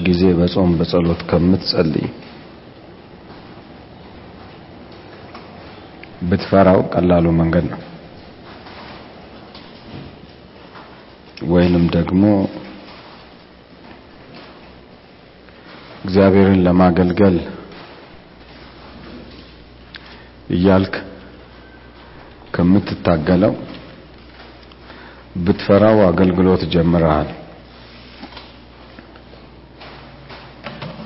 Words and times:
ጊዜ 0.00 0.22
በጾም 0.38 0.70
በጸሎት 0.78 1.20
ከምትጸልይ 1.30 2.06
ብትፈራው 6.28 6.80
ቀላሉ 6.92 7.26
መንገድ 7.40 7.66
ነው። 7.72 7.80
ወይንም 11.52 11.84
ደግሞ 11.96 12.22
እግዚአብሔርን 16.04 16.62
ለማገልገል 16.66 17.36
እያልክ 20.50 20.94
ከምትታገለው 22.54 23.54
ብትፈራው 25.44 25.98
አገልግሎት 26.08 26.62
ጀምረሃል። 26.74 27.30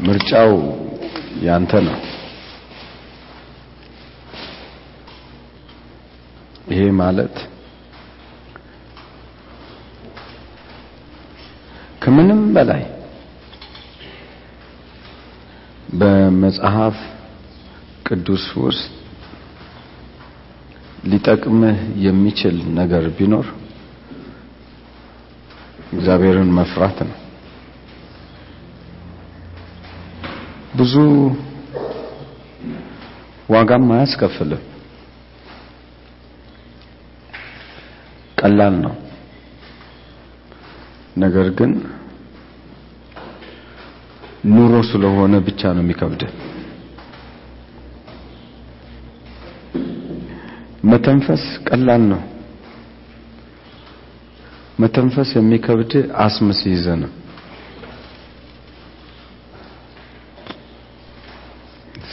ምርጫው 0.09 0.53
ያንተ 1.43 1.73
ነው። 1.87 1.97
ይሄ 6.71 6.81
ማለት 7.01 7.37
ከምንም 12.03 12.43
በላይ 12.55 12.83
በመጽሐፍ 16.01 16.97
ቅዱስ 18.07 18.45
ውስጥ 18.63 18.87
ሊጠቅምህ 21.05 21.79
የሚችል 22.07 22.57
ነገር 22.75 23.05
ቢኖር 23.19 23.47
እግዚአብሔርን 25.93 26.51
መፍራት 26.59 26.99
ነው። 27.09 27.17
ብዙ 30.79 30.95
ዋጋም 33.51 33.87
አያስከፍልም። 33.95 34.63
ቀላል 38.39 38.75
ነው። 38.85 38.95
ነገር 41.17 41.47
ግን 41.59 41.71
ኑሮ 44.49 44.75
ስለሆነ 44.91 45.35
ብቻ 45.47 45.61
ነው 45.77 45.83
የሚከብድ። 45.85 46.23
መተንፈስ 50.85 51.45
ቀላል 51.69 52.03
ነው። 52.13 52.21
መተንፈስ 54.81 55.31
የሚከብድ 55.37 55.93
አስም 56.25 56.51
ሲይዝ 56.59 56.87
ነው። 57.03 57.11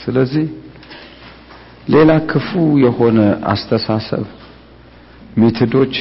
ስለዚህ 0.06 0.46
ሌላ 1.88 2.10
ክፉ 2.30 2.50
የሆነ 2.84 3.18
አስተሳሰብ 3.52 4.24
ሜቶዶች 5.40 5.94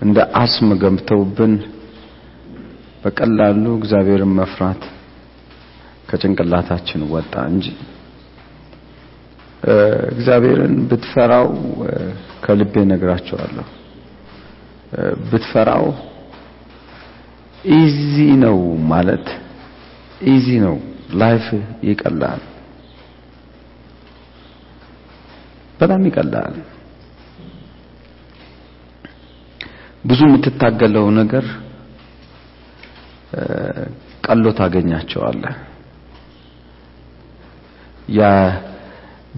እንደ 0.00 0.18
አስም 0.40 0.68
ገብተውብን 0.82 1.54
በቀላሉ 3.02 3.64
እግዚአብሔርን 3.78 4.32
መፍራት 4.38 4.82
ከጭንቅላታችን 6.08 7.02
ወጣ 7.14 7.34
እንጂ 7.52 7.66
እግዚአብሔርን 10.12 10.74
ብትፈራው 10.90 11.48
ከልቤ 12.44 12.74
ነግራችኋለሁ። 12.92 13.66
ብትፈራው 15.28 15.86
easy 17.74 18.14
ነው 18.44 18.58
ማለት 18.92 19.26
easy 20.28 20.48
ነው። 20.64 20.76
life 21.20 21.46
ይቀላል፣ 21.88 22.42
በጣም 25.82 26.02
ይቀላል። 26.08 26.56
ብዙ 30.04 30.20
የምትታገለው 30.28 31.06
ነገር 31.18 31.44
ቀሎ 34.26 34.44
ታገኛቸዋለህ። 34.58 35.54
ያ 38.12 38.22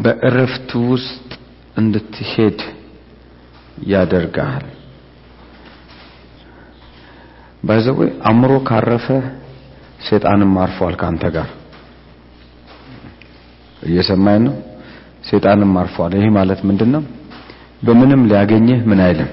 በእረፍት 0.03 0.71
ውስጥ 0.91 1.29
እንድትሄድ 1.77 2.61
ያደርጋል። 3.91 4.65
ባይዘዌ 7.63 7.99
አእምሮ 8.29 8.53
ካረፈ 8.69 9.07
ሰይጣንም 10.09 10.53
አርፏል 10.63 10.95
ካንተ 11.01 11.25
ጋር 11.37 11.51
እየሰማኝ 13.83 14.39
ነው። 14.47 14.55
ሰይጣንም 15.25 15.73
አርፏል። 15.81 16.13
ይሄ 16.19 16.27
ማለት 16.37 16.61
ምንድነው? 16.69 17.03
በምንም 17.83 18.23
ሊያገኝህ 18.31 18.81
ምን 18.91 19.01
አይልም 19.07 19.31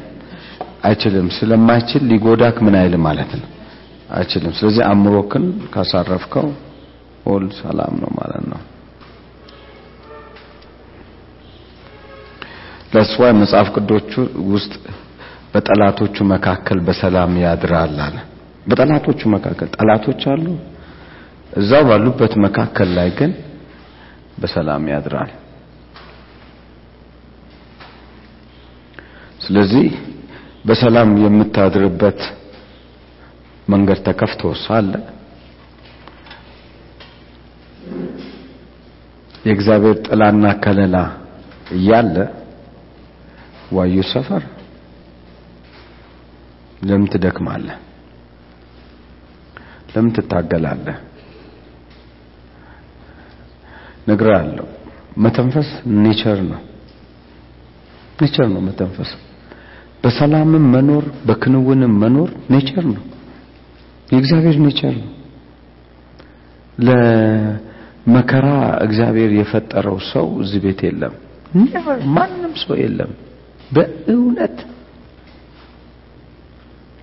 አይችልም። 0.83 1.27
ስለማይችል 1.37 2.03
ሊጎዳክ 2.11 2.55
ምን 2.65 2.75
አይልም 2.79 3.03
ማለት 3.07 3.31
ነው 3.39 3.47
አይችልም። 4.09 4.53
ስለዚህ 4.59 4.83
አእምሮክን 4.87 5.43
ካሳረፍከው 5.73 6.47
ሁል 7.25 7.45
ሰላም 7.59 7.93
ነው 8.01 8.11
ማለት 8.19 8.45
ነው። 8.51 8.61
ለስዋይ 12.93 13.31
መጽሐፍ 13.33 13.67
ቅዱስ 13.75 14.15
ውስጥ 14.53 14.73
በጠላቶቹ 15.53 16.15
መካከል 16.33 16.79
በሰላም 16.87 17.31
ያድራል 17.43 17.95
አለ። 18.05 18.17
በጠላቶቹ 18.67 19.21
መካከል 19.35 19.67
ጠላቶች 19.77 20.21
አሉ። 20.33 20.45
እዛው 21.53 21.83
ባሉበት 21.87 22.33
መካከል 22.45 22.89
ላይ 22.97 23.09
ግን 23.19 23.31
በሰላም 24.41 24.83
ያድራል። 24.93 25.31
ስለዚህ 29.41 29.87
በሰላም 30.65 31.09
የምታድርበት 31.23 32.19
መንገድ 33.67 33.99
ተከፍቶ 34.07 34.51
ሳለ 34.63 34.91
የእግዚአብሔር 39.45 39.95
ጥላና 40.07 40.45
ከለላ 40.63 40.97
እያለ 41.71 42.15
why 43.71 43.95
you 44.11 44.22
suffer 44.22 44.43
ለምን 46.81 47.07
ትደክማለህ? 47.13 47.77
ለምን 49.91 50.11
ትታገላለህ? 50.15 50.97
ነግሬሃለሁ። 54.07 54.65
መተንፈስ 55.17 55.69
nature 56.03 56.39
ነው። 56.51 56.61
nature 58.19 58.47
ነው 58.53 58.61
መተንፈስ። 58.67 59.11
በሰላምም 60.03 60.65
መኖር 60.73 61.05
በክንውንም 61.27 61.93
መኖር 62.03 62.29
nature 62.53 62.85
ነው። 62.89 63.03
የእግዚአብሔር 64.09 64.55
nature 64.63 64.95
ነው። 65.01 65.09
ለመከራ 66.77 68.47
እግዚአብሔር 68.85 69.31
የፈጠረው 69.37 69.97
ሰው 70.11 70.27
እዚህ 70.43 70.59
ቤት 70.65 70.79
የለም። 70.87 71.13
never 71.61 71.99
ማንም 72.15 72.53
ሰው 72.61 72.75
የለም። 72.81 73.11
በእውነት 73.71 74.57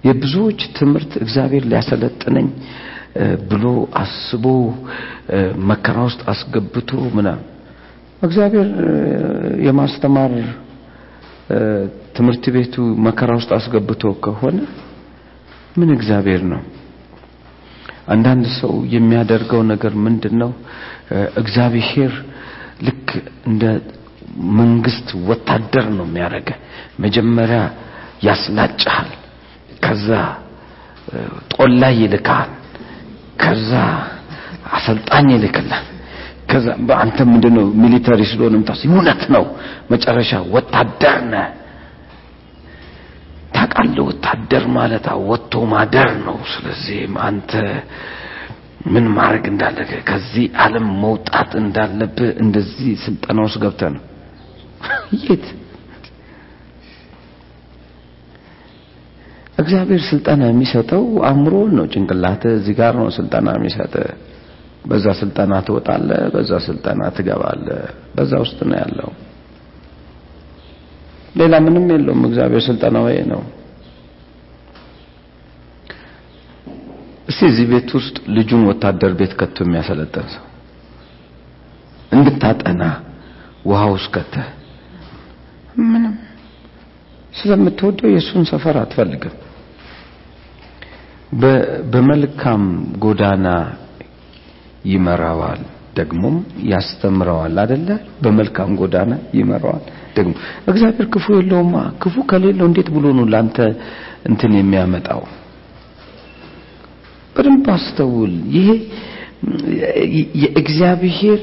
የብዙዎች 0.04 0.60
ትምህርት 0.78 1.12
እግዚአብሔር 1.22 1.64
ሊያሰለጥነኝ 1.70 2.48
ብሎ 3.50 3.64
አስቦ 4.00 4.44
መከራ 5.70 5.98
ውስጥ 6.08 6.20
አስገብቶ 6.32 6.90
ምናምን 7.16 7.46
እግዚአብሔር 8.22 8.68
የማስተማር 9.66 10.32
ትምህርት 12.16 12.44
ቤቱ 12.54 12.74
መከራ 13.06 13.30
ውስጥ 13.38 13.50
አስገብቶ 13.56 14.02
ከሆነ 14.24 14.58
ምን 15.78 15.90
እግዚአብሔር 15.96 16.42
ነው? 16.52 16.60
አንዳንድ 18.08 18.44
ሰው 18.58 18.72
የሚያደርገው 18.94 19.62
ነገር 19.72 19.92
ምንድነው? 20.04 20.50
እግዚአብሔር 21.42 22.12
ልክ 22.82 23.08
እንደ 23.46 23.64
መንግስት 24.58 25.08
ወታደር 25.28 25.86
ነው 25.98 26.06
የሚያደርገ። 26.08 26.50
መጀመሪያ 27.00 27.60
ያስላጭሃል፣ 28.22 29.10
ከዛ 29.84 30.08
ጦላይ 31.54 31.94
ይልካል፣ 32.02 32.50
ከዛ 33.42 33.70
አሰልጣኝ 34.72 35.28
ይልክላል። 35.36 35.84
ከዛ 36.48 36.66
በአንተ 36.88 37.18
ምንድነው 37.30 37.64
ሚሊተሪ 37.82 38.20
ስለሆነ 38.30 38.54
እውነት 38.88 39.22
ነው። 39.34 39.44
መጨረሻ 39.90 40.30
ወታደር 40.54 41.18
ነህ። 41.32 41.48
ታውቃለህ፣ 43.54 44.04
ወታደር 44.08 44.64
ማለት 44.76 45.06
ወጥቶ 45.28 45.52
ማደር 45.72 46.10
ነው። 46.26 46.36
ስለዚህ 46.52 46.98
አንተ 47.26 47.52
ምን 48.86 49.06
ማድረግ 49.14 49.44
እንዳለብህ 49.52 50.00
ከዚህ 50.08 50.44
ዓለም 50.60 50.86
መውጣት 51.02 51.50
እንዳለብህ 51.60 52.30
እንደዚህ 52.42 52.90
ስልጠና 53.04 53.38
ውስጥ 53.46 53.58
ገብተህ 53.64 53.90
ነው። 53.94 54.02
የት 55.22 55.46
እግዚአብሔር 59.58 60.02
ስልጠና 60.08 60.42
የሚሰጠው 60.48 61.04
አእምሮን 61.28 61.70
ነው። 61.78 61.86
ጭንቅላት 61.92 62.42
እዚህ 62.52 62.74
ጋር 62.80 62.92
ነው 63.00 63.06
ስልጠና 63.16 63.56
የሚሰጥ። 63.56 63.94
በዛ 64.88 65.06
ስልጠና 65.18 65.54
ትወጣለህ፣ 65.66 66.22
በዛ 66.34 66.50
ስልጠና 66.66 67.00
ትገባለህ። 67.16 67.80
በዛ 68.14 68.32
ውስጥ 68.44 68.58
ነው 68.68 68.76
ያለው። 68.82 69.10
ሌላ 71.34 71.54
ምንም 71.64 71.86
የለውም። 71.92 72.22
እግዚአብሔር 72.28 72.62
ስልጠናው 72.66 73.06
ይሄ 73.10 73.18
ነው። 73.32 73.42
እስቲ 77.28 77.40
እዚህ 77.50 77.66
ቤት 77.70 77.90
ውስጥ 77.96 78.16
ልጁን 78.36 78.62
ወታደር 78.68 79.12
ቤት 79.18 79.32
ከቶ 79.40 79.56
የሚያሰለጥን 79.64 80.28
ሰው 80.34 80.44
እንድታጠና 82.12 82.82
ውሃ 83.68 83.82
ውስጥ 83.94 84.08
ከተህ 84.14 84.46
ምንም 85.88 86.14
ስለምትወደው 87.34 88.08
የእሱን 88.12 88.44
ሰፈር 88.50 88.76
አትፈልግም። 88.80 89.34
በመልካም 91.92 92.62
ጎዳና 92.98 93.46
ይመራዋል፣ 94.84 95.60
ደግሞም 95.96 96.36
ያስተምረዋል። 96.64 97.54
አይደለ? 97.62 97.88
በመልካም 98.22 98.70
ጎዳና 98.80 99.10
ይመራዋል። 99.34 99.84
ደግሞ 100.16 100.32
እግዚአብሔር 100.66 101.06
ክፉ 101.10 101.26
የለውማ። 101.36 101.74
ክፉ 102.02 102.16
ከሌለው 102.30 102.66
እንዴት 102.70 102.88
ብሎ 102.94 103.04
ነው 103.18 103.26
ላንተ 103.32 103.58
እንትን 104.24 104.52
የሚያመጣው? 104.58 105.22
በደንብ 107.36 107.66
አስተውል። 107.74 108.34
ይሄ 108.50 108.68
የእግዚአብሔር 110.42 111.40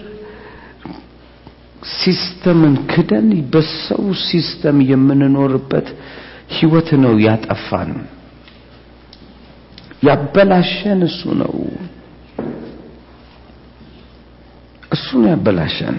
system 1.95 2.56
ን 2.56 2.75
ክደን 2.92 3.28
በሰው 3.52 4.06
system 4.25 4.77
የምንኖርበት 4.90 5.88
ህይወት 6.56 6.90
ነው 7.04 7.14
ያጠፋን። 7.26 7.92
ያበላሸን 10.08 11.00
እሱ 11.08 11.22
ነው። 11.42 11.54
እሱ 14.95 15.07
ነው 15.21 15.30
ያበላሸን። 15.33 15.97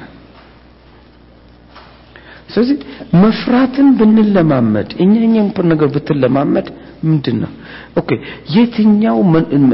ስለዚህ 2.52 2.76
መፍራትን 3.22 3.88
ብንለማመድ 3.98 4.90
እኛ 5.04 5.12
እኛም 5.26 5.48
ነገር 5.72 5.88
ብትለማመድ 5.94 6.66
ምንድን 7.04 7.37
ነው 7.43 7.50
okay 8.00 8.11
የትኛው 8.54 9.19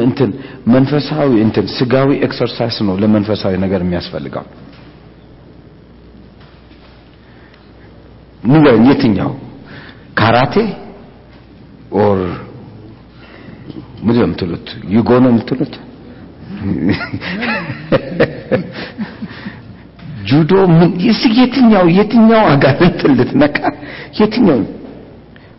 እንትን 0.04 0.30
መንፈሳዊ 0.74 1.30
እንትን 1.44 1.66
ስጋዊ 1.76 2.08
exercise 2.26 2.78
ነው 2.88 2.94
ለመንፈሳዊ 3.02 3.54
ነገር 3.64 3.80
የሚያስፈልገው? 3.84 4.44
ንገረኝ 8.44 8.84
የትኛው? 8.90 9.30
ካራቴ? 10.18 10.54
or 11.98 12.18
ምንድን 14.04 14.24
የምትሉት? 14.24 14.66
ዮጋ 14.94 15.10
ነው 15.24 15.30
የምትሉት 15.32 15.74
ጁዶ 20.30 20.52
ምን 20.70 20.90
የትኛው 21.38 21.86
የትኛው 21.96 22.42
አጋንንት 22.50 23.00
ልትነካ? 23.18 23.58
የትኛው? 24.18 24.60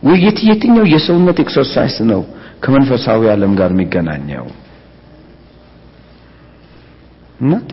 ወይ 0.03 0.17
የትኛው 0.49 0.85
የሰውነት 0.93 1.37
exercise 1.43 1.97
ነው 2.11 2.21
ከመንፈሳዊ 2.63 3.21
ዓለም 3.31 3.51
ጋር 3.59 3.71
የሚገናኘው? 3.73 4.45
እናቴ 7.41 7.71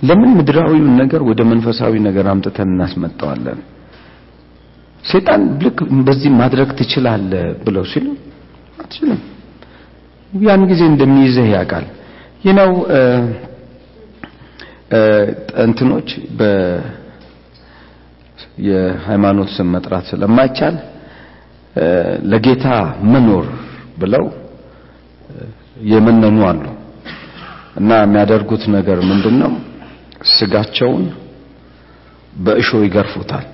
ለምን 0.00 0.30
ምድራዊውን 0.38 0.94
ነገር 1.02 1.20
ወደ 1.22 1.40
መንፈሳዊ 1.50 1.92
ነገር 2.08 2.26
አምጥተን 2.32 2.70
እናስመጣዋለን? 2.74 3.60
ሰይጣን 5.04 5.42
ልክ 5.64 5.78
በዚህ 6.06 6.30
ማድረግ 6.40 6.68
ትችላለህ 6.78 7.44
ብለው 7.64 7.84
ሲሉ 7.92 8.06
አትችልም 8.86 9.20
ያን 10.32 10.62
ጊዜ 10.70 10.82
እንደሚይዝህ 10.90 11.46
ያውቃል። 11.54 11.86
ይነው 12.44 12.70
እንትኖች 15.64 16.08
በ 16.38 16.42
የሃይማኖት 18.66 19.48
ስም 19.56 19.68
መጥራት 19.74 20.04
ስለማይቻል 20.10 20.76
ለጌታ 22.32 22.66
መኖር 23.12 23.46
ብለው 24.02 24.24
የመነኑ 25.90 26.38
አሉ። 26.50 26.62
እና 27.80 27.90
የሚያደርጉት 28.00 28.62
ነገር 28.76 28.98
ምንድነው? 29.08 29.52
ስጋቸውን 30.32 31.02
በእሾህ 32.38 32.70
ይገርፉታል። 32.86 33.46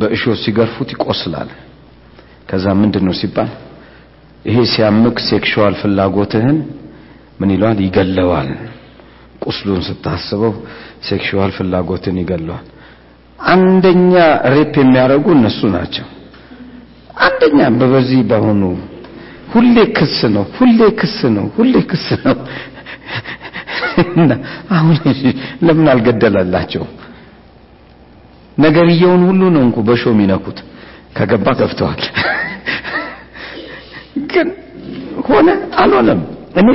በእሾህ 0.00 0.22
ሲገርፉት 0.42 0.88
ይቆስላል። 0.94 1.50
ከዛ 2.48 2.66
ምንድነው 2.82 3.14
ሲባል 3.20 3.50
ይሄ 4.46 4.58
ሲያምህ 4.72 5.16
sexual 5.28 5.74
ፍላጎትህን 5.80 6.58
ምን 7.40 7.50
ይለዋል 7.54 7.78
ይገለዋል። 7.86 8.50
ቁስሉን 9.44 9.80
ስታስበው 9.88 10.52
sexual 11.08 11.50
ፍላጎትን 11.56 12.16
ይገለዋል። 12.22 12.66
አንደኛ 13.38 14.12
rape 14.54 14.74
የሚያደርጉ 14.82 15.26
እነሱ 15.36 15.60
ናቸው። 15.74 16.06
አንደኛ 17.26 17.58
በበዚህ 17.78 18.20
በሆኑ 18.30 18.62
ሁሌ 19.52 19.76
ክስ 19.96 20.16
ነው 20.34 20.44
ሁሌ 20.56 20.78
ክስ 21.00 21.18
ነው 21.36 21.46
ሁሌ 21.56 21.74
ክስ 21.90 22.06
ነው። 22.24 22.36
እና 24.14 24.30
አሁን 24.76 24.96
ለምን 25.66 25.86
አልገደላላቸው 25.92 26.84
ነገርየውን 28.58 29.22
ሁሉ 29.28 29.42
ነው 29.54 29.62
እንኩ 29.66 29.78
በሾ 29.88 30.02
የሚነኩት። 30.12 30.58
ከገባ 31.16 31.46
ገብተዋል 31.60 32.00
ግን 34.32 34.48
ሆነ 35.28 35.48
አልሆነም። 35.82 36.20
እኔ 36.60 36.68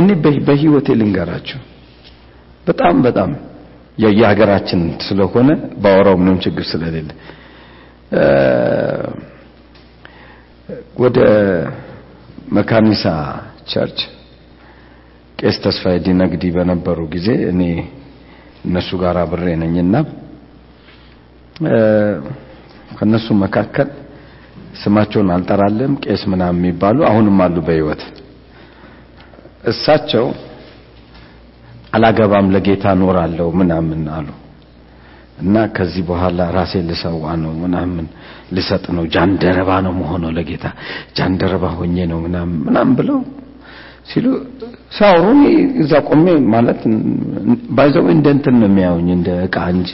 እኔ 0.00 0.08
በህይወቴ 0.46 0.88
ልንገራቸው 1.00 1.60
በጣም 2.66 2.96
በጣም 3.06 3.30
የሀገራችን 4.16 4.80
ስለሆነ 5.06 5.48
ባወራው 5.82 6.16
ምንም 6.20 6.36
ችግር 6.44 6.64
ስለሌለው 6.70 7.10
ወደ 11.02 11.18
መካኒሳ 12.56 13.04
church 13.72 13.98
ቄስ 15.38 15.56
ተስፋዬ 15.64 15.96
ዲነግዲ 16.06 16.44
በነበሩ 16.56 16.98
ጊዜ 17.14 17.28
እኔ 17.52 17.62
እነሱ 18.66 18.90
ጋር 19.02 19.16
አብሬ 19.22 19.44
ነኝና 19.62 19.94
ከነሱ 22.98 23.26
መካከል 23.44 23.88
ስማቸውን 24.74 25.30
አልጠራለም 25.34 25.92
ቄስ 26.04 26.22
ምናምን 26.32 26.60
የሚባሉ 26.60 26.98
አሁንም 27.08 27.38
አሉ 27.44 27.56
በህይወት። 27.66 28.02
እሳቸው 29.70 30.26
አላገባም 31.96 32.48
ለጌታ 32.54 32.84
ኖራለሁ 33.00 33.48
ምናምን 33.60 34.02
አሉ። 34.16 34.28
እና 35.42 35.56
ከዚህ 35.76 36.02
በኋላ 36.08 36.40
ራሴ 36.56 36.72
ልሰዋ 36.88 37.24
ነው 37.42 37.52
ምናምን 37.62 38.06
ልሰጥ 38.56 38.84
ነው 38.96 39.04
ጃንደረባ 39.14 39.70
ነው 39.86 39.92
መሆነው 40.00 40.30
ለጌታ 40.38 40.66
ጃንደረባ 41.18 41.66
ሆኜ 41.78 41.96
ነው 42.10 42.18
ምናምን 42.26 42.56
ምናምን 42.66 42.92
ብለው 42.98 43.18
ሲሉ 44.10 44.26
ሲያወሩ 44.96 45.24
እዛ 45.82 45.92
ቆሜ 46.08 46.26
ማለት 46.54 46.80
ባይዘው 47.76 48.06
እንደ 48.14 48.26
እንትን 48.36 48.54
ነው 48.60 48.68
የሚያዩኝ 48.70 49.08
እንደ 49.18 49.30
እቃ 49.46 49.56
እንጂ 49.74 49.90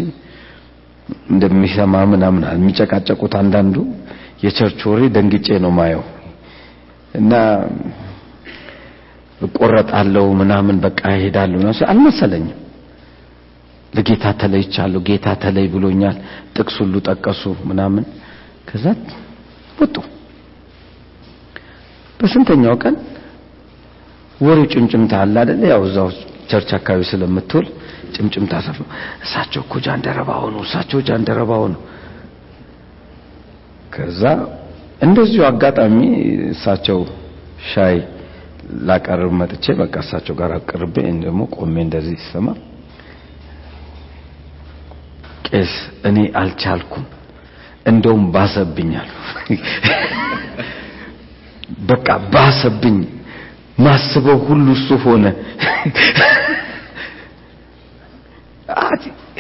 እንደሚሰማ 1.33 1.95
ምናምን 2.13 2.43
የሚጨቃጨቁት 2.55 3.35
አንዳንዱ 3.43 3.77
የቸርች 4.41 4.81
ወሬ 4.91 5.03
ደንግጬ 5.15 5.49
ነው 5.65 5.73
ማየው 5.79 6.03
እና 7.15 7.33
እቆረጣለሁ 9.41 10.27
ምናምን 10.41 10.77
በቃ 10.85 11.01
እሄዳለሁ 11.17 11.59
ነው 11.65 11.73
አልመሰለኝም። 11.93 12.55
ለጌታ 13.93 14.27
ተለይቻለሁ 14.41 15.01
ጌታ 15.09 15.27
ተለይ 15.43 15.67
ብሎኛል 15.75 16.17
ጥቅስ 16.57 16.77
ሁሉ 16.83 16.95
ጠቀሱ 17.09 17.43
ምናምን። 17.71 18.05
ከዛ 18.69 18.85
ወጡ። 19.79 19.97
በስንተኛው 22.21 22.77
ቀን 22.83 22.95
ወሬው 24.41 24.67
ጭምጭምታ 24.73 25.13
አለ 25.23 25.35
አይደል? 25.43 25.61
ያው 25.73 25.83
እዛው 25.89 26.09
ቸርች 26.51 26.71
አካባቢ 26.79 27.03
ስለምትውል 27.11 27.67
ጭምጭምታ 28.15 28.55
ሰፍ 28.67 28.79
እሳቸው 29.25 29.63
እኮ 29.67 29.75
ጃንደረባ 29.87 30.31
ሆኑ 30.43 30.57
እሳቸው 30.67 30.99
ጃንደረባ 31.09 31.53
ሆኑ 31.63 31.75
ከዛ 33.97 34.23
እንደዚሁ 35.03 35.43
አጋጣሚ 35.49 35.99
እሳቸው 36.51 36.99
ሻይ 37.71 37.97
ላቀርብ 38.87 39.33
መጥቼ 39.41 39.65
በቃ 39.81 39.95
እሳቸው 40.05 40.35
ጋር 40.41 40.51
አቅርቤ 40.57 40.95
ደግሞ 41.25 41.43
ቆሜ 41.57 41.75
እንደዚህ 41.85 42.17
ሲሰማ 42.23 42.49
ቄስ 45.49 45.73
እኔ 46.09 46.19
አልቻልኩም 46.41 47.05
እንደውም 47.87 48.25
ባሰብኛል 48.35 49.11
በቃ 51.91 52.09
ባሰብኝ 52.33 52.97
ማስበው 53.79 54.39
ሁሉ 54.49 54.67
እሱ 54.77 54.89
ሆነ። 55.05 55.25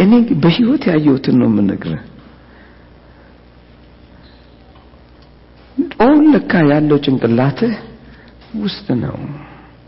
እኔ 0.03 0.13
በህይወት 0.43 0.83
ያየሁትን 0.91 1.37
ነው 1.41 1.49
የምነግርህ 1.51 2.03
አሁን 6.02 6.25
ለካ 6.33 6.52
ያለው 6.71 6.99
ጭንቅላትህ 7.06 7.73
ውስጥ 8.59 8.87
ነው። 9.02 9.16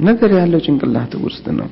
ነገር 0.00 0.30
ያለው 0.38 0.60
ጭንቅላትህ 0.66 1.20
ውስጥ 1.24 1.46
ነው። 1.58 1.68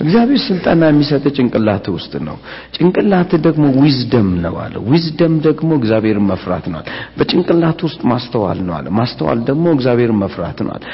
እግዚአብሔር 0.00 0.40
ስልጠና 0.44 0.82
የሚሰጥ 0.88 1.24
ጭንቅላት 1.36 1.86
ውስጥ 1.94 2.12
ነው። 2.26 2.36
ጭንቅላት 2.76 3.32
ደግሞ 3.46 3.64
ዊዝደም 3.80 4.28
ነው 4.44 4.54
አለ። 4.64 4.74
ዊዝደም 4.90 5.34
ደግሞ 5.46 5.70
እግዚአብሔርን 5.80 6.26
መፍራት 6.30 6.66
ነው 6.72 6.80
በጭንቅላት 7.18 7.80
ውስጥ 7.86 8.00
ማስተዋል 8.10 8.60
ነው 8.66 8.74
አለ። 8.78 8.86
ማስተዋል 8.98 9.40
ደግሞ 9.48 9.66
እግዚአብሔርን 9.76 10.20
መፍራት 10.24 10.60
ነው 10.66 10.72
አለ። 10.76 10.84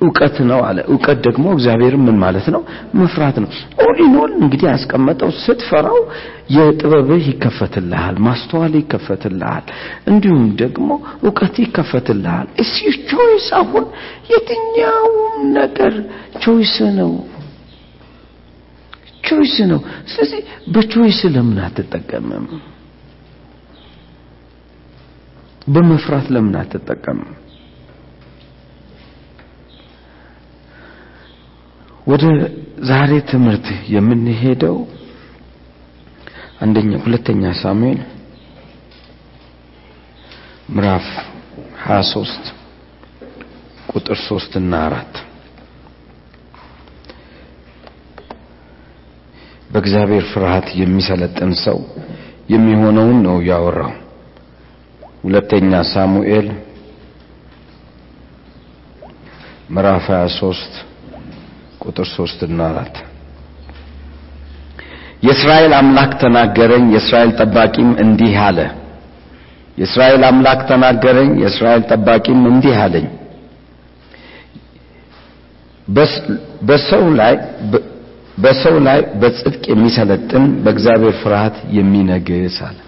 እውቀት 0.00 0.36
ነው 0.48 0.60
አለ። 0.68 0.78
እውቀት 0.92 1.18
ደግሞ 1.26 1.44
እግዚአብሔርን 1.56 2.02
ምን 2.06 2.16
ማለት 2.22 2.46
ነው? 2.54 2.62
መፍራት 3.00 3.36
ነው። 3.42 3.50
all 3.84 4.02
in 4.02 4.14
all 4.14 4.32
እንግዲህ 4.40 4.66
ያስቀመጠው 4.70 5.30
ስትፈራው 5.42 5.98
የጥበብህ 6.54 7.22
ይከፈትልሃል፣ 7.30 8.16
ማስተዋል 8.26 8.72
ይከፈትልሃል፣ 8.80 9.64
እንዲሁም 10.10 10.42
ደግሞ 10.62 10.88
እውቀት 11.24 11.54
ይከፈትልሃል። 11.64 12.48
እሲ 12.62 12.74
ቾይስ 13.10 13.46
አሁን 13.60 13.86
የትኛውም 14.32 15.16
ነገር 15.56 15.94
ቾይስ 16.44 16.73
ነው 16.94 17.12
ቾይስ 19.26 19.56
ነው። 19.70 19.80
ስለዚህ 20.10 20.40
በቾይስ 20.74 21.20
ለምን 21.34 21.58
አትጠቀምም? 21.64 22.46
በመፍራት 25.66 26.26
ለምን 26.34 26.54
አትጠቀምም? 26.60 27.30
ወደ 32.06 32.24
ዛሬ 32.88 33.12
ትምህርት 33.30 33.66
የምንሄደው 33.88 34.76
አንደኛ 36.60 36.90
ሁለተኛ 37.04 37.52
ሳሙኤል 37.62 38.00
ምዕራፍ 40.74 41.06
23 41.84 42.52
ቁጥር 43.92 44.18
3 44.22 44.58
እና 44.60 44.72
4 44.86 45.22
በእግዚአብሔር 49.74 50.24
ፍርሃት 50.32 50.68
የሚሰለጥን 50.80 51.52
ሰው 51.62 51.78
የሚሆነውን 52.52 53.18
ነው 53.24 53.36
ያወራው። 53.48 53.92
ሁለተኛ 55.22 55.72
ሳሙኤል 55.92 56.48
ምዕራፍ 59.74 60.06
23 60.12 60.78
ቁጥር 61.84 62.06
3 62.10 62.44
እና 62.48 62.60
4 62.74 63.00
የእስራኤል 65.22 65.72
አምላክ 65.78 66.12
ተናገረኝ፣ 66.22 66.84
የእስራኤል 66.94 67.30
ጠባቂም 67.40 67.90
እንዲህ 68.04 68.34
አለ። 68.44 68.58
የእስራኤል 69.78 70.22
አምላክ 70.28 70.60
ተናገረኝ፣ 70.70 71.30
የእስራኤል 71.42 71.82
ጠባቂም 71.90 72.42
እንዲህ 72.50 72.76
አለኝ። 72.82 73.06
በሰው 76.68 77.04
ላይ 77.18 77.34
በሰው 78.38 78.76
ላይ 78.86 79.00
በጽድቅ 79.20 79.62
የሚሰለጥን 79.72 80.44
በእግዚአብሔር 80.64 81.14
ፍርሃት 81.22 81.56
የሚነግስ 81.76 82.56
አለ። 82.68 82.78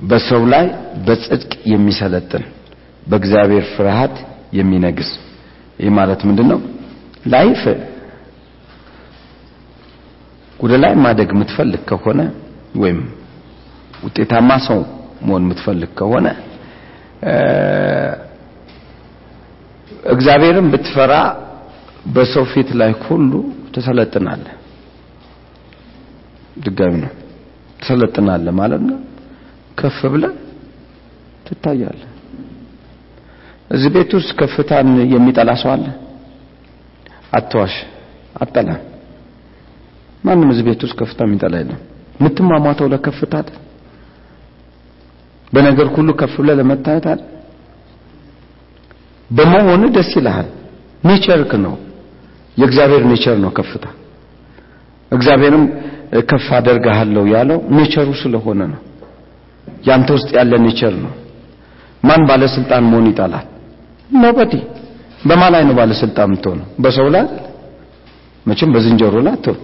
በሰው 0.00 0.42
ላይ 0.52 0.66
በጽድቅ 1.06 1.52
የሚሰለጥን 1.72 2.44
በእግዚአብሔር 3.06 3.64
ፍርሃት 3.74 4.16
የሚነግስ። 4.58 5.10
ይህ 5.78 5.90
ማለት 5.98 6.20
ምንድነው? 6.28 6.60
ላይፍ 7.26 7.62
ወደ 10.56 10.72
ላይ 10.82 10.92
ማደግ 11.02 11.30
የምትፈልግ 11.34 11.82
ከሆነ 11.90 12.20
ወይም 12.80 13.00
ውጤታማ 14.04 14.50
ሰው 14.66 14.80
መሆን 15.26 15.42
የምትፈልግ 15.44 15.90
ከሆነ 15.98 16.26
እግዚአብሔርን 20.12 20.66
ብትፈራ 20.72 21.14
በሰው 22.14 22.44
ፊት 22.52 22.68
ላይ 22.80 22.92
ሁሉ 23.04 23.32
ትሰለጥናለህ። 23.78 24.54
ድጋሚ 26.64 26.94
ነው 27.02 27.12
ትሰለጥናለህ 27.80 28.54
ማለት 28.60 28.82
ነው። 28.88 28.98
ከፍ 29.78 29.98
ብለህ 30.12 30.32
ትታያለህ። 31.46 32.10
እዚህ 33.70 33.90
ቤት 33.94 34.10
ውስጥ 34.18 34.30
ከፍታን 34.40 34.86
የሚጠላ 35.12 35.50
ሰው 35.62 35.70
አለ? 35.74 35.84
አትዋሽ፣ 37.32 37.74
አጠላም። 38.36 38.80
ማንም 40.24 40.48
እዚህ 40.52 40.64
ቤት 40.68 40.80
ውስጥ 40.84 40.96
ከፍታ 41.00 41.20
የሚጠላ 41.26 41.54
የለም። 41.60 41.80
የምትሟሟተው 42.18 42.86
ለከፍታ? 42.92 43.34
በነገር 45.52 45.86
ሁሉ 45.96 46.08
ከፍ 46.20 46.34
ብለህ 46.40 46.56
ለመታየት 46.60 47.04
አይደል? 47.06 47.20
በመሆን 49.30 49.82
ደስ 49.94 50.10
ይልሃል። 50.18 50.48
ኔቸርክ 51.04 51.52
ነው። 51.64 51.74
የእግዚአብሔር 52.58 53.02
nature 53.10 53.36
ነው 53.44 53.50
ከፍታ። 53.58 53.84
እግዚአብሔርም 55.12 55.64
ከፍ 56.28 56.46
አደርግሃለሁ 56.58 57.22
ያለው 57.34 57.58
nature 57.76 58.00
ኡ 58.00 58.08
ስለሆነ 58.22 58.60
ነው። 58.72 58.80
ያንተ 59.88 60.08
ውስጥ 60.16 60.28
ያለ 60.36 60.52
nature 60.64 60.94
ነው። 61.04 61.12
ማን 62.02 62.22
ባለስልጣን 62.28 62.84
መሆን 62.90 63.06
ይጠላል? 63.10 63.46
nobody። 64.16 64.52
በማን 65.28 65.50
ላይ 65.54 65.62
ነው 65.68 65.74
ባለስልጣን 65.78 66.26
የምትሆነው? 66.28 66.66
በሰው 66.82 67.08
ላይ 67.14 67.24
መቼም 68.46 68.70
በዝንጀሮ 68.74 69.14
ላይ 69.26 69.34
አትሆን። 69.36 69.58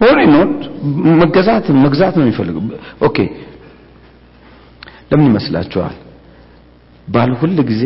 ሆሪ 0.00 0.18
መገዛት 1.20 1.66
መግዛት 1.84 2.14
ነው 2.18 2.24
የሚፈልገው። 2.24 2.62
okay 3.00 3.18
ለምን 5.10 5.26
ይመስላችኋል 5.30 5.94
ባል 7.06 7.30
ሁል 7.40 7.58
ጊዜ 7.70 7.82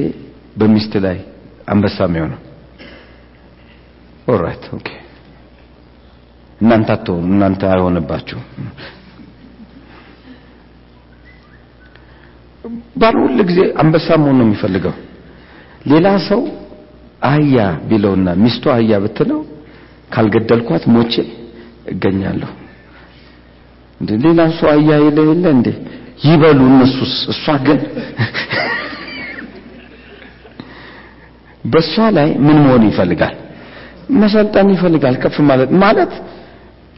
በሚስት 0.57 0.95
ላይ 1.05 1.19
አንበሳ 1.71 1.99
የሚሆነው? 2.09 2.41
alright 4.29 4.65
okay 4.77 4.89
እናንተ 6.61 6.89
አትሆኑ 6.95 7.27
እናንተ 7.31 7.63
አይሆንባችሁ 7.73 8.39
ባል 12.97 13.17
ሁል 13.23 13.39
ጊዜ 13.49 13.61
አንበሳ 13.83 14.09
መሆን 14.23 14.37
ነው 14.39 14.47
የሚፈልገው። 14.47 14.95
ሌላ 15.91 16.09
ሰው 16.29 16.41
አህያ 17.29 17.57
ቢለውና 17.89 18.29
ሚስቱ 18.43 18.65
አህያ 18.75 18.93
ብትለው 19.05 19.41
ካልገደልኳት 20.15 20.85
ሞቼ 20.95 21.15
እገኛለሁ። 21.93 22.51
ሌላ 24.25 24.41
ሰው 24.59 24.69
አህያ 24.75 24.91
የለ 25.05 25.19
የለ 25.31 25.47
እንዴ 25.57 25.69
ይበሉ 26.27 26.61
እነሱስ። 26.73 27.15
እሷ 27.33 27.45
ግን 27.67 27.79
በእሷ 31.65 31.95
ላይ 32.17 32.29
ምን 32.45 32.59
መሆን 32.65 32.85
ይፈልጋል? 32.89 33.35
መሰልጠን 34.21 34.69
ይፈልጋል። 34.75 35.17
ከፍ 35.23 35.37
ማለት 35.51 35.71
ማለት 35.83 36.13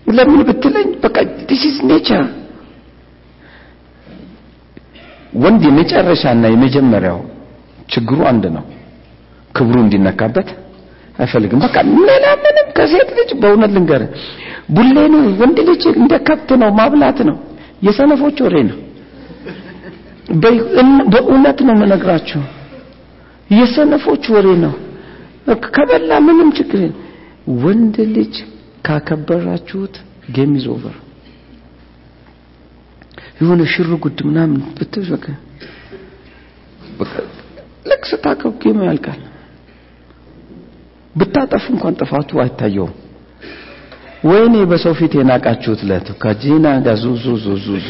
ለምን 0.07 0.41
ብትለኝ 0.49 0.89
በቃ 1.03 1.17
this 1.49 1.63
is 1.69 1.77
nature 1.91 2.23
ወንድ 5.43 5.63
የመጨረሻና 5.69 6.45
የመጀመሪያው 6.53 7.19
ችግሩ 7.93 8.19
አንድ 8.31 8.45
ነው። 8.57 8.65
ክብሩ 9.55 9.77
እንዲነካበት 9.85 10.49
አይፈልግም። 11.19 11.61
በቃ 11.65 11.77
ሌላ 12.09 12.27
ምንም 12.45 12.67
ከሴት 12.77 13.11
ልጅ 13.19 13.31
በእውነት 13.43 13.73
ልንገር 13.77 14.03
ቡሌ 14.77 14.97
ነው። 15.15 15.23
ወንድ 15.41 15.59
ልጅ 15.69 15.83
እንደ 15.95 16.13
ከብት 16.29 16.51
ነው፣ 16.63 16.71
ማብላት 16.79 17.19
ነው። 17.29 17.37
የሰነፎች 17.87 18.39
ወሬ 18.47 18.57
ነው። 18.71 18.79
በእውነት 21.13 21.59
ነው 21.67 21.75
የምነግራችሁ፣ 21.77 22.41
የሰነፎች 23.53 24.25
ወሬ 24.35 24.49
ነው። 24.65 24.75
ከበላ 25.69 26.13
ምንም 26.27 26.51
ችግር 26.59 26.83
ወንድ 27.63 27.97
ልጅ 28.17 28.35
ካከበራችሁት 28.87 29.95
game 30.35 30.53
is 30.59 30.67
over። 30.75 30.97
የሆነ 33.39 33.63
ሽር 33.73 33.91
ጉድ 34.03 34.19
ምናምን 34.29 34.61
ብትበቃ 34.77 35.25
ልክ 37.91 38.03
ስታከብ 38.11 38.53
ጌሙ 38.63 38.79
ያልቃል። 38.89 39.21
ብታጠፉ 41.15 41.65
እንኳን 41.75 41.97
ጥፋቱ 42.01 42.31
አይታየውም። 42.43 42.93
ወይኔ 44.25 44.55
በሰው 44.71 44.95
ፊት 44.99 45.13
የናቃችሁት 45.19 45.81
ለት 45.89 46.09
ከጂና 46.23 46.67
ጋር 46.85 46.97
ዙዙ 47.03 47.25
ዙዙ 47.45 47.87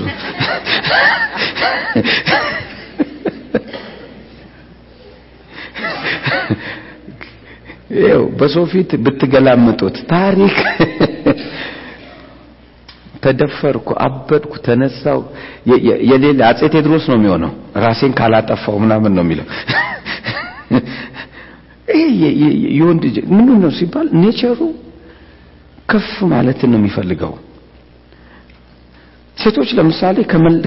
ይኸው 7.97 8.23
በሰው 8.39 8.65
ፊት 8.71 8.91
ብትገላምጡት 9.05 9.97
ታሪክ 10.11 10.57
ተደፈርኩ፣ 13.25 13.89
አበድኩ፣ 14.05 14.53
ተነሳው 14.67 15.19
የሌለ 16.11 16.41
አጼ 16.49 16.61
ቴዎድሮስ 16.73 17.05
ነው 17.11 17.17
የሚሆነው። 17.19 17.53
ራሴን 17.85 18.13
ካላጠፋው 18.19 18.77
ምናምን 18.85 19.13
ነው 19.17 19.25
የሚለው። 19.25 19.47
ይሄ 21.97 22.21
የወንድ 22.79 23.05
ምን 23.37 23.49
ነው 23.63 23.71
ሲባል 23.79 24.07
ኔቸሩ 24.21 24.61
ከፍ 25.89 26.11
ማለትን 26.33 26.71
ነው 26.73 26.79
የሚፈልገው። 26.81 27.33
ሴቶች 29.37 29.71
ለምሳሌ 29.79 30.17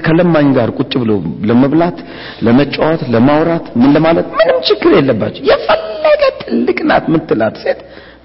ከለማኝ 0.06 0.48
ጋር 0.56 0.68
ቁጭ 0.78 0.92
ብለው 1.02 1.18
ለመብላት፣ 1.48 1.98
ለመጫወት፣ 2.46 3.02
ለማውራት 3.14 3.66
ምን 3.80 3.90
ለማለት 3.96 4.26
ምንም 4.38 4.58
ችግር 4.68 4.92
የለባቸው። 4.96 5.42
የፈለገ 5.50 6.22
ትልቅ 6.42 6.78
ናት 6.90 7.04
ምትላት 7.14 7.56
ሴት 7.64 7.80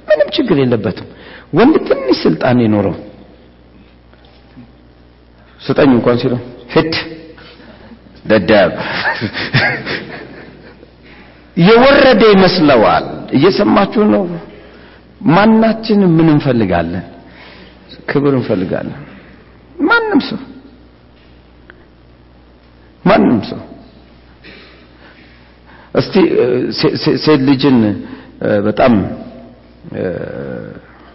ምንም 0.09 0.27
ችግር 0.37 0.57
የለበትም። 0.61 1.07
ወንድ 1.53 1.75
ትንሽ 1.89 2.17
ስልጣን 2.25 2.57
ይኖረው 2.65 2.95
ስጠኝ 5.59 5.89
እንኳን 5.91 6.17
ሲለው 6.21 6.39
ሂድ 6.73 6.93
ደደብ 8.25 8.71
የወረደ 11.61 12.21
ይመስለዋል። 12.33 13.05
እየሰማችሁ 13.31 14.03
ነው። 14.13 14.23
ማናችንም 15.27 16.11
ምን 16.17 16.27
እንፈልጋለን? 16.33 17.03
ክብር 18.09 18.33
እንፈልጋለን። 18.37 18.99
ማንም 19.81 20.21
ሰው 20.29 20.39
ማንም 23.05 23.39
ሰው 23.49 23.61
እስቲ 25.95 26.15
ሴት 27.23 27.41
ልጅን 27.49 27.77
በጣም 28.67 28.93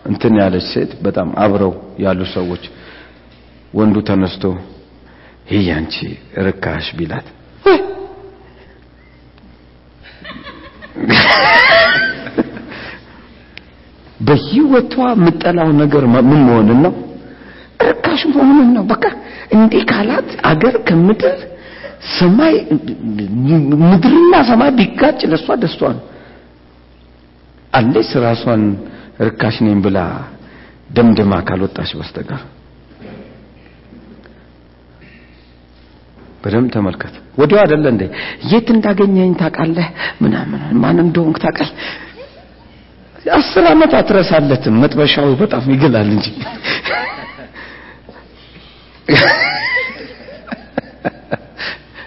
እንትን 0.06 0.34
ያለች 0.40 0.66
ሴት 0.72 0.90
በጣም 1.06 1.28
አብረው 1.44 1.72
ያሉ 2.04 2.20
ሰዎች 2.36 2.64
ወንዱ 3.74 3.96
ተነስቶ 4.08 4.44
ይህ 5.50 5.62
ያንቺ 5.70 5.94
ርካሽ 6.46 6.86
ቢላት 6.98 7.26
በህይወቷ 14.20 14.94
የምጠላው 15.14 15.70
ነገር 15.80 16.04
ምን 16.12 16.40
መሆንን 16.46 16.78
ነው? 16.84 16.92
ርካሽ 18.16 18.24
መሆንን 18.32 18.68
ነው። 18.76 18.84
በቃ 18.90 19.04
እንዲህ 19.54 19.82
ካላት 19.90 20.28
አገር 20.50 20.74
ከምድር 20.88 21.38
ሰማይ 22.12 22.54
ምድርና 23.82 24.34
ሰማይ 24.50 24.70
ቢጋጭ 24.78 25.18
ለሷ 25.32 25.46
ደስቷ 25.62 25.80
ነው። 25.96 26.04
አለች 27.72 28.10
ራሷን 28.24 28.62
ርካሽ 29.26 29.56
ነኝ 29.66 29.76
ብላ 29.84 29.98
ደምድማ 30.90 31.32
ካልወጣች 31.48 31.90
በስተቀር 31.98 32.42
በደንብ 36.42 36.68
ተመልከት። 36.74 37.14
ወዲያው 37.40 37.60
አይደለ 37.62 37.86
እንዴ 37.94 38.02
የት 38.50 38.68
እንዳገኘኝ 38.74 39.30
ታውቃለህ? 39.40 39.88
ምናምን 40.22 40.60
ማን 40.82 40.98
እንደሆንክ 41.04 41.36
ታውቃለህ? 41.44 41.72
አስር 43.36 43.64
ዓመት 43.70 43.92
አትረሳለትም። 44.00 44.74
መጥበሻው 44.82 45.30
በጣም 45.40 45.64
ይገላል 45.74 46.10
እንጂ 46.16 46.26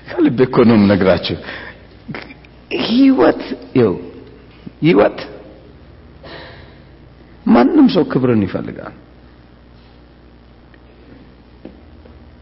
ከልቤ 0.10 0.40
እኮ 0.48 0.56
ነው 0.70 0.76
የምነግራችሁ። 0.78 1.38
ህይወት 2.88 3.42
ይኸው 3.76 3.94
ህይወት 4.82 5.20
ማንም 7.46 7.88
ሰው 7.94 8.04
ክብርን 8.12 8.42
ይፈልጋል። 8.48 8.96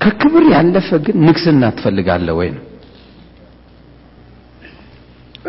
ከክብር 0.02 0.44
ያለፈ 0.54 0.90
ግን 1.06 1.18
ንግስና 1.28 1.64
ትፈልጋለህ 1.78 2.36
ወይ 2.40 2.50
ነው። 2.56 2.64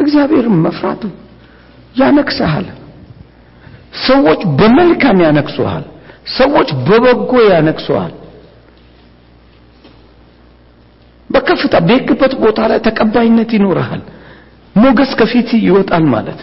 እግዚአብሔርን 0.02 0.56
መፍራቱ 0.64 1.02
ያነግስሃል። 1.96 2.66
ሰዎች 4.06 4.40
በመልካም 4.58 5.18
ያነግሱሃል። 5.26 5.84
ሰዎች 6.38 6.68
በበጎ 6.86 7.32
ያነግሱሃል። 7.50 8.12
በከፍታ 11.30 11.74
በሄድክበት 11.86 12.32
ቦታ 12.42 12.58
ላይ 12.70 12.78
ተቀባይነት 12.86 13.50
ይኖርሃል። 13.56 14.02
ሞገስ 14.76 15.10
ከፊት 15.20 15.48
ይወጣል 15.66 16.04
ማለት 16.14 16.40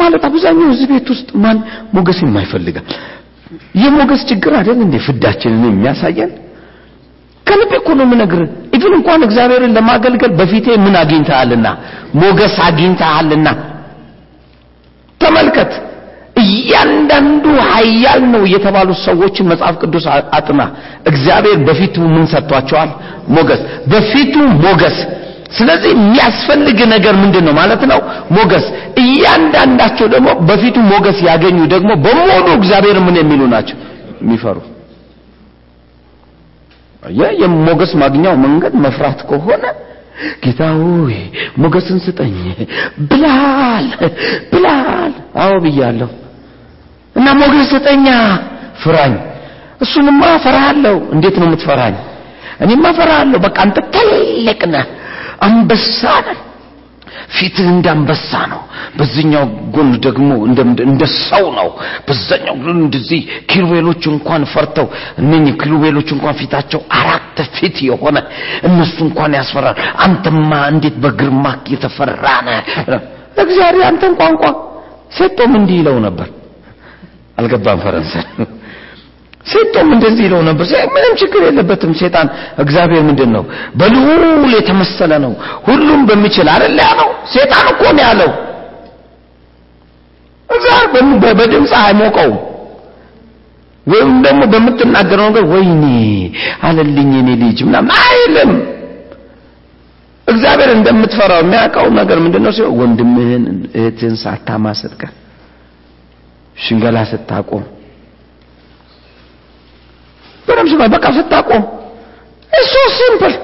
ማለት 0.00 0.22
አብዛኛው 0.28 0.68
እዚህ 0.74 0.86
ቤት 0.92 1.08
ውስጥ 1.12 1.28
ማን 1.42 1.58
ሞገስ 1.94 2.18
የማይፈልጋል? 2.24 2.86
የሞገስ 3.80 4.22
ችግር 4.30 4.52
አይደል 4.58 4.78
እንዴ 4.86 4.96
ፍዳችንን 5.06 5.64
የሚያሳየን? 5.68 6.30
ከልቤ 7.46 7.72
እኮ 7.80 7.88
ነው 7.98 8.04
የምነግርህ። 8.06 8.48
even 8.76 8.92
እንኳን 8.98 9.20
እግዚአብሔርን 9.26 9.74
ለማገልገል 9.76 10.32
በፊቴ 10.38 10.66
ምን 10.84 10.94
አግኝተሃልና 11.00 11.66
ሞገስ 12.22 12.56
አግኝተሃልና 12.66 13.48
ተመልከት። 15.20 15.72
እያንዳንዱ 16.46 17.44
ኃያል 17.70 18.22
ነው 18.34 18.42
የተባሉ 18.52 18.90
ሰዎችን 19.04 19.48
መጽሐፍ 19.52 19.74
ቅዱስ 19.82 20.04
አጥና። 20.38 20.60
እግዚአብሔር 21.06 21.58
በፊቱ 21.68 21.96
ምን 22.14 22.24
ሰጥቷቸዋል? 22.32 22.90
ሞገስ። 23.36 23.60
በፊቱ 23.92 24.34
ሞገስ። 24.64 24.98
ስለዚህ 25.56 25.90
የሚያስፈልግ 25.94 26.78
ነገር 26.92 27.14
ምንድን 27.22 27.44
ነው 27.48 27.54
ማለት 27.54 27.82
ነው? 27.90 28.00
ሞገስ። 28.36 28.66
እያንዳንዳቸው 29.02 30.06
ደግሞ 30.14 30.28
በፊቱ 30.48 30.76
ሞገስ 30.92 31.18
ያገኙ 31.28 31.58
ደግሞ 31.74 31.90
በሙሉ 32.04 32.30
እግዚአብሔር 32.58 32.98
ምን 33.06 33.16
የሚሉ 33.20 33.42
ናቸው? 33.54 33.76
የሚፈሩ 34.22 34.56
የሞገስ 37.40 37.92
ማግኛው 38.02 38.34
መንገድ 38.44 38.74
መፍራት 38.84 39.18
ከሆነ 39.30 39.64
ጌታ 40.44 40.60
ሆይ 40.76 41.16
ሞገስን 41.58 41.98
ስጠኝ 42.04 42.34
ብላል 43.10 43.86
ብላል። 44.52 45.12
አዎ 45.44 45.54
ብያለሁ። 45.64 46.10
እና 47.24 47.32
ሞገስ 47.40 47.68
ስጠኛ 47.72 48.06
ፍራኝ። 48.80 49.12
እሱንማ 49.80 50.22
ፈራሃለሁ። 50.42 50.96
እንዴት 51.14 51.36
ነው 51.40 51.46
የምትፈራኝ? 51.48 51.94
እኔማ 52.60 52.84
ፈራሃለሁ። 52.98 53.38
በቃ 53.44 53.56
አንተ 53.64 53.78
ትልቅ 53.94 54.60
ነህ፣ 54.72 54.86
አንበሳ 55.46 56.00
ነህ። 56.26 56.40
ፊትህ 57.34 57.66
እንደ 57.72 57.86
ነው። 58.52 58.60
በዚህኛው 58.98 59.44
ጎን 59.74 59.90
ደግሞ 60.06 60.28
እንደ 60.84 61.02
ሰው 61.20 61.44
ነው። 61.58 61.68
በዛኛው 62.06 62.54
ጎን 62.62 62.78
እንደዚህ 62.84 63.20
ኪሩቤሎች 63.50 64.02
እንኳን 64.12 64.44
ፈርተው 64.52 64.86
እነኚህ 65.18 65.54
ኪሩቤሎች 65.62 66.08
እንኳን 66.16 66.36
ፊታቸው 66.40 66.80
አራት 67.00 67.22
ፊት 67.56 67.76
የሆነ 67.88 68.16
እነሱ 68.68 68.96
እንኳን 69.08 69.32
ያስፈራል። 69.40 69.76
አንተማ 70.02 70.52
እንዴት 70.72 70.96
በግርማ 71.04 71.44
የተፈራ 71.72 72.24
እግዚአብሔር 73.42 73.84
አንተን 73.90 74.14
ቋንቋ 74.20 74.44
ሴቶም 75.16 75.52
እንዲህ 75.56 75.78
ይለው 75.80 75.98
ነበር። 76.04 76.28
አልገባም 77.38 77.78
ፈረንሳይ 77.84 78.24
ሴቶም 79.46 79.88
እንደዚህ 79.94 80.22
ይለው 80.26 80.40
ነበር። 80.46 80.66
ምንም 80.94 81.14
ችግር 81.20 81.40
የለበትም። 81.46 81.92
ሴጣን 81.98 82.28
እግዚአብሔር 82.58 83.02
ምንድን 83.08 83.30
ነው 83.34 83.42
በልዑል 83.80 84.22
የተመሰለ 84.54 85.12
ነው፣ 85.24 85.32
ሁሉም 85.66 86.00
በሚችል 86.08 86.48
አይደል 86.52 86.78
ያለው። 86.82 87.08
ሴጣን 87.32 87.66
እኮ 87.72 87.82
ነው 87.92 88.02
ያለው። 88.06 88.30
እግዚአብሔር 90.48 90.88
በድምፅ 91.38 91.72
አይሞቀውም። 91.80 92.38
ወይም 93.86 94.12
ደግሞ 94.22 94.42
በምትናገረው 94.52 95.26
ነገር 95.30 95.44
ወይኔ 95.52 95.82
አለልኝ 96.66 97.10
የኔ 97.16 97.30
ልጅ 97.42 97.58
ምናምን 97.66 97.92
አይልም። 98.04 98.52
እግዚአብሔር 100.26 100.70
እንደምትፈራው 100.76 101.40
የሚያውቀው 101.42 101.86
ነገር 101.98 102.18
ምንድነው 102.24 102.52
ሲሆን 102.56 102.72
ወንድምህን 102.80 103.44
እህትህን 103.78 104.16
ሳታማ 104.22 104.72
ስትቀር 104.80 105.12
ሽንገላ 106.56 106.98
ስታቆም። 107.10 107.64
በደም 110.48 110.66
ስማ 110.72 110.82
በቃ 110.94 111.06
ስታቆም። 111.16 111.62
እሱ 112.52 112.74
simple። 112.96 113.34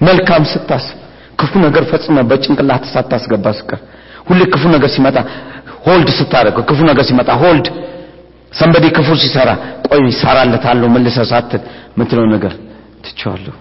መልካም 0.00 0.44
ስታስብ 0.52 0.98
ክፉ 1.40 1.52
ነገር 1.64 1.84
ፈጽመ 1.90 2.16
በጭንቅላት 2.30 2.84
ሳታስገባ 2.92 3.46
ስቀር። 3.58 3.80
ሁሌ 4.28 4.40
ክፉ 4.52 4.62
ነገር 4.74 4.90
ሲመጣ 4.94 5.16
hold 5.86 6.08
ስታደርግ 6.18 6.56
ክፉ 6.68 6.78
ነገር 6.90 7.04
ሲመጣ 7.08 7.30
hold 7.42 7.66
somebody 8.52 8.84
ክፉ 8.96 9.08
ሲሰራ 9.22 9.50
ቆይ 9.86 10.02
ይሰራለታለሁ 10.10 10.88
መልሰ 10.94 11.18
ሳትል 11.30 11.62
ምትለው 11.98 12.26
ነገር 12.34 12.52
ትቼዋለሁ። 13.04 13.54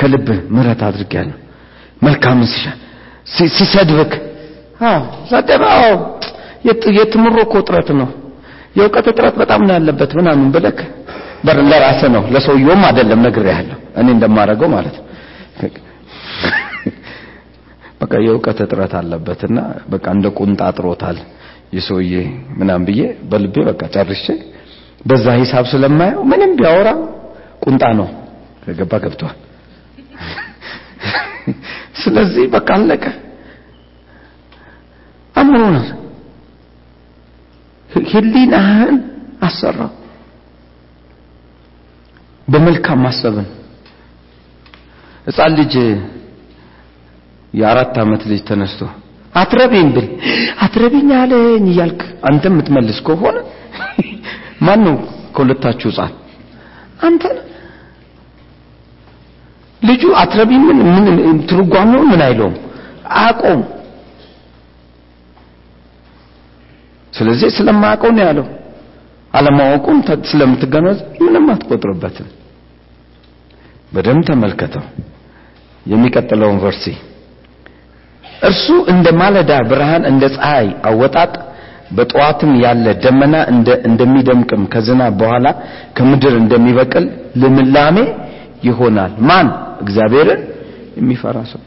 ከልብህ 0.00 0.38
ምህረት 0.54 0.82
አድርጌያለሁ። 0.88 1.36
መልካምን 2.02 2.46
ሲሻ 2.52 2.66
ሲሰድብክ 3.56 4.12
አዎ 4.80 5.00
ሰደባው 5.30 5.94
የትምህርት 6.98 7.36
እጥረት 7.60 7.88
ነው። 8.00 8.08
የእውቀት 8.76 9.06
እጥረት 9.12 9.34
በጣም 9.40 9.60
ነው 9.66 9.74
ያለበት 9.76 10.10
ምናምን 10.18 10.48
ብለክ 10.54 10.78
በር 11.46 11.58
ለራስህ 11.70 12.10
ነው። 12.16 12.24
ለሰውየውም 12.34 12.82
አይደለም 12.88 13.20
ነግሬሃለሁ። 13.26 13.78
እኔ 14.00 14.08
እንደማደርገው 14.16 14.68
ማለት 14.74 14.96
ነው። 14.98 15.06
በቃ 18.00 18.12
የእውቀት 18.24 18.58
እጥረት 18.64 18.92
አለበትና 18.98 19.58
በቃ 19.92 20.04
እንደ 20.16 20.26
ቁንጣ 20.38 20.60
አጥሮታል 20.68 21.18
የሰውዬ 21.76 22.12
ምናምን 22.60 22.84
ብዬ 22.88 23.00
በልቤ 23.30 23.56
በቃ 23.68 23.82
ጨርሼ 23.94 24.26
በዛ 25.06 25.26
ሂሳብ 25.40 25.64
ስለማየው 25.72 26.22
ምንም 26.30 26.52
ቢያወራ 26.58 26.88
ቁንጣ 27.64 27.82
ነው። 28.00 28.08
ከገባ 28.64 28.92
ገብቷል። 29.04 29.36
ስለዚህ 32.02 32.44
በቃ 32.54 32.68
አለቀ 32.78 33.04
አእምሮን 35.40 35.76
ህሊናህን 38.10 38.96
አሰራው። 39.42 39.90
በመልካም 42.48 43.00
ማሰብን። 43.04 43.48
ሕፃን 45.26 45.52
ልጅ 45.58 45.74
የአራት 47.54 47.94
ዓመት 48.02 48.22
ልጅ 48.30 48.40
ተነስቶ 48.48 48.80
አትረቢኝ 49.34 49.88
ብል። 49.96 50.06
አትረቢኝ 50.64 51.08
አለኝ 51.18 51.66
እያልክ 51.72 52.00
አንተ 52.28 52.44
የምትመልስ 52.50 52.98
ከሆነ 53.06 53.36
ማን 54.66 54.80
ነው 54.86 54.96
ከሁለታችሁ 55.34 55.88
ሕፃን 55.92 56.14
አንተ 57.06 57.24
ልጁ 59.82 60.02
አትረቢኝ 60.22 60.62
ምን 60.68 60.78
ምን 60.96 61.38
ትርጓሜው 61.50 62.02
ምን 62.10 62.20
አይለውም? 62.26 62.56
አቆም 63.20 63.60
ስለዚህ 67.20 67.48
ስለማያውቀው 67.56 68.10
ነው 68.16 68.24
ያለው። 68.26 68.46
አለማወቁን 69.34 69.98
ስለምትገነዘብ 70.30 71.08
ምንም 71.24 71.46
አትቆጥርበትም። 71.52 72.28
በደንብ 73.92 74.24
ተመልከተው። 74.28 74.84
የሚቀጥለውን 75.86 76.58
ቨርሲ። 76.64 76.84
እርሱ 78.42 78.66
እንደ 78.92 79.06
ማለዳ 79.20 79.52
ብርሃን 79.70 80.04
እንደ 80.10 80.24
ፀሐይ 80.34 80.68
አወጣጥ 80.88 81.32
በጠዋትም 81.96 82.52
ያለ 82.62 82.86
ደመና 83.04 83.36
እንደ 83.52 83.68
እንደሚደምቅም 83.88 84.62
ከዝናብ 84.72 85.14
በኋላ 85.20 85.46
ከምድር 85.96 86.34
እንደሚበቅል 86.42 87.06
ልምላሜ 87.42 87.96
ይሆናል። 88.68 89.12
ማን? 89.28 89.48
እግዚአብሔርን 89.82 90.40
የሚፈራ 90.98 91.38
ሰው። 91.52 91.60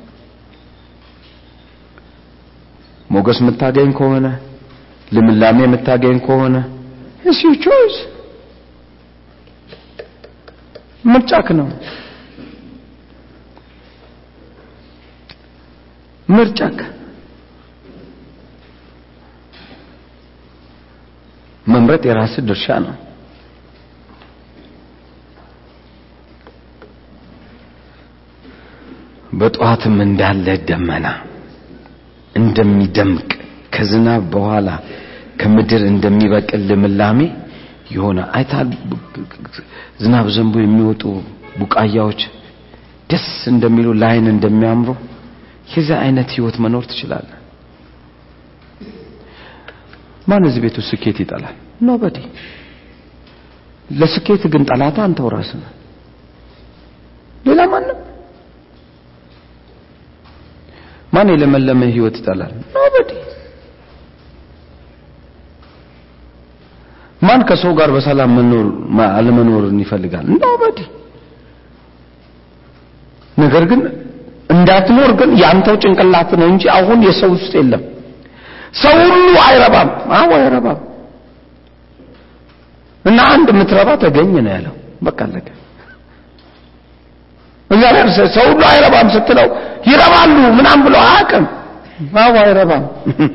ሞገስ 3.09 3.39
የምታገኝ 3.41 3.89
ከሆነ 3.99 4.27
ልምላሜ 5.13 5.57
የምታገኝ 5.63 6.17
ከሆነ? 6.25 6.55
it's 7.25 7.39
your 7.45 7.51
choice 7.65 7.95
ምርጫክ 11.05 11.47
ነው። 11.57 11.67
ምርጫክ። 16.27 16.77
መምረጥ 21.65 22.03
የራስ 22.07 22.33
ድርሻ 22.47 22.65
ነው። 22.85 22.95
በጠዋትም 29.33 29.95
እንዳለ 30.05 30.47
ደመና 30.67 31.07
እንደሚደምቅ 32.35 33.29
ከዝናብ 33.73 34.23
በኋላ 34.33 34.67
ከምድር 35.41 35.81
እንደሚበቅል 35.91 36.61
ልምላሜ 36.69 37.19
የሆነ 37.93 38.19
አይታል። 38.35 38.69
ዝናብ 40.01 40.27
ዘንቦ 40.35 40.55
የሚወጡ 40.63 41.03
ቡቃያዎች 41.59 42.21
ደስ 43.09 43.25
እንደሚሉ 43.51 43.87
ላይን 44.01 44.27
እንደሚያምሩ 44.33 44.89
የዚህ 45.71 45.95
አይነት 46.03 46.29
ህይወት 46.35 46.55
መኖር 46.63 46.83
ትችላለህ። 46.91 47.37
ማን 50.27 50.43
እዚህ 50.47 50.61
ቤቱ 50.65 50.77
ስኬት 50.89 51.17
ይጠላል? 51.23 51.55
ኖበዲ። 51.87 52.17
ለስኬት 53.89 54.43
ግን 54.53 54.63
ጠላታ 54.69 54.97
አንተው 55.07 55.27
ራስህ 55.33 55.63
ሌላ 57.45 57.61
ማንም። 57.71 57.99
ማን 61.13 61.27
የለመለመ 61.33 61.81
ህይወት 61.95 62.15
ይጠላል? 62.21 62.51
nobody 62.77 63.09
ማን 67.23 67.41
ከሰው 67.49 67.71
ጋር 67.79 67.89
በሰላም 67.95 68.31
መኖር 68.37 68.65
አለመኖርን 69.09 69.77
ይፈልጋል? 69.83 70.25
nobody 70.35 70.79
ነገር 73.37 73.63
ግን 73.71 73.81
እንዳትኖር 74.53 75.11
ግን 75.19 75.29
ያንተው 75.41 75.75
ጭንቅላት 75.83 76.31
ነው 76.39 76.47
እንጂ 76.53 76.63
አሁን 76.75 76.99
የሰው 77.07 77.29
ውስጥ 77.35 77.51
የለም። 77.59 77.83
ሰው 78.81 78.95
ሁሉ 79.05 79.35
አይረባም። 79.45 79.89
አዎ 80.17 80.29
አይረባም። 80.37 80.79
እና 83.05 83.19
አንድ 83.33 83.47
የምትረባ 83.53 83.89
ተገኝ 84.03 84.31
ነው 84.37 84.51
ያለው። 84.55 84.75
በቃ 85.03 85.19
አለቀ። 85.27 85.47
እግዚአብሔር 87.69 88.07
ሰው 88.35 88.45
ሁሉ 88.51 88.61
አይረባም 88.71 89.07
ስትለው 89.15 89.47
ይረባሉ 89.87 90.35
ምናም 90.57 90.79
ብሎ 90.85 90.95
አያውቅም። 91.05 91.45
አዎ 92.19 92.33
አይረባም። 92.43 92.83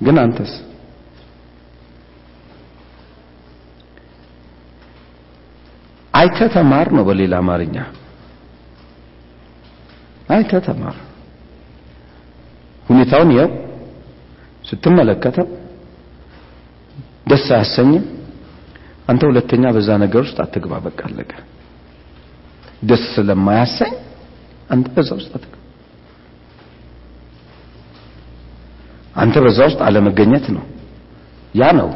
ግን 0.00 0.16
አንተስ 0.22 0.52
አይተ 6.14 6.38
ተማር 6.54 6.88
ነው 6.96 7.04
በሌላ 7.08 7.34
አማርኛ። 7.42 7.76
አይተ 10.28 10.52
ተማር። 10.66 10.96
ሁኔታውን 12.86 13.30
ያው 13.36 13.48
ስትመለከተው 14.64 15.46
ደስ 17.30 17.46
አያሰኝም። 17.56 18.04
አንተ 19.08 19.22
ሁለተኛ 19.30 19.64
በዛ 19.76 19.90
ነገር 20.02 20.22
ውስጥ 20.26 20.38
አትግባ። 20.44 20.72
በቃ 20.86 21.00
አለቀ። 21.08 21.32
ደስ 22.82 23.04
ስለማያሰኝ 23.14 23.92
አንተ 24.70 24.86
በዛ 24.96 25.10
ውስጥ 25.18 25.30
አትግባ። 25.36 25.60
አንተ 29.16 29.36
በዛ 29.44 29.58
ውስጥ 29.68 29.80
አለመገኘት 29.88 30.46
ነው። 30.56 30.64
ያ 31.54 31.64
ነው 31.78 31.90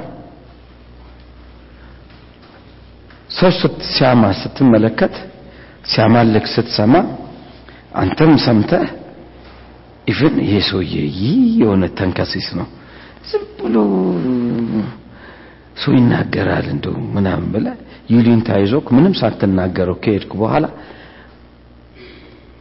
ሰው 3.39 3.51
ሲያማ 3.91 4.23
ስትመለከት 4.41 5.15
ሲያማልክ 5.91 6.47
ስትሰማ 6.55 6.95
አንተም 8.01 8.33
ሰምተህ 8.47 8.87
even 10.07 10.35
ይሄ 10.45 10.55
ሰውዬ 10.69 10.93
ይህ 11.19 11.31
የሆነ 11.61 11.85
ተንከሲስ 11.99 12.49
ነው። 12.59 12.67
ዝም 13.31 13.45
ብሎ 13.59 13.77
ሰው 15.83 15.93
ይናገራል 15.99 16.67
እንደው 16.75 16.95
ምናምን 17.17 17.49
ብለህ 17.55 17.77
ይሉኝታ 18.13 18.49
ይዞክ 18.63 18.87
ምንም 18.97 19.15
ሳትናገረው 19.21 19.97
ከሄድክ 20.05 20.33
በኋላ 20.41 20.67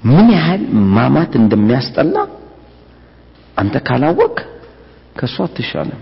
ምን 0.08 0.28
ያህል 0.36 0.64
ማማት 0.96 1.32
እንደሚያስጠላ 1.42 2.16
አንተ 3.58 3.76
ካላወቅክ 3.88 4.36
ከእሱ 5.20 5.38
አትሻለም 5.46 6.02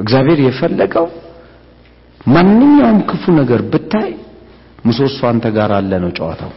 እግዚአብሔር 0.00 0.38
የፈለገው 0.44 1.06
ማንኛውም 2.26 2.98
ክፉ 3.10 3.32
ነገር 3.38 3.60
ብታይ 3.72 4.10
ምሰሶ 4.86 5.18
አንተ 5.30 5.46
ጋር 5.56 5.70
አለ 5.78 5.92
ነው 6.02 6.10
ጨዋታው። 6.18 6.52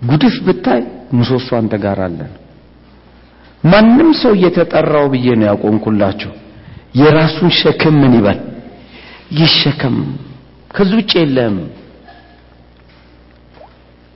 ጉድፍ 0.00 0.36
ብታይ 0.46 0.82
ምሰሶ 1.18 1.48
አንተ 1.60 1.74
ጋር 1.84 1.98
አለ 2.06 2.20
ማንም 3.64 4.10
ሰው 4.20 4.32
እየተጠራው 4.38 5.06
ብዬ 5.14 5.28
ነው 5.38 5.46
ያቆንኩላችሁ 5.50 6.32
የራሱን 6.98 7.50
ሸክም 7.60 7.96
ምን 8.02 8.12
ይበል? 8.18 8.38
ይሸከም። 9.38 9.96
ከዚህ 10.70 10.96
ውጭ 11.00 11.12
የለም። 11.20 11.56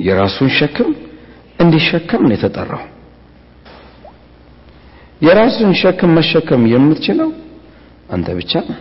የራሱን 0.00 0.48
ሸክም 0.58 0.90
እንዲሸከም 1.58 2.22
ነው 2.24 2.34
የተጠራው 2.36 2.82
የራስን 5.22 5.70
ሸክም 5.80 6.10
መሸከም 6.16 6.62
የምትችለው 6.72 7.28
አንተ 8.10 8.28
ብቻ 8.38 8.52
ነህ። 8.66 8.78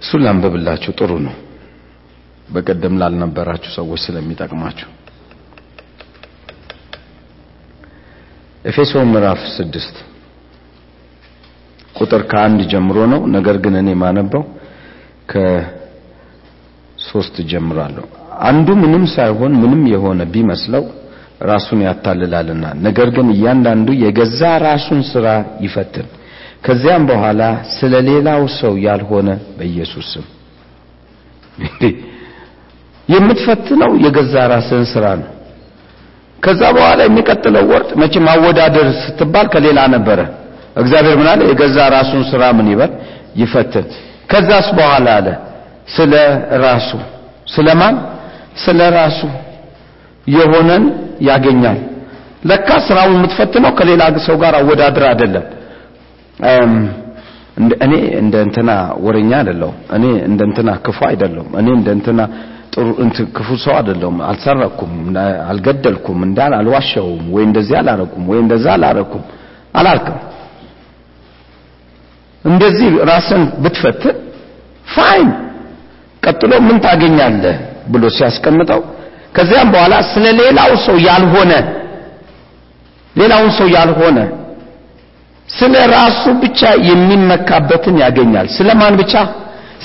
እሱን 0.00 0.22
ላንብብላችሁ። 0.24 0.90
ጥሩ 0.98 1.10
ነው። 1.26 1.34
በቀደም 2.48 2.94
ላልነበራችሁ 3.00 3.70
ሰዎች 3.78 4.00
ስለሚጠቅማችሁ። 4.06 4.88
ኤፌሶን 8.64 9.08
ምዕራፍ 9.10 9.40
ስድስት 9.56 9.96
ቁጥር 11.98 12.22
ከአንድ 12.30 12.60
ጀምሮ 12.72 12.98
ነው። 13.12 13.20
ነገር 13.36 13.56
ግን 13.64 13.74
እኔ 13.80 13.88
ማነበው 14.02 14.42
ከሶስት 15.30 15.76
ጀምራለሁ 17.50 18.04
አንዱ 18.48 18.68
ምንም 18.82 19.04
ሳይሆን 19.14 19.52
ምንም 19.62 19.82
የሆነ 19.92 20.20
ቢመስለው 20.34 20.84
ራሱን 21.42 21.80
ያታልላልና። 21.86 22.64
ነገር 22.86 23.08
ግን 23.16 23.28
እያንዳንዱ 23.34 23.88
የገዛ 24.02 24.40
ራሱን 24.64 25.00
ስራ 25.12 25.26
ይፈትን። 25.60 26.06
ከዚያም 26.64 27.02
በኋላ 27.10 27.42
ስለ 27.76 27.94
ሌላው 28.08 28.42
ሰው 28.60 28.72
ያልሆነ 28.86 29.28
በኢየሱስ 29.58 30.10
የምትፈትነው 33.08 33.92
የገዛ 34.04 34.34
ራስን 34.52 34.84
ስራ 34.90 35.04
ነው። 35.20 35.28
ከዛ 36.38 36.62
በኋላ 36.76 37.00
የሚቀጥለው 37.06 37.64
ወርድ 37.70 37.90
መቼም 38.00 38.24
ማወዳደር 38.28 38.88
ስትባል 39.00 39.46
ከሌላ 39.52 39.78
ነበረ። 39.94 40.20
እግዚአብሔር 40.76 41.16
ምን 41.20 41.28
አለ? 41.30 41.40
የገዛ 41.50 41.76
ራሱን 41.96 42.22
ስራ 42.30 42.42
ምን 42.56 42.66
ይበል? 42.72 42.92
ይፈትን። 43.36 43.86
ከዛስ 44.30 44.68
በኋላ 44.78 45.06
አለ 45.18 45.28
ስለ 45.88 46.12
ራሱ። 46.64 46.90
ስለማን 47.46 47.96
ስለ 48.64 48.80
ራሱ። 48.94 49.20
የሆነን 50.26 50.84
ያገኛል። 51.26 51.78
ለካ 52.48 52.68
ስራውን 52.86 53.16
የምትፈትነው 53.16 53.72
ከሌላ 53.78 54.02
ሰው 54.26 54.36
ጋር 54.42 54.54
አወዳድር 54.58 55.04
አይደለም። 55.10 55.46
እኔ 57.84 57.92
እንደ 58.20 58.34
እንትና 58.46 58.70
ወረኛ 59.04 59.30
አይደለሁም። 59.40 59.76
እኔ 59.96 60.04
እንደ 60.28 60.40
እንትና 60.48 60.70
ክፉ 60.84 60.98
አይደለሁም። 61.08 61.50
እኔ 61.60 61.66
እንደ 61.78 61.88
እንትና 61.96 62.20
ጥሩ 62.74 62.86
ክፉ 63.36 63.48
ሰው 63.64 63.74
አይደለሁም። 63.78 64.16
አልሰረኩም፣ 64.28 64.92
አልገደልኩም፣ 65.48 66.18
እንዳል 66.26 66.52
አልዋሸውም፣ 66.58 67.24
ወይ 67.34 67.44
እንደዚህ 67.48 67.76
አላረኩም፣ 67.80 68.24
ወይ 68.30 68.38
እንደዛ 68.44 68.66
አላረኩም 68.76 69.24
አላልክም። 69.74 70.18
እንደዚህ 72.44 72.90
ራስን 73.10 73.42
ብትፈትን 73.62 74.16
ፋይን። 74.86 75.30
ቀጥሎ 76.22 76.52
ምን 76.66 76.76
ታገኛለህ 76.84 77.56
ብሎ 77.88 78.04
ሲያስቀምጠው 78.16 78.80
ከዚያም 79.38 79.68
በኋላ 79.74 79.94
ስለ 80.12 80.24
ሌላው 80.40 80.70
ሰው 80.86 80.96
ያልሆነ 81.08 81.52
ሌላውን 83.14 83.50
ሰው 83.58 83.68
ያልሆነ 83.76 84.18
ስለ 85.48 85.74
ራሱ 85.92 86.22
ብቻ 86.42 86.60
የሚመካበትን 86.88 87.96
ያገኛል። 88.02 88.46
ስለማን 88.56 88.94
ብቻ? 89.00 89.14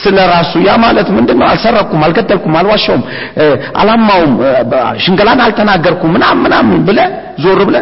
ስለ 0.03 0.17
ራሱ። 0.31 0.51
ያ 0.67 0.71
ማለት 0.83 1.07
ምንድነው? 1.15 1.45
አልሰረኩም፣ 1.49 2.01
አልገደልኩም፣ 2.05 2.53
አልዋሻውም፣ 2.59 3.03
አላማውም፣ 3.81 4.33
ሽንገላን 5.03 5.41
አልተናገርኩም 5.45 6.11
ምናምን 6.15 6.41
ምናምን 6.45 6.79
ብለ 6.87 6.99
ዞር 7.43 7.61
ብለ 7.69 7.77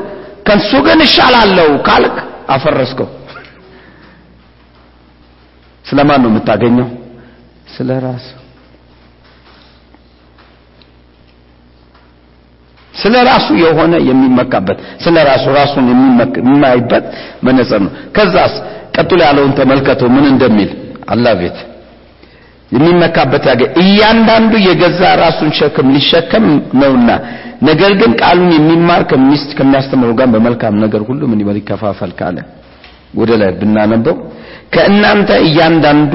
ከሱ 0.48 0.72
ግን 0.88 1.00
እሻላለሁ 1.08 1.70
ካልክ 1.88 2.16
አፈረስከው። 2.50 3.10
ስለማን 5.86 6.22
ነው 6.24 6.30
የምታገኘው? 6.32 6.88
ስለ 7.76 7.90
ራስ 8.06 8.26
ስለ 12.94 13.16
ራሱ 13.28 13.48
የሆነ 13.62 13.94
የሚመካበት 14.08 14.78
ስለ 15.04 15.18
ራሱ 15.30 15.46
ራሱን 15.60 15.86
የሚማይበት 15.92 17.06
መነጽር 17.48 17.80
ነው። 17.86 17.92
ከዛስ 18.16 18.54
ቀጥሎ 18.96 19.20
ያለውን 19.28 19.54
ተመልከተው 19.60 20.10
ምን 20.16 20.26
እንደሚል 20.32 20.72
አላህ 21.14 21.34
ቤት 21.42 21.60
የሚመካበት 22.72 23.44
ያገ 23.52 23.62
እያንዳንዱ 23.82 24.54
የገዛ 24.66 25.02
ራሱን 25.24 25.50
ሸክም 25.60 25.88
ሊሸከም 25.96 26.46
ነውና፣ 26.82 27.10
ነገር 27.70 27.92
ግን 28.02 28.12
ቃሉን 28.22 28.52
የሚማር 28.56 29.02
ከሚስት 29.10 29.50
ከሚያስተምረው 29.58 30.14
ጋር 30.20 30.28
በመልካም 30.36 30.76
ነገር 30.84 31.02
ሁሉ 31.10 31.22
ምን 31.32 31.42
ይበል 31.44 31.58
ይከፋፈል 31.60 32.12
ካለ 32.20 32.38
ወደ 33.20 33.32
ላይ 33.42 33.52
ብናነበው 33.60 34.16
ከእናንተ 34.72 35.30
እያንዳንዱ 35.46 36.14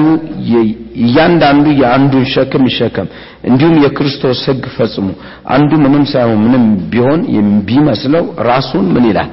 እያንዳንዱ 1.01 1.65
የአንዱን 1.81 2.23
ሸክም 2.31 2.63
ይሸከም፣ 2.69 3.07
እንዲሁም 3.43 3.75
የክርስቶስ 3.83 4.39
ሕግ 4.47 4.63
ፈጽሙ። 4.75 5.07
አንዱ 5.49 5.71
ምንም 5.83 6.03
ሳይሆን 6.11 6.39
ምንም 6.45 6.63
ቢሆን 6.93 7.21
ቢመስለው 7.67 8.23
ራሱን 8.49 8.85
ምን 8.95 9.05
ይላል 9.09 9.31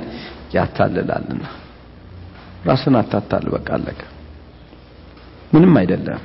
ያታልላልና። 0.56 1.44
ራስን 2.68 2.94
አታታል። 3.00 3.46
በቃ 3.54 3.68
አለቀ። 3.76 4.00
ምንም 5.52 5.72
አይደለም። 5.80 6.22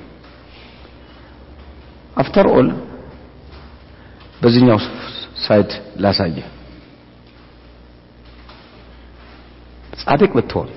after 2.18 2.48
all 2.54 2.70
በዚህኛው 4.42 4.80
side 5.44 5.72
ላሳየ 6.04 6.38
ጻድቅ 10.02 10.32
ብትሆን 10.38 10.70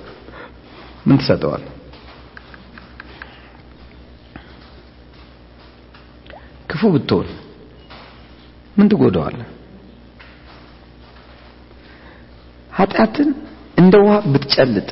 ምን 1.06 1.16
ትሰጠዋል? 1.20 1.62
ክፉ 6.82 6.90
ብትሆን 6.94 7.26
ምን 8.76 8.86
ትጎዳዋለህ? 8.92 9.48
ኃጢአትን 12.72 13.28
እንደ 13.80 13.94
ውሃ 14.04 14.14
ብትጨልጥ 14.32 14.88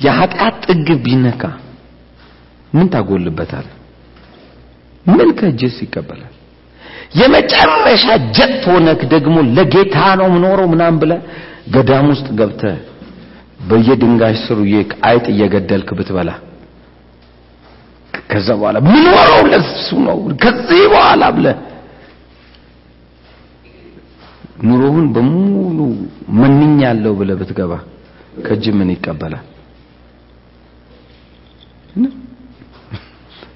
የኃጢአት 0.00 0.58
ጥግ 0.66 0.88
ቢነካ 1.04 1.42
ምን 2.72 2.86
ታጎልበታል? 2.92 3.66
ምን 5.06 5.28
ከእጅስ 5.38 5.78
ይቀበላል? 5.84 6.34
የመጨረሻ 7.20 8.04
ጀት 8.36 8.62
ሆነክ 8.70 9.02
ደግሞ 9.14 9.36
ለጌታ 9.56 9.96
ነው 10.20 10.28
ምኖረው 10.34 10.68
ምናምን 10.74 11.00
ብለህ 11.02 11.20
ገዳም 11.74 12.06
ውስጥ 12.12 12.28
ገብተህ 12.40 12.78
በየድንጋይ 13.68 14.36
ስሩ 14.44 14.60
አይጥ 15.08 15.26
እየገደልክ 15.34 15.90
ብትበላ 15.98 16.30
ከዛ 18.30 18.48
በኋላ 18.60 18.78
ምኖረው 18.86 19.40
ለሱ 19.52 19.86
ነው 20.06 20.18
ከዚህ 20.42 20.82
በኋላ 20.92 21.22
ብለህ 21.36 21.56
ኑሮውን 24.68 25.06
በሙሉ 25.14 25.78
መንኛለሁ 26.40 27.12
ብለህ 27.20 27.36
ብትገባ 27.40 27.72
ከእጅ 28.46 28.64
ምን 28.78 28.90
ይቀበላል? 28.94 29.44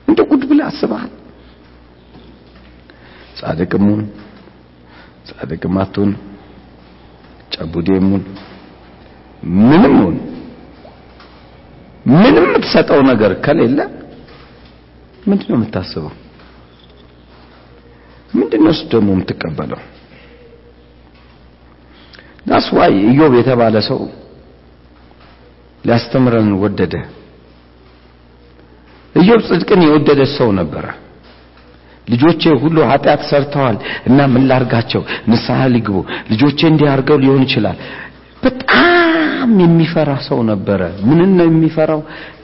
እንደ 0.09 0.21
ጉድ 0.31 0.43
ብለህ 0.51 0.67
አስበሃል? 0.71 1.13
አትሁን 5.85 6.13
ጨቡዴም 7.55 8.07
ሁን 8.13 8.23
ምንም 9.63 9.97
ምንም 12.07 12.45
የምትሰጠው 12.45 13.01
ነገር 13.11 13.33
ከሌለ 13.45 13.79
ምንድን 15.27 15.49
ነው 15.51 15.57
የምታስበው? 15.59 16.13
ምንድን 18.31 18.63
ነው 18.67 18.75
ደግሞ 18.93 19.09
የምትቀበለው? 19.15 19.81
that's 22.47 22.67
why 22.77 22.95
ኢዮብ 23.11 23.33
የተባለ 23.39 23.77
ሰው 23.89 24.01
ሊያስተምረን 25.85 26.51
ወደደ። 26.65 26.95
ኢዮብ 29.15 29.41
ጽድቅን 29.49 29.81
የወደደ 29.87 30.21
ሰው 30.37 30.49
ነበረ። 30.53 30.87
ልጆቼ 32.09 32.43
ሁሉ 32.63 32.77
ኃጢአት 32.91 33.23
ሰርተዋል 33.31 33.77
እና 34.07 34.19
ምን 34.33 34.43
ላርጋቸው? 34.51 35.03
ንስሐ 35.29 35.59
ሊግቡ። 35.75 35.97
ልጆቼ 36.33 36.59
እንዲህ 36.71 36.89
አድርገው 36.93 37.19
ሊሆን 37.25 37.43
ይችላል። 37.47 37.77
በጣም 38.43 38.94
የሚፈራ 39.61 40.11
ሰው 40.27 40.39
ነበረ። 40.51 40.81
ምንን 41.09 41.31
ነው 41.39 41.47
የሚፈራው? 41.49 42.01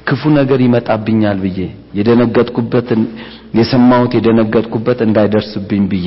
ክፉ 0.08 0.22
ነገር 0.36 0.58
ይመጣብኛል 0.64 1.38
ብዬ 1.44 1.58
የደነገጥኩበትን 1.98 3.00
የሰማሁት 3.58 4.12
የደነገጥኩበት 4.18 4.98
እንዳይደርስብኝ 5.06 5.82
ብዬ 5.92 6.06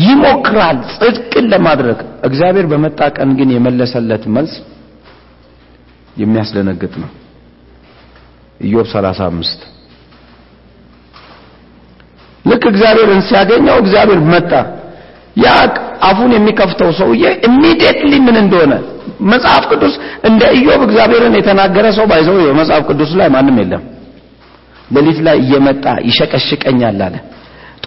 ይሞክራል 0.00 0.78
ጽድቅን 0.94 1.46
ለማድረግ። 1.52 1.98
እግዚአብሔር 2.28 2.66
በመጣ 2.72 2.98
ቀን 3.16 3.30
ግን 3.38 3.48
የመለሰለት 3.54 4.24
መልስ 4.36 4.54
የሚያስደነግጥ 6.16 6.92
ነው። 7.02 7.10
ኢዮብ 8.60 8.86
35 8.92 9.64
ልክ 12.44 12.64
እግዚአብሔርን 12.70 13.22
ሲያገኘው 13.28 13.76
እግዚአብሔር 13.82 14.20
መጣ። 14.32 14.52
ያ 15.36 15.48
አፉን 16.08 16.32
የሚከፍተው 16.34 16.90
ሰውዬ 16.98 17.24
ኢሚዲየትሊ 17.48 18.12
ምን 18.26 18.36
እንደሆነ 18.42 18.74
መጽሐፍ 19.32 19.64
ቅዱስ 19.72 19.94
እንደ 20.24 20.42
ኢዮብ 20.58 20.80
እግዚአብሔርን 20.86 21.34
የተናገረ 21.38 21.86
ሰው 21.98 22.06
ባይዘው 22.10 22.38
የመጽሐፍ 22.42 22.82
ቅዱስ 22.90 23.10
ላይ 23.20 23.28
ማንም 23.28 23.58
የለም። 23.62 23.82
ሌሊት 24.90 25.18
ላይ 25.26 25.36
እየመጣ 25.42 25.84
ይሸቀሽቀኛል 26.08 26.98
አለ። 27.06 27.14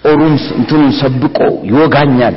ጦሩን 0.00 0.34
እንትኑን 0.58 0.92
ሰብቆ 1.00 1.38
ይወጋኛል። 1.70 2.36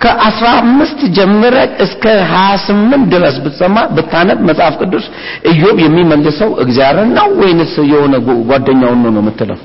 ከአስራ 0.00 0.46
አምስት 0.62 1.00
ጀምረ 1.16 1.54
እስከ 1.84 2.04
ሀያ 2.32 2.50
ስምንት 2.66 3.04
ድረስ 3.12 3.36
ብትሰማ 3.44 3.76
ብታነብ 3.96 4.38
መጽሐፍ 4.48 4.74
ቅዱስ 4.82 5.04
ኢዮብ 5.52 5.76
የሚመልሰው 5.84 6.50
እግዚአብሔርን 6.64 7.10
ነው 7.18 7.28
ወይንስ 7.40 7.72
የሆነ 7.92 8.14
ጓደኛውን 8.50 9.00
ነው 9.04 9.10
ነው 9.16 9.22
የምትለው? 9.24 9.58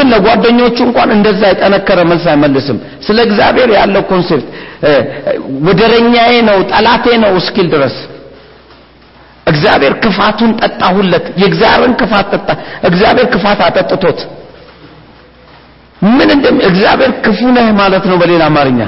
ኢብን 0.00 0.10
ለጓደኞቹ 0.12 0.76
እንኳን 0.86 1.08
እንደዛ 1.14 1.40
የጠነከረ 1.50 1.98
መልስ 2.10 2.24
አይመልስም። 2.30 2.76
ስለ 3.06 3.18
እግዚአብሔር 3.26 3.70
ያለው 3.76 4.02
concept 4.10 4.46
ወደረኛዬ 5.66 6.32
ነው 6.48 6.58
ጠላቴ 6.70 7.04
ነው 7.24 7.32
እስኪል 7.40 7.66
ድረስ 7.74 7.96
እግዚአብሔር 9.46 9.94
ክፋቱን 10.02 10.50
ጠጣሁለት። 10.60 11.26
የእግዚአብሔርን 11.40 11.94
ክፋት 12.00 12.26
ጠጣ። 12.34 12.48
እግዚአብሔር 12.88 13.26
ክፋት 13.34 13.60
አጠጥቶት 13.66 14.20
ምን 16.08 16.28
እንደም 16.36 16.58
እግዚአብሔር 16.68 17.12
ክፉ 17.24 17.40
ነህ 17.56 17.68
ማለት 17.80 18.04
ነው። 18.10 18.16
በሌላ 18.22 18.42
አማርኛ 18.50 18.80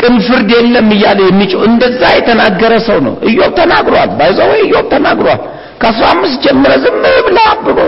ቅን 0.00 0.14
ፍርድ 0.26 0.48
የለም 0.56 0.88
እያለ 0.96 1.20
የሚጮህ 1.26 1.62
እንደዛ 1.68 2.02
የተናገረ 2.16 2.72
ሰው 2.88 2.98
ነው። 3.06 3.14
ኢዮብ 3.30 3.52
ተናግሯል። 3.60 4.10
by 4.18 4.26
the 4.26 4.38
way 4.38 4.50
ኢዮብ 4.64 4.86
ተናግሯል። 4.94 5.40
ከአስራ 5.80 6.04
አምስት 6.14 6.38
ጀምረ 6.44 6.72
ዝም 6.82 6.98
ብላ 7.26 7.38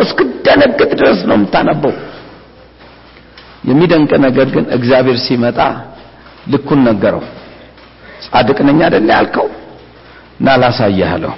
እስክደነግጥ 0.05 0.91
ድረስ 1.01 1.21
ነው 1.29 1.37
የምታነበው። 1.39 1.93
የሚደንቅ 3.69 4.11
ነገር 4.27 4.47
ግን 4.55 4.65
እግዚአብሔር 4.71 5.19
ሲመጣ 5.27 5.59
ልኩን 6.53 6.81
ነገረው። 6.89 7.23
ጻድቅ 8.27 8.59
ነኝ 8.69 8.79
አይደለ 8.87 9.09
ያልከው? 9.17 9.47
ላሳየህ 10.57 11.11
አለው። 11.15 11.35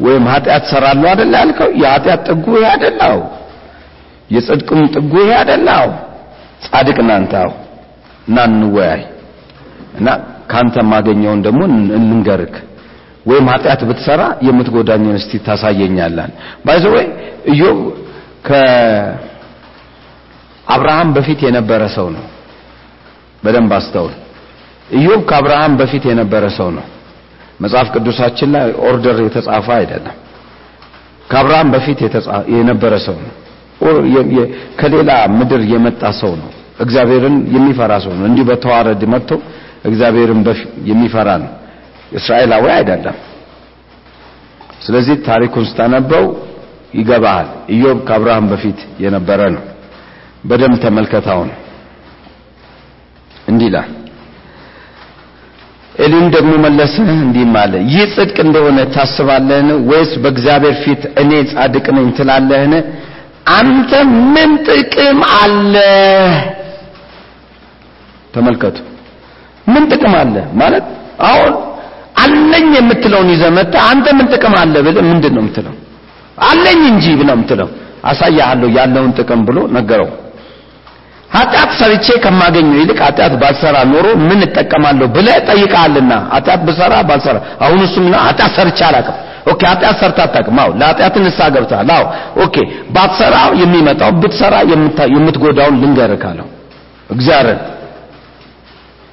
ወይም 0.00 0.24
ኃጢአት 0.32 0.64
ሰራለሁ 0.70 1.06
አይደለ 1.12 1.32
ያልከው? 1.40 1.70
የኃጢአት 1.82 2.20
ጥጉ 2.28 2.46
ይሄ 2.56 2.66
አይደለው 2.72 3.18
የጽድቅም 4.30 4.80
ጥጉ 4.94 5.12
ይሄ 5.22 5.32
አይደላው? 5.40 5.88
ጻድቅ 6.64 6.98
ናንታው 7.08 7.50
እና 8.28 8.36
እንወያይ። 8.48 9.02
እና 9.98 10.08
ካንተ 10.50 10.76
ማገኘውን 10.90 11.40
ደግሞ 11.46 11.60
እንንገርክ። 11.98 12.54
ወይም 13.26 13.46
ኃጢአት 13.52 13.80
ብትሰራ 13.88 14.22
የምትጎዳኝን 14.46 15.16
እስቲ 15.20 15.32
ታሳየኛለን 15.46 16.30
by 16.66 16.76
the 16.76 16.92
way 16.96 17.06
ኢዮብ 17.52 17.78
ከአብርሃም 20.68 21.08
በፊት 21.16 21.40
የነበረ 21.46 21.82
ሰው 21.94 22.06
ነው። 22.14 22.24
በደንብ 23.42 23.70
አስተውል። 23.76 24.14
ኢዮብ 24.94 25.20
ከአብርሃም 25.30 25.72
በፊት 25.80 26.04
የነበረ 26.10 26.44
ሰው 26.56 26.68
ነው። 26.76 26.84
መጽሐፍ 27.60 27.86
ቅዱሳችን 27.94 28.48
ላይ 28.54 28.66
order 28.88 29.16
የተጻፈ 29.24 29.66
አይደለም። 29.78 30.16
ከአብርሃም 31.30 31.68
በፊት 31.74 31.98
የነበረ 32.56 32.94
ሰው 33.06 33.16
ነው። 33.24 33.32
ከሌላ 34.80 35.10
ምድር 35.38 35.62
የመጣ 35.72 36.02
ሰው 36.20 36.32
ነው። 36.40 36.50
እግዚአብሔርን 36.80 37.36
የሚፈራ 37.54 37.92
ሰው 38.04 38.12
ነው። 38.18 38.24
እንዲህ 38.30 38.44
በተዋረድ 38.50 39.02
መጥቶ 39.12 39.30
እግዚአብሔርን 39.84 40.40
የሚፈራ 40.90 41.28
ነው። 41.42 41.50
እስራኤላዊ 42.12 42.64
አይደለም። 42.76 43.16
ስለዚህ 44.82 45.16
ታሪኩን 45.26 45.64
ስታነበው 45.70 46.24
ይገባሃል። 46.94 47.48
ኢዮብ 47.74 47.98
ከአብርሃም 48.08 48.46
በፊት 48.52 48.78
የነበረ 49.04 49.40
ነው 49.56 49.64
በደንብ 50.48 50.76
ተመልከታውን 50.84 51.50
እንዲህ 53.48 53.66
ይላል። 53.70 53.90
ኤሊም 55.98 56.26
ደግሞ 56.34 56.52
መለሰ 56.64 56.94
እንዲህም 57.16 57.54
አለ። 57.62 57.72
ይህ 57.92 58.04
ጽድቅ 58.14 58.36
እንደሆነ 58.46 58.78
ታስባለህን? 58.94 59.68
ወይስ 59.90 60.10
በእግዚአብሔር 60.22 60.74
ፊት 60.82 61.02
እኔ 61.22 61.30
ጻድቅ 61.50 61.86
ነኝ 61.96 62.06
ትላለህን? 62.18 62.74
አንተ 63.56 63.90
ምን 64.34 64.50
ጥቅም 64.68 65.18
አለ 65.36 65.74
ተመልከቱ። 68.34 68.76
ምን 69.66 69.84
ጥቅም 69.92 70.14
አለ? 70.20 70.34
ማለት 70.60 70.86
አሁን 71.28 71.52
አለኝ 72.22 72.68
የምትለውን 72.78 73.28
ይዘህ 73.34 73.50
አንተ 73.88 74.06
ምን 74.18 74.26
ጥቅም 74.34 74.54
አለ 74.62 74.74
ብለህ 74.86 75.04
ምንድን 75.10 75.32
ነው 75.36 75.42
የምትለው? 75.44 75.74
አለኝ 76.44 76.80
እንጂ 76.92 77.04
ብለህ 77.20 77.34
የምትለው። 77.36 77.68
አሳያለሁ 78.04 78.68
ያለውን 78.78 79.12
ጥቅም 79.18 79.40
ብሎ 79.48 79.58
ነገረው 79.76 80.08
ኃጢአት 81.30 81.70
ሰርቼ 81.78 82.06
ከማገኘው 82.24 82.76
ይልቅ 82.80 82.98
ኃጢአት 83.06 83.34
ባልሰራ 83.40 83.76
ኖሮ 83.90 84.06
ምን 84.22 84.40
እጠቀማለሁ 84.46 85.06
ብለህ 85.16 85.36
ጠይቀሃልና 85.48 86.12
ኃጢአት 86.34 86.60
ብሰራ 86.68 86.94
ባልሰራ። 87.08 87.36
አሁን 87.64 87.80
እሱ 87.86 87.94
ምን 88.04 88.14
ኃጢአት 88.22 88.52
ሰርቼ 88.58 88.78
አላውቅም። 88.88 89.16
okay 89.52 89.60
ኃጢአት 89.70 89.96
ሰርታ 90.00 90.18
አታውቅም። 90.26 90.58
አዎ 90.62 90.70
ለኃጢአት 90.80 91.14
ንስሐ 91.24 91.46
ገብተሃል። 91.54 91.90
አዎ 91.96 92.04
okay። 92.44 92.56
ባትሰራ 92.94 93.36
የሚመጣው 93.60 94.10
ብትሰራ 94.22 94.54
የምትጎዳውን 95.14 95.76
ልንገርህ 95.82 96.24
አለው 96.30 96.48
እግዚአብሔር። 97.10 97.58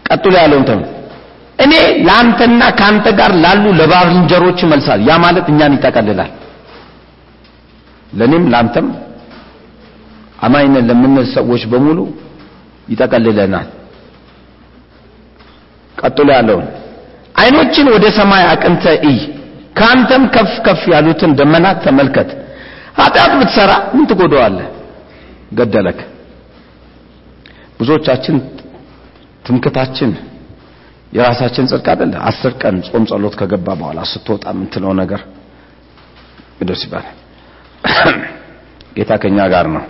ቀጥሎ 0.06 0.34
ያለውን 0.42 0.66
ተም 0.70 0.82
እኔ 1.60 1.74
ለአንተና 2.08 2.62
ከአንተ 2.80 3.08
ጋር 3.20 3.32
ላሉ 3.44 3.66
ለባልንጀሮች 3.80 4.60
መልሳል 4.72 5.00
ያ 5.08 5.16
ማለት 5.24 5.46
እኛን 5.52 5.76
ይጠቀልላል። 5.78 6.32
ለኔም 8.12 8.44
አማኝነን 10.40 10.86
ለምንል 10.90 11.28
ሰዎች 11.36 11.64
በሙሉ 11.72 12.00
ይጠቀልለናል። 12.88 13.68
ቀጥሎ 15.98 16.28
ያለውን 16.38 16.66
አይኖችን 17.36 17.88
ወደ 17.96 18.06
ሰማይ 18.18 18.44
አቅንተ 18.52 18.84
እይ 19.08 19.18
ከአንተም 19.78 20.24
ከፍ 20.36 20.54
ከፍ 20.66 20.82
ያሉትን 20.94 21.32
ደመናት 21.40 21.78
ተመልከት። 21.86 22.30
ኃጢአት 23.00 23.34
ብትሰራ 23.40 23.72
ምን 23.94 24.06
ትጎዳዋለህ? 24.10 24.68
ገደለክ። 25.52 26.00
ብዙዎቻችን 27.80 28.36
ትምክታችን 29.46 30.12
የራሳችን 31.14 31.66
ጽድቅ 31.72 31.88
አይደለ? 31.94 32.14
አስር 32.30 32.54
ቀን 32.62 32.76
ጾም 32.88 33.04
ጸሎት 33.10 33.36
ከገባ 33.40 33.68
በኋላ 33.80 34.00
ስትወጣ 34.12 34.46
የምትለው 34.54 34.94
ነገር? 35.02 35.22
ቅዱስ 36.60 36.82
ይባላል። 36.86 37.16
ጌታ 38.98 39.12
ከኛ 39.22 39.40
ጋር 39.54 39.68
ነው 39.76 39.84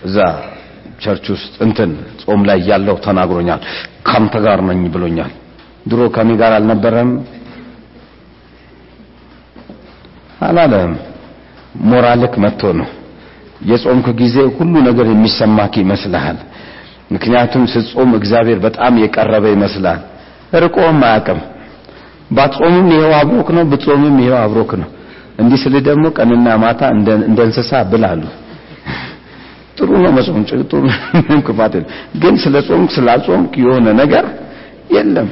እዛ 0.00 0.16
church 1.02 1.26
ውስጥ 1.34 1.52
እንትን 1.64 1.90
ጾም 2.22 2.40
ላይ 2.48 2.58
ያለው 2.70 2.96
ተናግሮኛል። 3.04 3.60
ካንተ 4.08 4.34
ጋር 4.46 4.58
ነኝ 4.68 4.80
ብሎኛል። 4.94 5.32
ድሮ 5.90 6.00
ከኔ 6.16 6.30
ጋር 6.40 6.52
አልነበረም 6.56 7.10
አላለም። 10.46 10.92
ሞራልክ 11.90 12.34
መጥቶ 12.44 12.62
ነው። 12.78 12.88
የጾምክ 13.70 14.06
ጊዜ 14.20 14.36
ሁሉ 14.56 14.74
ነገር 14.88 15.06
የሚሰማክ 15.10 15.74
ይመስልሃል። 15.82 16.38
ምክንያቱም 17.12 17.64
ስትጾም 17.72 18.10
እግዚአብሔር 18.18 18.58
በጣም 18.66 18.92
የቀረበ 19.02 19.44
ይመስላል። 19.54 20.00
ርቆም 20.62 21.00
አያውቅም። 21.08 21.40
ባትጾምም 22.30 22.88
ይሄው 22.94 23.12
አብሮክ 23.20 23.48
ነው 23.56 23.64
ብትጾምም 23.70 24.16
ይሄው 24.22 24.38
አብሮክ 24.42 24.72
ነው። 24.82 24.88
እንዲህ 25.40 25.58
ስል 25.62 25.74
ደግሞ 25.88 26.04
ቀንና 26.18 26.48
ማታ 26.62 26.80
እንደ 27.26 27.40
እንስሳ 27.46 27.72
ብላሉ 27.92 28.22
ጥሩ 29.80 29.90
ነው 30.04 30.12
መጾም 30.16 30.40
ጥሩ 30.64 30.80
ምንም 31.14 31.40
ክፋት 31.46 31.74
ግን 32.22 32.34
ስለ 32.44 32.56
ጾምክ 32.68 32.90
ስላጾምክ 32.96 33.52
የሆነ 33.62 33.86
ነገር 34.00 34.24
የለም። 34.94 35.28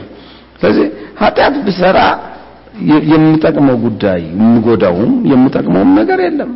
ስለዚህ 0.61 0.87
ኃጢአት 1.21 1.57
ብሰራ 1.67 1.99
የሚጠቅመው 3.13 3.77
ጉዳይ 3.85 4.21
የሚጎዳውም 4.33 5.13
የሚጠቅመውም 5.31 5.91
ነገር 6.01 6.19
የለም። 6.27 6.51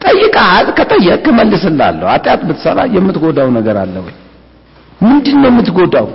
ጠይቀሃል 0.00 0.68
ከጠየቅ 0.78 1.24
መልስላለሁ 1.38 2.06
ኃጢአት 2.12 2.40
ብትሰራ 2.48 2.78
የምትጎዳው 2.94 3.48
ነገር 3.58 3.76
አለ 3.82 3.94
ወይ? 4.06 4.14
ምንድን 5.00 5.36
ነው 5.42 5.48
የምትጎዳው? 5.50 6.06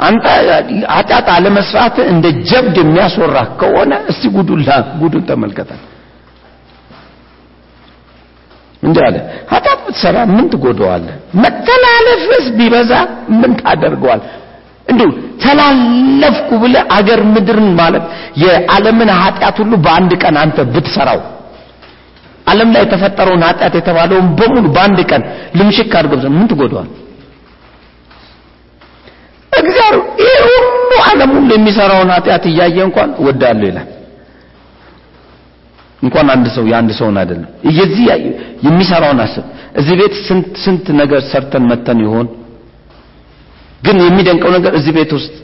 አንተ 0.00 0.26
ኃጢአት 0.94 1.28
አለመስራት 1.34 1.96
እንደ 2.12 2.26
ጀብድ 2.50 2.76
የሚያስወራ 2.82 3.38
ከሆነ 3.60 3.92
እስቲ 4.10 4.24
ጉዱላ 4.36 4.68
ጉዱን 5.00 5.24
ተመልከታል 5.30 5.80
እንዲህ 8.82 9.02
አለ። 9.06 9.16
ኃጢአት 9.50 9.80
ብትሰራ 9.86 10.16
ምን 10.30 10.44
ትጎዳዋለህ? 10.52 11.14
መተላለፍስ 11.42 12.46
ቢበዛ 12.58 12.92
ምን 13.40 13.52
ታደርገዋል 13.60 14.20
እንዲሁ 14.86 15.08
ተላለፍኩ 15.42 16.48
ብለ 16.62 16.76
አገር 16.96 17.20
ምድርን 17.34 17.68
ማለት 17.80 18.04
የዓለምን 18.42 19.10
ኃጢአት 19.20 19.56
ሁሉ 19.62 19.72
በአንድ 19.84 20.12
ቀን 20.22 20.36
አንተ 20.42 20.58
ብትሰራው 20.72 21.20
ዓለም 22.46 22.68
ላይ 22.74 22.82
የተፈጠረውን 22.84 23.42
ኃጢአት 23.48 23.74
የተባለውን 23.78 24.26
በሙሉ 24.38 24.64
በአንድ 24.76 25.00
ቀን 25.10 25.22
ልምሽክ 25.58 25.92
አድርገው 25.98 26.32
ምን 26.34 26.46
ትጎዳዋል 26.52 26.88
እግዚአብሔር 29.52 29.96
ይህ 30.22 30.40
ሁሉ 30.48 30.90
ዓለም 31.06 31.30
ሁሉ 31.36 31.48
የሚሰራውን 31.56 32.10
ኃጢአት 32.16 32.44
እያየ 32.50 32.78
እንኳን 32.88 33.10
ወዳለሁ 33.26 33.66
ይላል 33.70 33.88
እንኳን 36.02 36.28
አንድ 36.34 36.46
ሰው 36.54 36.64
የአንድ 36.70 36.90
ሰውን 36.98 37.16
አይደለም። 37.22 37.48
የዚህ 37.78 38.06
የሚሰራውን 38.66 39.20
አስብ። 39.24 39.44
እዚህ 39.80 39.94
ቤት 40.00 40.14
ስንት 40.26 40.48
ስንት 40.62 40.86
ነገር 41.00 41.20
ሰርተን 41.30 41.64
መተን 41.70 41.98
ይሆን? 42.04 42.28
ግን 43.82 43.96
የሚደንቀው 44.06 44.50
ነገር 44.56 44.72
እዚህ 44.78 44.92
ቤት 44.96 45.12
ውስጥ 45.18 45.34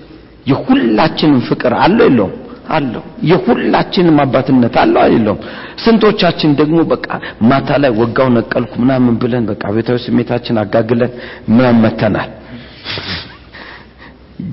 የሁላችንም 0.50 1.40
ፍቅር 1.48 1.72
አለው 1.84 2.04
የለውም? 2.08 2.34
አለው። 2.68 3.02
የሁላችንም 3.30 4.16
አባትነት 4.22 4.74
አለው 4.82 5.02
የለውም? 5.14 5.40
ስንቶቻችን 5.84 6.50
ደግሞ 6.60 6.78
በቃ 6.92 7.08
ማታ 7.50 7.68
ላይ 7.82 7.92
ወጋው 8.00 8.28
ነቀልኩ 8.36 8.72
ምናምን 8.82 9.14
ብለን 9.22 9.44
በቃ 9.50 9.62
ቤታዊ 9.76 9.98
ስሜታችን 10.06 10.58
አጋግለን 10.62 11.12
ምናምን 11.48 11.80
መተናል። 11.86 12.30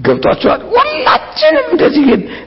ገብቷቸዋል 0.05 0.61
ሁላችንም 0.73 1.65
እንደዚህ 1.73 2.05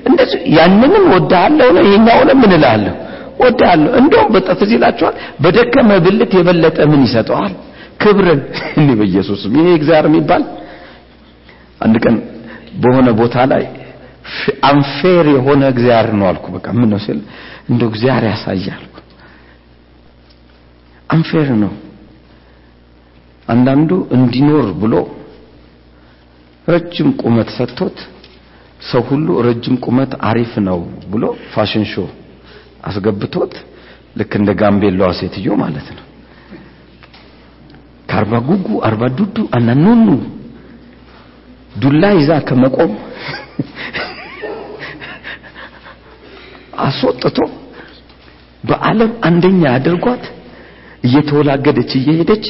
እንደዚህ 0.09 0.41
ያንንም 0.57 1.05
ወዳለው 1.15 1.69
ነው 1.77 1.83
ይሄኛው 1.87 2.21
ምን 2.43 2.53
እላለሁ 2.59 2.95
ወዳለሁ። 3.39 3.91
እንደውም 4.01 4.31
በጠፍ 4.35 4.61
ይላቸዋል 4.69 5.15
በደከመ 5.43 5.91
ብልት 6.05 6.33
የበለጠ 6.39 6.79
ምን 6.91 7.03
ይሰጠዋል? 7.07 7.53
ክብርን 8.03 8.41
እኔ 8.81 8.89
በኢየሱስም 8.99 9.53
ይሄ 9.59 9.69
እግዚአብሔር 9.79 10.07
የሚባል 10.11 10.43
አንድ 11.81 11.97
ቀን 12.05 12.17
በሆነ 12.83 13.09
ቦታ 13.21 13.37
ላይ 13.53 13.65
አንፌር 14.69 15.27
የሆነ 15.35 15.63
እግዚአብሔር 15.73 16.15
ነው 16.21 16.27
አልኩ። 16.31 16.47
በቃ 16.57 16.67
ምን 16.79 16.89
ነው 16.93 17.01
ሲል 17.05 17.19
እንደው 17.71 17.89
እግዚአብሔር 17.93 18.25
ያሳያል 18.31 18.83
አንፌር 21.11 21.49
ነው። 21.63 21.73
አንዳንዱ 23.49 23.91
እንዲኖር 24.17 24.69
ብሎ 24.81 24.95
ረጅም 26.67 27.09
ቁመት 27.21 27.49
ሰጥቶት 27.57 27.99
ሰው 28.83 29.03
ሁሉ 29.11 29.27
ረጅም 29.47 29.77
ቁመት 29.85 30.13
አሪፍ 30.29 30.53
ነው 30.67 30.79
ብሎ 31.13 31.25
ፋሽን 31.53 31.85
ሾው 31.93 32.07
አስገብቶት 32.87 33.55
ልክ 34.19 34.33
እንደ 34.39 34.51
ጋምቤላዋ 34.61 35.09
ሴትዮ 35.21 35.49
ማለት 35.63 35.89
ነው። 35.97 36.05
ከአርባ 38.09 38.33
ጉጉ 38.49 38.67
አርባ 38.89 39.03
ዱዱ 39.19 39.37
አናኑኑ 39.57 40.09
ዱላ 41.75 42.03
ይዛ 42.19 42.31
ከመቆም 42.49 42.93
አስወጥቶ 46.87 47.39
በዓለም 48.65 49.13
አንደኛ 49.29 49.63
አድርጓት 49.77 50.25
እየተወላገደች 51.07 51.91
እየሄደች 51.99 52.45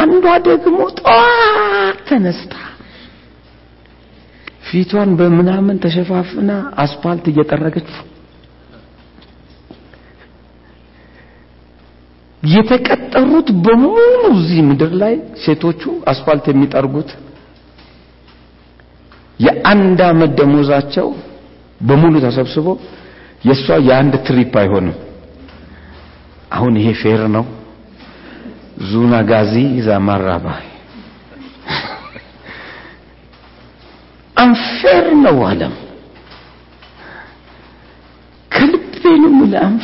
አንዷ 0.00 0.26
ደግሞ 0.46 0.78
ጠዋት 0.98 1.98
ተነስታ 2.08 2.54
ፊቷን 4.64 5.10
በምናምን 5.18 5.76
ተሸፋፍና 5.84 6.50
አስፋልት 6.84 7.24
እየጠረገች 7.32 7.88
የተቀጠሩት 12.42 13.48
በሙሉ 13.64 14.00
እዚህ 14.34 14.58
ምድር 14.68 14.92
ላይ 15.02 15.14
ሴቶቹ 15.44 15.82
አስፋልት 16.12 16.46
የሚጠርጉት 16.50 17.10
የአንድ 19.40 20.00
አመት 20.08 20.32
ደሞዛቸው 20.40 21.08
በሙሉ 21.80 22.14
ተሰብስቦ 22.26 22.66
የእሷ 23.44 23.66
የአንድ 23.86 24.14
ትሪፕ 24.26 24.52
አይሆንም። 24.60 24.96
አሁን 26.54 26.74
ይሄ 26.80 26.88
ፌር 27.00 27.22
ነው? 27.36 27.44
ዙና 28.90 29.14
ጋዚ 29.30 29.54
ዛማራባ 29.86 30.46
አንፌር 34.36 35.06
ነው 35.24 35.38
ዓለም። 35.48 35.74
ከልቤ 38.50 38.92
ነው 39.22 39.30
የምልህ 39.32 39.74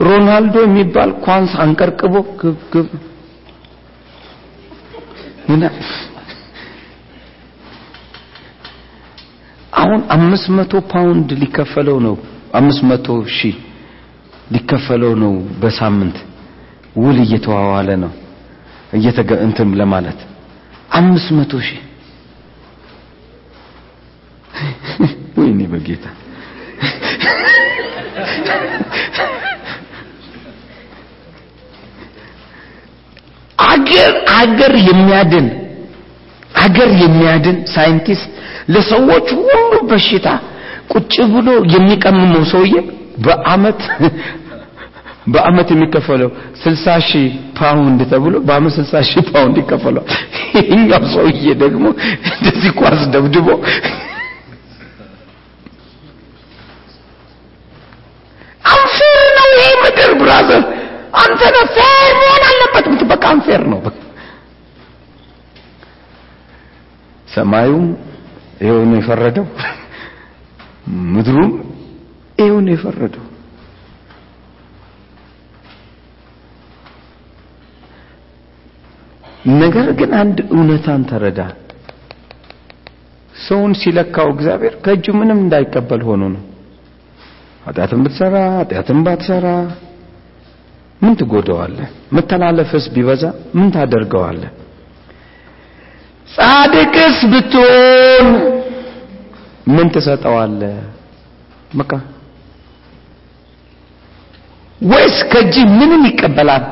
ሮናልዶ 0.00 0.56
የሚባል 0.64 1.10
ኳንስ 1.24 1.52
አንቀርቅቦ 1.64 2.14
ግብ 2.40 2.56
ግብ 2.72 2.88
ምን 5.48 5.62
አሁን 9.72 10.00
አምስት 10.16 10.46
መቶ 10.56 10.72
ፓውንድ 10.92 11.28
ሊከፈለው 11.42 11.98
ነው። 12.06 12.14
አምስት 12.58 12.82
መቶ 12.90 13.06
ሺህ 13.36 13.56
ሊከፈለው 14.52 15.12
ነው 15.22 15.32
በሳምንት 15.62 16.16
ውል 16.96 17.18
እየተዋዋለ 17.24 17.88
ነው 18.02 18.12
እንትን 18.92 19.68
ለማለት 19.80 20.18
አምስት 20.92 21.28
መቶ 21.36 21.52
ሺህ። 21.66 21.80
ወይኔ 25.36 25.60
በጌታ! 25.72 26.04
አገር 33.68 34.10
አገር 34.36 34.72
የሚያድን 34.88 35.46
አገር 36.62 36.90
የሚያድን 37.02 37.58
ሳይንቲስት 37.74 38.28
ለሰዎች 38.68 39.28
ሁሉ 39.40 39.54
በሽታ 39.90 40.26
ቁጭ 40.92 41.14
ብሎ 41.32 41.48
የሚቀምመው 41.74 42.42
ሰውዬ 42.52 42.74
በአመት 43.24 43.80
በአመት 45.26 45.68
የሚከፈለው 45.72 46.30
60 46.62 46.94
ሺህ 47.08 47.26
ፓውንድ 47.58 48.00
ተብሎ 48.12 48.34
በአመት 48.48 48.72
60 48.80 49.02
ሺህ 49.10 49.26
ፓውንድ 49.30 49.56
ይከፈለው። 49.62 50.04
ይሄኛው 50.56 51.04
ሰውዬ 51.14 51.44
ደግሞ 51.62 51.84
እንደዚህ 52.32 52.72
ኳስ 52.80 53.02
ደብድቦ 53.14 53.48
unfair 58.64 59.16
ነው 59.38 59.48
ይሄ 59.54 59.68
ምድር 59.82 60.12
brother። 60.20 60.62
አንተ 61.22 61.40
ነህ 61.54 61.66
fair 61.76 62.12
መሆን 62.20 62.42
አለበት። 62.50 62.86
በቃ 63.12 63.24
አንፌር 63.32 63.62
ነው። 63.72 63.80
ሰማዩም 67.28 67.84
ይሄው 68.62 68.80
ነው 68.88 68.96
የፈረደው፣ 69.00 69.46
ምድሩም 71.14 71.52
ይሄው 72.38 72.58
ነው 72.66 72.72
የፈረደው። 72.74 73.24
ነገር 79.58 79.88
ግን 79.92 80.10
አንድ 80.14 80.38
እውነታን 80.52 81.02
ተረዳ። 81.10 81.40
ሰውን 83.34 83.72
ሲለካው 83.74 84.28
እግዚአብሔር 84.30 84.74
ከእጁ 84.84 85.06
ምንም 85.20 85.38
እንዳይቀበል 85.38 86.02
ሆኖ 86.08 86.22
ነው። 86.34 86.42
ኃጢአትን 87.66 88.00
ብትሰራ 88.04 88.36
ኃጢአትን 88.58 88.98
ባትሰራ 89.06 89.46
ምን 91.00 91.14
ትጎዳዋለህ? 91.20 91.86
መተላለፍስ 92.12 92.84
ቢበዛ 92.94 93.22
ምን 93.54 93.68
ታደርገዋለህ? 93.70 94.50
ጻድቅስ 96.28 97.18
ብትሆን 97.32 98.28
ምን 99.66 99.86
ትሰጠዋለህ? 99.88 100.76
በቃ 101.76 101.92
ወይስ 104.80 105.18
ከእጅ 105.32 105.56
ምንም 105.78 106.02
ይቀበላል? 106.06 106.64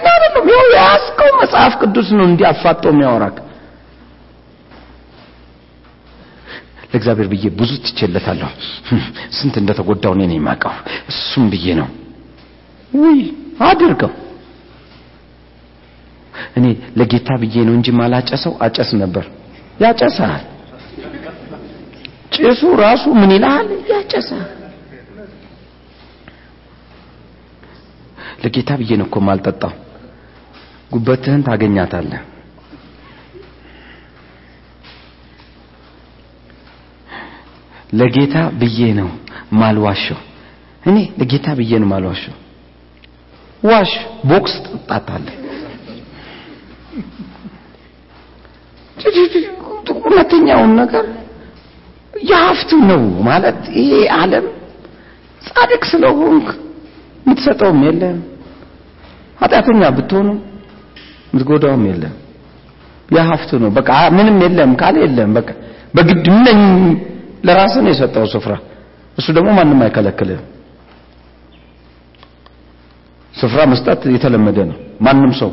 እኔ 0.00 0.06
አይደለም 0.14 0.46
ይኸው 0.50 0.68
የያዝከው 0.72 1.30
መጽሐፍ 1.40 1.72
ቅዱስ 1.82 2.08
ነው 2.18 2.24
እንዲህ 2.28 2.46
አፋጦ 2.50 2.82
የሚያወራክ። 2.92 3.36
ለእግዚአብሔር 6.84 7.26
ብዬ 7.32 7.44
ብዙ 7.58 7.72
ትቼለታለሁ። 7.84 8.48
ስንት 9.36 9.54
እንደተጎዳው 9.60 10.14
እኔ 10.18 10.32
የማውቀው። 10.32 10.72
እሱም 11.10 11.44
ብዬ 11.52 11.66
ነው 11.80 11.88
ውይ 12.92 13.20
አድርገው። 13.66 14.12
እኔ 16.56 16.66
ለጌታ 16.98 17.30
ብዬ 17.42 17.56
ነው 17.66 17.74
እንጂ 17.78 17.88
ማላጨሰው 17.98 18.54
አጨስ 18.66 18.90
ነበር። 19.02 19.24
ያጨሳል። 19.80 20.42
ጭሱ 22.34 22.62
ራሱ 22.82 23.04
ምን 23.20 23.30
ይልሃል? 23.34 23.68
ያጨሳል። 23.92 24.48
ለጌታ 28.42 28.70
ብዬ 28.80 28.90
ነው 29.00 29.06
እኮ 29.08 29.16
ማልጠጣው። 29.20 29.72
ጉበትህን 30.90 31.42
ታገኛታለህ። 31.46 32.22
ለጌታ 37.92 38.34
ብዬ 38.60 38.80
ነው 38.98 39.08
ማልዋሸው። 39.52 40.18
እኔ 40.82 40.96
ለጌታ 41.20 41.46
ብዬ 41.58 41.72
ነው 41.82 41.88
ማልዋሸው። 41.92 42.34
ዋሽ 43.62 43.92
ቦክስ 44.30 44.54
ትጣጣለህ። 44.66 45.36
እውነተኛውን 50.00 50.72
ነገር 50.80 51.04
የሀፍቱ 52.24 52.70
ነው 52.90 53.02
ማለት 53.28 53.60
ይሄ 53.78 53.90
ዓለም 54.16 54.46
ጻድቅ 55.42 55.82
ስለሆንክ 55.90 56.46
የምትሰጠውም 57.24 57.80
የለም። 57.86 58.18
ኃጢአተኛ 59.40 59.82
ብትሆኑ 59.96 60.28
የምትጎዳውም 61.30 61.84
የለም። 61.90 62.14
የሀፍቱ 63.08 63.50
ነው 63.62 63.70
በቃ 63.78 63.88
ምንም 64.16 64.36
የለም 64.44 64.72
ካለ 64.80 64.96
የለም 65.04 65.30
በቃ 65.38 65.48
በግድ 65.94 66.26
ነኝ 66.38 66.60
ለራስህ 67.46 67.80
ነው 67.84 67.90
የሰጠው 67.92 68.24
ስፍራ። 68.34 68.52
እሱ 69.18 69.26
ደግሞ 69.36 69.50
ማንም 69.58 69.80
አይከለክልህም። 69.84 70.44
ስፍራ 73.34 73.60
መስጠት 73.72 74.02
የተለመደ 74.14 74.58
ነው። 74.70 74.76
ማንም 75.00 75.32
ሰው 75.40 75.50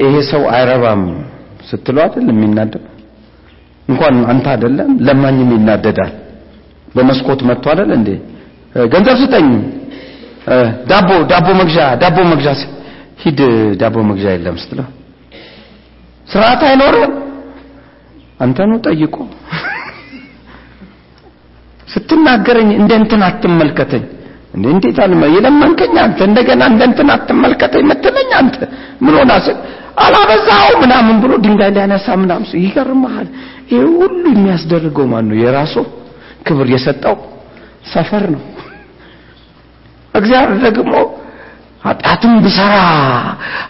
ይሄ 0.00 0.14
ሰው 0.30 0.42
አይረባም 0.54 1.02
ስትለው 1.68 2.02
አይደል 2.04 2.26
የሚናደድ 2.32 2.84
እንኳን 3.88 4.16
አንተ 4.32 4.46
አይደለም 4.52 4.90
ለማኝም 5.06 5.50
ይናደዳል። 5.56 6.12
በመስኮት 6.94 7.40
መጥቶ 7.48 7.64
አይደል 7.72 7.90
እንዴ 7.98 8.08
ገንዘብ 8.92 9.16
ስጠኝ 9.22 9.48
ዳቦ 10.90 11.08
ዳቦ 11.30 11.48
መግዣ 11.60 11.78
ዳቦ 12.02 12.18
መግዣ 12.32 12.48
ሂድ 13.22 13.40
ዳቦ 13.80 13.96
መግዣ 14.10 14.26
የለም 14.34 14.56
ስትለው 14.62 14.86
ስርዓት 16.28 16.62
አይኖርም። 16.68 17.12
አንተኑ 18.40 18.72
ጠይቆ 18.86 19.14
ስትናገረኝ 21.92 22.70
እንደ 22.78 22.92
እንትን 23.00 23.20
አትመልከተኝ 23.26 24.04
እንዴ 24.54 24.64
እንዴት 24.74 24.98
አልመ 25.04 25.22
የለመንከኝ 25.34 25.94
አንተ 26.04 26.18
እንደገና 26.28 26.62
እንደ 26.72 26.82
እንትን 26.90 27.08
አትመልከተኝ 27.14 27.84
ምትለኝ 27.90 28.30
አንተ 28.40 28.56
ምን 29.04 29.14
ሆና 29.18 29.32
አላበዛው 30.04 30.72
ምናምን 30.82 31.16
ብሎ 31.22 31.32
ድንጋይ 31.44 31.70
ሊያነሳ 31.76 32.06
ምናምን 32.22 32.46
ይገርምሃል። 32.64 33.28
ይሄ 33.70 33.80
ሁሉ 33.94 34.22
የሚያስደርገው 34.34 35.06
ማን 35.12 35.24
ነው? 35.30 35.36
የራሱ 35.42 35.74
ክብር 36.46 36.66
የሰጠው 36.74 37.16
ሰፈር 37.92 38.24
ነው። 38.34 38.42
እግዚአብሔር 40.16 40.58
ደግሞ 40.68 40.94
ኃጢአትን 41.82 42.34
ብሰራ 42.44 42.74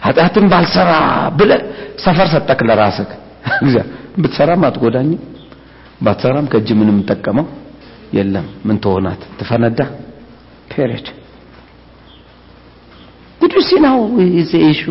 ኃጢአትን 0.05 0.45
ባልሰራ 0.51 0.91
ብለ 1.39 1.51
ሰፈር 2.03 2.27
ሰጠክ 2.33 2.59
ለራስህ። 2.67 3.09
ብትሰራም 4.21 4.61
አትጎዳኝም 4.67 5.19
ባትሰራም 6.01 6.45
ከእጅ 6.51 6.69
ምንም 6.79 6.97
ጠቀመው 7.09 7.45
የለም። 8.13 8.45
ምን 8.65 8.77
ትሆናት? 8.83 9.21
ትፈነዳ? 9.39 9.79
period። 10.71 11.07
ጉዱ 13.41 13.53
ሲናው 13.67 13.99
is 14.35 14.51
issue 14.63 14.81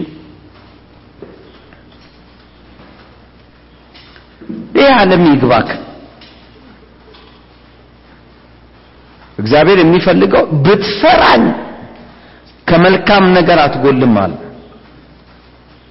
ይህ 4.76 4.90
ዓለም 4.96 5.22
ይግባክ። 5.28 5.68
እግዚአብሔር 9.38 9.78
የሚፈልገው 9.80 10.44
ብትፈራኝ 10.64 11.42
ከመልካም 12.66 13.24
ነገር 13.36 13.58
አትጎልም 13.64 14.14
አለ። 14.22 14.32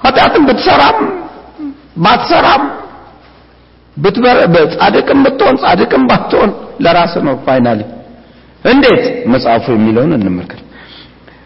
ኃጢአትም 0.01 0.43
ብትሰራም 0.49 0.97
ባትሰራም 1.97 2.63
ጻድቅም 4.75 5.19
ብትሆን 5.25 5.55
ጻድቅም 5.63 6.03
ባትሆን 6.09 6.49
ለራስ 6.85 7.13
ነው 7.27 7.35
finally። 7.45 7.81
እንዴት 8.65 9.03
መጽሐፉ 9.33 9.65
የሚለውን 9.73 10.11
እንመልከት። 10.17 10.61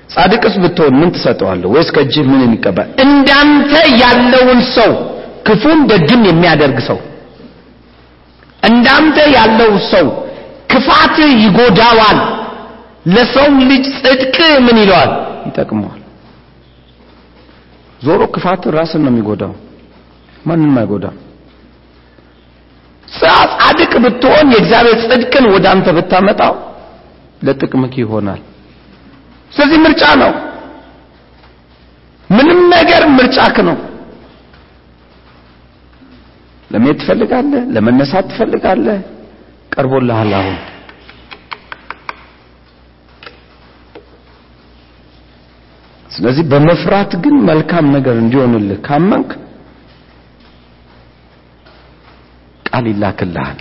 ጻድቅስ 0.10 0.56
ብትሆን 0.64 0.94
ምን 1.00 1.10
ትሰጠዋለህ? 1.16 1.68
ወይስ 1.74 1.90
ከእጅህ 1.96 2.26
ምን 2.32 2.42
የሚቀበል? 2.46 2.88
እንዳንተ 3.06 3.74
ያለውን 4.04 4.62
ሰው 4.76 4.92
ክፉን 5.48 5.80
ደግም 5.92 6.22
የሚያደርግ 6.30 6.80
ሰው 6.88 6.98
እንዳንተ 8.64 9.18
ያለው 9.38 9.72
ሰው 9.92 10.08
ክፋት 10.70 11.16
ይጎዳዋል። 11.38 12.20
ለሰው 13.08 13.48
ልጅ 13.70 13.86
ጽድቅ 13.98 14.36
ምን 14.66 14.78
ይለዋል? 14.82 15.12
ይጠቅመዋል። 15.48 16.02
ዞሮ 18.02 18.22
ክፋት 18.36 18.64
ራስን 18.76 19.02
ነው 19.06 19.12
የሚጎዳው፣ 19.12 19.54
ማንንም 20.46 20.76
አይጎዳም። 20.82 21.16
ጻድቅ 23.08 23.94
ብትሆን 24.04 24.48
የእግዚአብሔር 24.54 24.98
ጽድቅን 25.04 25.46
ወደ 25.54 25.66
አንተ 25.74 25.88
ብታመጣው 25.98 26.54
ለጥቅምክ 27.42 27.94
ይሆናል። 28.02 28.42
ስለዚህ 29.52 29.80
ምርጫ 29.86 30.04
ነው። 30.22 30.32
ምንም 32.30 32.60
ነገር 32.74 33.04
ምርጫክ 33.18 33.56
ነው። 33.70 33.78
ለመሄድ 36.72 36.98
ትፈልጋለህ? 37.02 37.62
ለመነሳት 37.76 38.26
ትፈልጋለህ? 38.32 39.00
ቀርቦልሃል 39.72 40.32
አሁን 40.40 40.58
ስለዚህ 46.12 46.44
በመፍራት 46.52 47.12
ግን 47.24 47.36
መልካም 47.50 47.86
ነገር 47.96 48.16
እንዲሆንልህ 48.22 48.80
ካመንክ 48.88 49.30
ቃል 52.66 52.86
ይላክልሃል። 52.92 53.60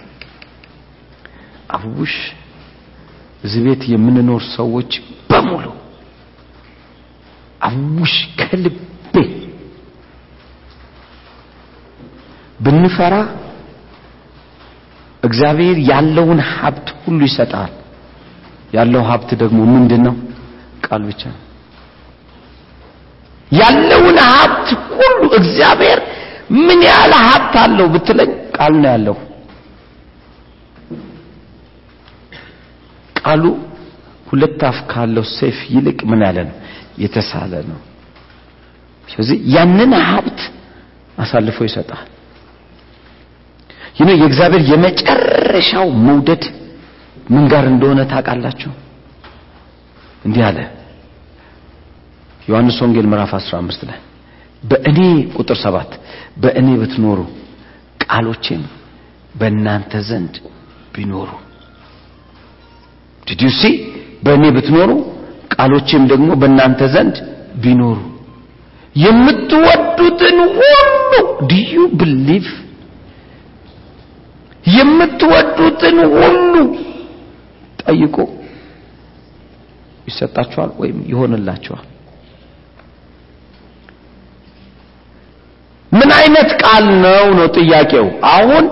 አቡሽ 1.76 2.14
እዚህ 3.44 3.60
ቤት 3.66 3.82
የምንኖር 3.92 4.42
ሰዎች 4.56 4.92
በሙሉ 5.30 5.66
አቡሽ 7.60 8.14
ከልቤ 8.40 9.14
ብንፈራ 12.60 13.14
እግዚአብሔር 15.22 15.76
ያለውን 15.90 16.40
ሀብት 16.52 16.88
ሁሉ 17.02 17.20
ይሰጣል። 17.28 17.72
ያለው 18.74 19.02
ሀብት 19.10 19.30
ደግሞ 19.42 19.58
ምንድን 19.72 20.02
ነው? 20.06 20.14
ቃል 20.86 21.02
ብቻ 21.08 21.22
ነው። 21.32 21.42
ያለውን 23.52 24.18
ሀብት 24.30 24.68
ሁሉ 24.92 25.20
እግዚአብሔር 25.40 25.98
ምን 26.66 26.80
ያህል 26.88 27.12
ሀብት 27.24 27.54
አለው 27.62 27.86
ብትለኝ 27.94 28.30
ቃል 28.56 28.74
ነው 28.76 28.90
ያለው። 28.92 29.16
ቃሉ 33.16 33.44
ሁለት 34.26 34.60
አፍ 34.68 34.78
ካለው 34.90 35.24
ሰይፍ 35.38 35.58
ይልቅ 35.74 35.98
ምን 36.10 36.20
ያለ 36.26 36.38
ነው? 36.48 36.56
የተሳለ 36.98 37.52
ነው። 37.70 37.80
ስለዚህ 39.08 39.36
ያንን 39.54 39.92
ሀብት 40.08 40.40
አሳልፎ 41.18 41.58
ይሰጣል። 41.68 42.06
የእግዚአብሔር 43.98 44.62
የመጨረሻው 44.70 45.88
መውደድ 46.06 46.44
ምን 47.26 47.44
ጋር 47.52 47.64
እንደሆነ 47.72 48.00
ታውቃላችሁ? 48.12 48.70
እንዲህ 50.24 50.42
አለ 50.48 50.58
ዮሐንስ 52.48 52.76
ወንጌል 52.84 53.06
ምዕራፍ 53.12 53.32
15 53.38 53.82
ላይ 53.88 53.98
በእኔ 54.62 54.98
ቁጥር 55.38 55.58
7 55.62 55.90
በእኔ 56.42 56.68
ብትኖሩ 56.80 57.18
ቃሎቼም 58.04 58.62
በእናንተ 59.34 59.92
ዘንድ 60.08 60.34
ቢኖሩ። 60.94 61.30
See? 63.60 63.74
በእኔ 64.24 64.44
ብትኖሩ 64.56 64.90
ቃሎቼም 65.54 66.04
ደግሞ 66.12 66.30
በእናንተ 66.40 66.80
ዘንድ 66.94 67.16
ቢኖሩ። 67.62 67.98
የምትወዱትን 68.96 70.38
ሁሉ 70.54 71.12
you 71.72 71.84
believe 72.00 72.48
የምትወዱትን 74.74 75.98
ሁሉ 76.14 76.54
ጠይቁ። 77.82 78.16
ይሰጣችኋል 80.06 80.70
ወይም 80.80 80.98
ይሆንላችኋል። 81.10 81.86
ምን 85.92 86.10
አይነት 86.18 86.50
ቃል 86.62 86.84
ነው 87.04 87.26
ነው 87.38 87.46
ጥያቄው? 87.56 88.06
አሁን 88.32 88.64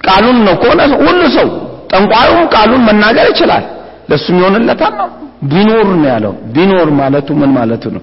ቃሉን 0.00 0.38
ነው 0.46 0.54
ከሆነ 0.62 0.80
ሁሉ 1.00 1.20
ሰው 1.36 1.48
ጠንቋዩም 1.92 2.44
ቃሉን 2.54 2.82
መናገር 2.88 3.26
ይችላል። 3.32 3.64
ለሱም 4.10 4.36
ይሆንለታል 4.40 4.94
ነው። 5.00 5.08
ቢኖር 5.50 5.86
ነው 5.94 6.08
ያለው። 6.08 6.34
ቢኖር 6.54 6.88
ማለቱ 7.00 7.28
ምን 7.40 7.50
ማለቱ 7.58 7.84
ነው? 7.96 8.02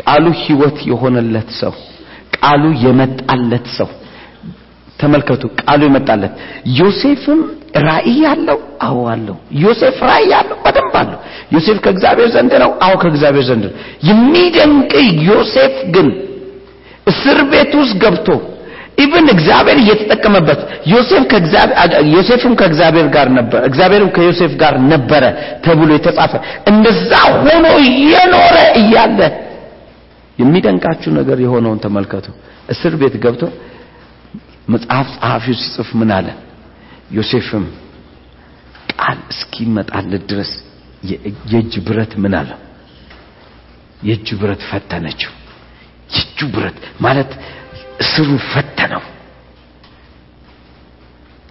ቃሉ 0.00 0.24
ህይወት 0.42 0.78
የሆነለት 0.90 1.50
ሰው 1.60 1.74
ቃሉ 2.36 2.64
የመጣለት 2.84 3.66
ሰው 3.78 3.88
ተመልከቱ 4.98 5.42
ቃሉ 5.60 5.80
የመጣለት 5.88 6.32
ዮሴፍም 6.78 7.40
ራእይ 7.86 8.20
አለው? 8.30 8.58
አዎ 8.80 8.98
አለው። 9.12 9.36
ዮሴፍ 9.62 9.96
ራእይ 10.08 10.30
አለው? 10.38 10.56
በደንብ 10.64 10.94
አለው። 11.00 11.18
ዮሴፍ 11.54 11.78
ከእግዚአብሔር 11.84 12.28
ዘንድ 12.34 12.52
ነው? 12.62 12.70
አዎ 12.82 12.92
ከእግዚአብሔር 13.02 13.44
ዘንድ 13.48 13.64
ነው። 13.66 13.74
የሚደንቅ 14.08 14.92
ዮሴፍ 15.28 15.74
ግን 15.94 16.08
እስር 17.06 17.38
ቤት 17.50 17.72
ውስጥ 17.80 17.96
ገብቶ 18.02 18.28
even 18.98 19.26
እግዚአብሔር 19.32 19.78
እየተጠቀመበት 19.82 20.60
ዮሴፍ 20.92 21.24
ዮሴፍም 22.14 22.54
ከእግዚአብሔር 22.60 23.08
ጋር 23.16 23.28
ነበር 23.38 23.60
እግዚአብሔርም 23.68 24.10
ከዮሴፍ 24.16 24.52
ጋር 24.62 24.74
ነበረ 24.92 25.24
ተብሎ 25.64 25.90
የተጻፈ 25.92 26.32
እንደዛ 26.70 27.10
ሆኖ 27.36 27.66
እየኖረ 27.86 28.56
እያለ 28.80 29.20
የሚደንቃችሁ 30.38 31.10
ነገር 31.18 31.38
የሆነውን 31.44 31.78
ተመልከቱ። 31.84 32.26
እስር 32.68 32.94
ቤት 33.00 33.14
ገብቶ 33.24 33.42
መጽሐፍ 34.68 35.08
ጸሐፊው 35.14 35.56
ሲጽፍ 35.60 35.88
ምን 35.94 36.10
አለ? 36.10 36.28
ዮሴፍም 37.10 37.64
ቃል 38.92 39.18
እስኪመጣለት 39.32 40.22
ድረስ 40.30 40.52
የእጅ 41.50 41.74
ብረት 41.86 42.12
ምን 42.22 42.34
አለ? 42.40 42.50
የእጅ 44.02 44.28
ብረት 44.40 44.62
ፈተነችው። 44.70 45.32
የእጁ 46.10 46.38
ብረት 46.54 46.76
ማለት 47.00 47.30
እስሩ 48.00 48.28
ፈተነው። 48.52 49.04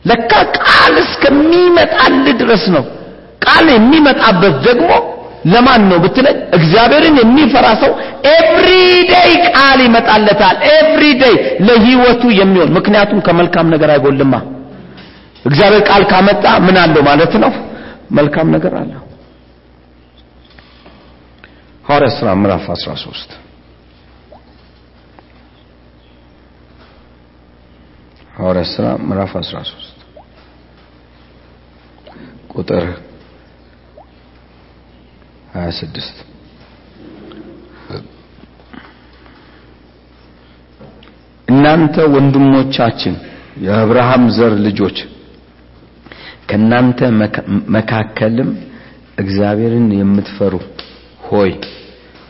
ለካ 0.05 0.31
ቃል 0.59 0.95
እስከሚመጣል 1.05 2.13
ድረስ 2.41 2.63
ነው። 2.75 2.83
ቃል 3.45 3.65
የሚመጣበት 3.71 4.55
ደግሞ 4.67 4.89
ለማን 5.45 5.81
ነው 5.89 5.97
ብትለኝ 6.03 6.37
እግዚአብሔርን 6.57 7.15
የሚፈራ 7.21 7.67
ሰው 7.81 7.91
everyday 8.31 9.31
ቃል 9.49 9.79
ይመጣለታል። 9.85 10.55
everyday 10.71 11.35
ለህይወቱ 11.67 12.23
የሚሆን 12.39 12.73
ምክንያቱም 12.77 13.19
ከመልካም 13.27 13.67
ነገር 13.73 13.89
አይጎልማ። 13.95 14.33
እግዚአብሔር 15.45 15.83
ቃል 15.89 16.03
ካመጣ 16.11 16.45
ምን 16.65 16.77
አለው 16.83 17.03
ማለት 17.09 17.33
ነው? 17.43 17.51
መልካም 18.11 18.47
ነገር 18.55 18.73
አለው። 18.81 19.01
ሐዋርያ 21.85 22.09
ሥራ 22.17 22.29
ምዕራፍ 22.41 22.63
13 22.75 23.33
ሐዋርያ 28.35 28.63
ሥራ 28.71 28.85
ምዕራፍ 29.07 29.33
13 29.41 30.01
ቁጥር 32.53 32.85
26 35.55 36.23
እናንተ 41.47 41.95
ወንድሞቻችን 42.13 43.15
የአብርሃም 43.65 44.23
ዘር 44.37 44.53
ልጆች 44.65 44.97
ከናንተ 46.49 46.99
መካከልም 47.75 48.49
እግዚአብሔርን 49.17 49.87
የምትፈሩ 49.99 50.53
ሆይ 51.27 51.51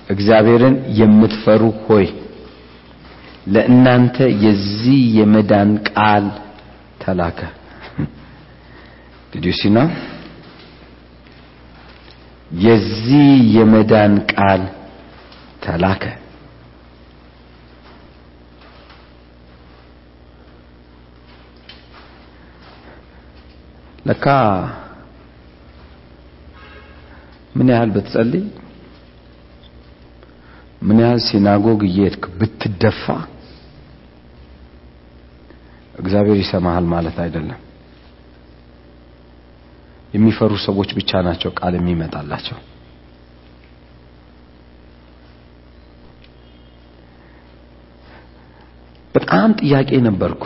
እግዚአብሔርን 0.09 0.75
የምትፈሩ 0.99 1.63
ሆይ 1.87 2.07
ለእናንተ 3.53 4.17
የዚህ 4.45 5.01
የመዳን 5.19 5.71
ቃል 5.89 6.25
ተላከ። 7.03 7.39
Now 9.67 9.87
የዚህ 12.63 13.25
የመዳን 13.55 14.13
ቃል 14.31 14.61
ተላከ 15.63 16.03
ለካ 24.05 24.25
ምን 27.55 27.67
ያህል 27.73 27.89
ብትጸልይ 27.95 28.45
ምን 30.81 30.97
ያህል 31.03 31.21
ሲናጎግ 31.27 31.81
እየሄድክ 31.87 32.23
ብትደፋ 32.39 33.03
እግዚአብሔር 35.95 36.37
ይሰማሃል 36.41 36.85
ማለት 36.93 37.17
አይደለም። 37.23 37.61
የሚፈሩ 40.15 40.51
ሰዎች 40.65 40.89
ብቻ 40.97 41.21
ናቸው 41.27 41.51
ቃል 41.59 41.73
የሚመጣላቸው። 41.77 42.57
በጣም 49.15 49.49
ጥያቄ 49.61 49.89
ነበርኩ። 50.07 50.43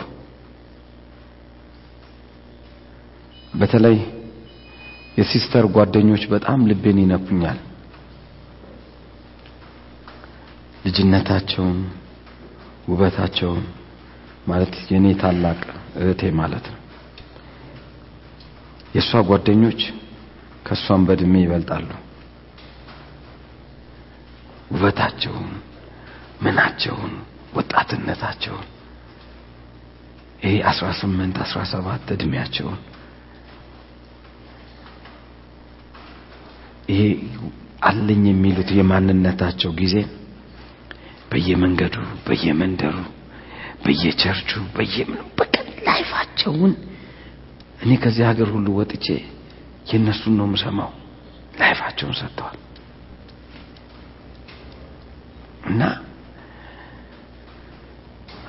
በተለይ 3.54 3.96
የሲስተር 5.18 5.64
ጓደኞች 5.74 6.22
በጣም 6.34 6.60
ልቤን 6.70 6.98
ይነኩኛል። 7.02 7.58
ልጅነታቸውን፣ 10.86 11.78
ውበታቸውን 12.88 13.64
ማለት 14.46 14.74
የኔ 14.92 15.06
ታላቅ 15.22 15.58
እህቴ 16.00 16.30
ማለት 16.40 16.66
ነው። 16.72 16.79
የእሷ 18.94 19.10
ጓደኞች 19.28 19.80
ከእሷም 20.66 21.02
በእድሜ 21.08 21.34
ይበልጣሉ። 21.42 21.88
ውበታቸውን፣ 24.72 25.50
ምናቸውን፣ 26.42 27.14
ወጣትነታቸውን 27.56 28.66
ይሄ 30.42 30.52
አስራ 30.70 30.86
ስምንት 31.00 31.36
አስራ 31.44 31.60
ሰባት 31.72 32.04
እድሜያቸውን 32.14 32.78
ይሄ 36.88 37.00
አለኝ 37.82 38.22
የሚሉት 38.30 38.70
የማንነታቸው 38.78 39.70
ጊዜ 39.80 39.96
በየመንገዱ 41.30 41.96
በየመንደሩ 42.26 42.96
በየቸርቹ 43.84 44.50
በየምኑ 44.76 45.20
በቃ 45.38 45.54
ላይፋቸውን 45.86 46.72
እኔ 47.80 47.90
ከዚህ 48.02 48.24
ሀገር 48.28 48.48
ሁሉ 48.54 48.68
ወጥቼ 48.78 49.06
የእነሱን 49.90 50.34
ነው 50.38 50.46
የምሰማው። 50.48 50.90
ላይፋቸውን 51.60 52.16
ሰጥተዋል 52.20 52.58
እና 55.70 55.82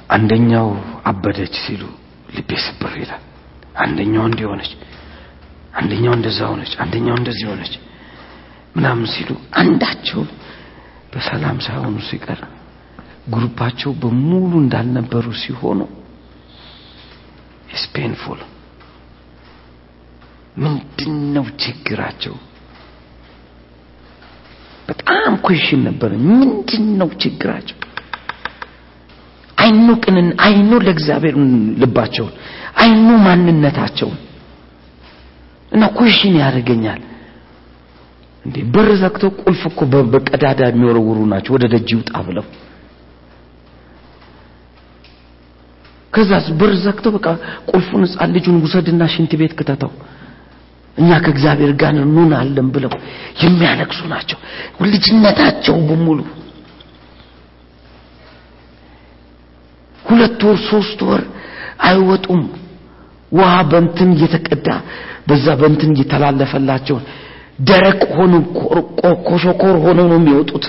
አንደኛው 0.10 0.68
አበደች 1.10 1.56
ሲሉ 1.64 1.84
ልቤ 2.36 2.52
ስብር 2.66 2.94
ይላል። 3.02 3.24
አንደኛው 3.78 4.24
እንዲህ 4.30 4.46
ሆነች፣ 4.50 4.72
አንደኛው 5.74 6.14
እንደዛ 6.18 6.40
ሆነች፣ 6.52 6.74
አንደኛው 6.84 7.16
እንደዚህ 7.20 7.46
ሆነች 7.52 7.74
ምናምን 8.76 9.08
ሲሉ 9.14 9.30
አንዳቸው 9.62 10.22
በሰላም 11.14 11.58
ሳይሆኑ 11.66 11.96
ሲቀር 12.10 12.42
group 13.34 13.60
አቸው 13.60 13.92
በሙሉ 14.02 14.52
እንዳልነበሩ 14.62 15.26
ሲሆኑ 15.42 15.80
it's 17.70 17.84
painful። 17.94 18.40
ምንድነው 20.56 21.46
ችግራቸው? 21.64 22.34
በጣም 24.90 25.34
question 25.46 25.82
ነበር። 25.88 26.12
ምንድነው 26.30 27.10
ችግራቸው? 27.24 27.78
አይኑ 29.58 29.88
ቅንን 30.04 30.28
አይኑ 30.46 30.72
ለእግዚአብሔር 30.86 31.36
ልባቸውን 31.82 32.34
አይኑ 32.84 33.08
ማንነታቸውን 33.26 34.18
እና 35.72 35.84
ኩዌሽን 35.98 36.34
ያደርገኛል። 36.42 37.02
እንዴ 38.46 38.58
በር 38.74 38.90
ዘግተው 39.02 39.32
ቁልፍ 39.42 39.62
እኮ 39.70 39.80
በቀዳዳ 40.14 40.62
የሚወረውሩ 40.70 41.20
ናቸው። 41.34 41.52
ወደ 41.56 41.66
ደጅ 41.74 41.90
ይውጣ 41.96 42.12
ብለው 42.28 42.46
ከዛስ 46.14 46.48
በር 46.60 46.74
ዘግተው 46.86 47.12
በቃ 47.18 47.28
ቁልፉን 47.70 48.02
ሕፃን 48.06 48.32
ልጁን 48.36 48.58
ውሰድና 48.64 49.04
ሽንት 49.14 49.34
ቤት 49.42 49.54
ክተተው 49.60 49.92
እኛ 50.98 51.10
ከእግዚአብሔር 51.24 51.72
ጋር 51.82 51.94
እንሆናለን 52.00 52.68
ብለው 52.76 52.94
የሚያለቅሱ 53.42 54.00
ናቸው። 54.14 54.38
ልጅነታቸው 54.86 55.76
በሙሉ 55.90 56.20
ሁለት 60.06 60.42
ወር 60.48 60.58
ሶስት 60.70 61.00
ወር 61.10 61.24
አይወጡም። 61.88 62.42
ውሃ 63.32 63.52
በእንትን 63.70 64.10
እየተቀዳ 64.16 64.68
በዛ 65.28 65.46
በእንትን 65.60 65.92
እየተላለፈላቸው 65.96 66.98
ደረቅ 67.62 68.02
ሆኖ 68.18 68.34
ኮሾኮር 69.28 69.76
ሆነው 69.84 70.06
ነው 70.12 70.18
የሚወጡት። 70.20 70.66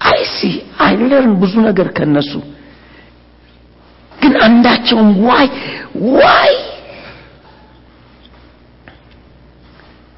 I 0.00 0.10
see 0.10 0.38
I 0.86 0.94
learn 0.94 1.34
ብዙ 1.42 1.54
ነገር 1.68 1.88
ከነሱ 1.96 2.32
ግን 4.26 4.34
አንዳቸውም 4.44 5.10
why 5.26 5.46
why 6.16 6.54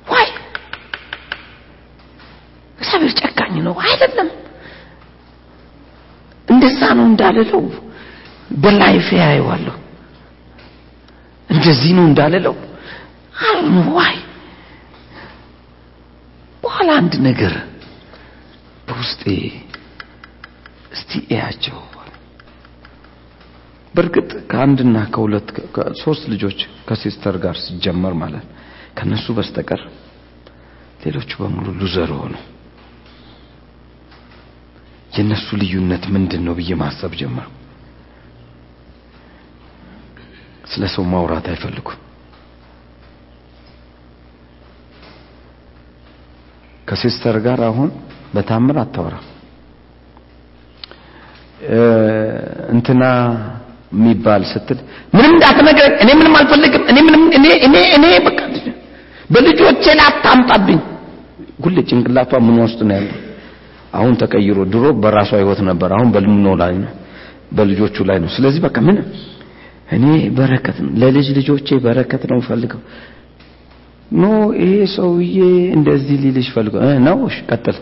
why 0.07 0.28
እግዚአብሔር 2.78 3.12
ጨካኝ 3.20 3.54
ነው 3.66 3.74
አይደለም። 3.86 4.28
እንደዛ 6.48 6.80
ነው 6.98 7.04
እንዳልለው 7.11 7.62
በ 8.62 8.73
life 8.73 8.93
ኤ 8.93 9.09
ያየዋለሁ። 9.22 9.76
እንደዚህ 11.48 11.92
ነው 11.98 12.04
እንዳልለው 12.11 12.56
አሁን 13.42 13.66
why 13.97 14.16
በኋላ 16.62 16.90
አንድ 17.00 17.14
ነገር 17.28 17.54
በውስጤ 18.88 19.22
እስቲ 20.92 21.12
እያቸው 21.26 21.78
በእርግጥ 23.99 24.30
ከአንድና 24.51 24.96
ከሁለት 25.14 25.49
ከሶስት 25.74 26.24
ልጆች 26.32 26.59
ከ 26.89 27.01
sister 27.01 27.36
ጋር 27.44 27.57
ሲጀመር 27.62 28.14
ማለት 28.20 28.44
ከነሱ 28.99 29.26
በስተቀር 29.36 29.80
ሌሎቹ 31.03 31.30
በሙሉ 31.40 31.66
loser 31.80 32.11
ሆኑ። 32.18 32.34
የነሱ 35.16 35.49
ልዩነት 35.61 36.05
ምንድን 36.14 36.42
ነው 36.46 36.55
ብዬ 36.59 36.70
ማሰብ 36.82 37.12
ጀመርኩ። 37.20 37.53
ስለ 40.70 40.84
ሰው 40.94 41.05
ማውራት 41.12 41.49
አይፈልጉም። 41.49 41.99
ከ 46.89 47.01
sister 47.01 47.39
ጋር 47.46 47.62
አሁን 47.64 47.90
በታምር 48.34 48.78
አታወራም። 48.78 49.26
እንትና 52.72 53.03
የሚባል 53.93 54.43
ስትል 54.51 54.78
ምንም 55.14 55.30
እንዳትነግረኝ፣ 55.34 55.95
እኔ 56.03 56.11
ምንም 56.18 56.34
አልፈልግም፣ 56.39 56.82
እኔ 56.91 56.99
ምንም 57.07 57.22
እኔ 57.39 57.47
እኔ 57.66 57.76
እኔ 57.97 58.05
በቃ 58.26 58.39
በልጆቼ 59.30 59.84
ላይ 59.99 60.07
አታምጣብኝ። 60.11 60.78
ሁሌ 61.64 61.76
ጭንቅላቷ 61.89 62.32
ምን 62.47 62.59
ውስጥ 62.62 62.80
ነው 62.89 62.95
ያለው? 62.99 63.16
አሁን 63.93 64.14
ተቀይሮ 64.20 64.59
ድሮ 64.72 64.84
በራሷ 65.03 65.30
ህይወት 65.41 65.61
ነበር፣ 65.68 65.91
አሁን 65.97 66.09
በልምኖ 66.14 66.47
ላይ 66.62 66.74
ነው፣ 66.82 66.93
በልጆቹ 67.57 67.97
ላይ 68.09 68.18
ነው። 68.22 68.30
ስለዚህ 68.36 68.61
በቃ 68.66 68.76
ምንም 68.86 69.07
እኔ 69.91 70.05
በረከት 70.39 70.78
ነው 70.84 70.91
ለልጅ 71.03 71.26
ልጆቼ 71.39 71.68
በረከት 71.84 72.22
ነው 72.30 72.41
ፈልገው 72.49 72.80
ኖ 74.11 74.24
ይሄ 74.61 74.74
ሰውዬ 74.95 75.39
እንደዚህ 75.76 76.16
ሊልሽ 76.22 76.49
ፈልገው 76.55 76.82
ነው። 77.09 77.18
ቀጥል። 77.51 77.78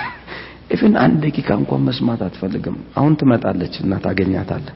even 0.74 0.94
አንድ 1.02 1.16
ደቂቃ 1.24 1.48
እንኳን 1.60 1.82
መስማት 1.86 2.20
አትፈልግም። 2.26 2.76
አሁን 2.98 3.12
ትመጣለች 3.20 3.74
እና 3.82 3.92
ታገኛታለህ። 4.04 4.74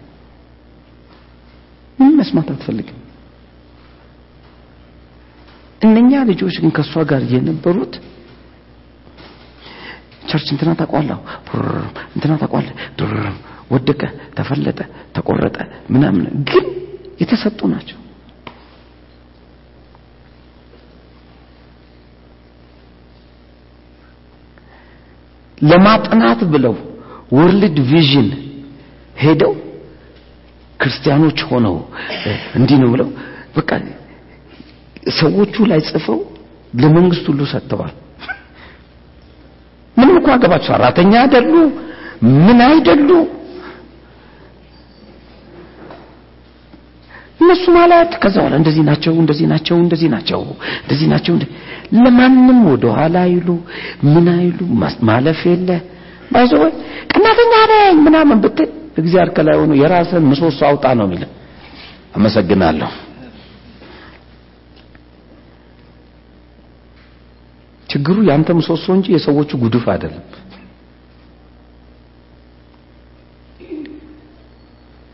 ምን 2.03 2.15
መስማት 2.19 2.49
አትፈልግም። 2.53 2.99
እነኛ 5.81 6.13
ልጆች 6.29 6.57
ግን 6.63 6.73
ከእሷ 6.77 6.95
ጋር 7.11 7.23
የነበሩት 7.33 7.95
church 10.31 10.49
እንትና 10.55 10.71
ታቋላው 10.81 11.21
እንትና 12.17 12.33
ታቋለ 12.43 12.69
ወደቀ፣ 13.71 14.01
ተፈለጠ፣ 14.37 14.79
ተቆረጠ 15.17 15.57
ምናምን 15.95 16.23
ግን 16.51 16.67
የተሰጡ 17.21 17.61
ናቸው። 17.73 17.99
ለማጥናት 25.63 26.41
ብለው 26.53 26.75
World 27.33 27.77
Vision 27.91 28.29
ሄደው 29.17 29.53
ክርስቲያኖች 30.83 31.41
ሆነው 31.51 31.77
እንዲህ 32.59 32.79
ነው 32.83 32.89
ብለው 32.95 33.09
በቃ 33.57 33.71
ሰዎቹ 35.19 35.55
ላይ 35.71 35.81
ጽፈው 35.89 36.19
ለመንግስት 36.75 37.25
ሁሉ 37.31 37.43
ሰጥተዋል። 37.53 37.93
ምንም 39.97 40.17
እኮ 40.21 40.29
አገባቸው 40.35 40.71
ሰራተኛ 40.71 41.13
አይደሉ፣ 41.23 41.55
ምን 42.45 42.61
አይደሉ። 42.69 43.09
እነሱ 47.43 47.65
ማለት 47.77 48.11
ከዛ 48.23 48.37
በኋላ 48.39 48.55
እንደዚህ 48.61 48.83
ናቸው 48.89 49.15
እንደዚህ 49.23 49.47
ናቸው 49.53 49.77
እንደዚህ 49.85 50.09
ናቸው 50.15 50.41
እንደዚህ 50.83 51.07
ናቸው 51.13 51.35
ለማንም 51.97 52.61
ወደ 52.71 52.85
ኋላ 52.97 53.17
አይሉ 53.29 53.49
ምን 54.13 54.27
አይሉ 54.37 54.59
ማለፍ 55.09 55.41
የለ 55.51 55.71
ባይዞ 56.33 56.53
ቀናተኛ 57.13 57.53
ነኝ 57.73 57.97
ምናምን 58.07 58.39
ብትል 58.45 58.71
እግዚአብሔር 58.97 59.31
ከላይ 59.37 59.57
ሆኖ 59.61 59.73
የራስን 59.79 60.25
ምሰሶ 60.31 60.61
አውጣ 60.69 60.85
ነው 60.99 61.07
የሚል 61.09 61.23
አመሰግናለሁ። 62.17 62.91
ችግሩ 67.89 68.17
ያንተ 68.29 68.51
ምሰሶ 68.59 68.87
እንጂ 68.97 69.07
የሰዎቹ 69.15 69.51
ጉድፍ 69.63 69.87
አይደለም። 69.93 70.25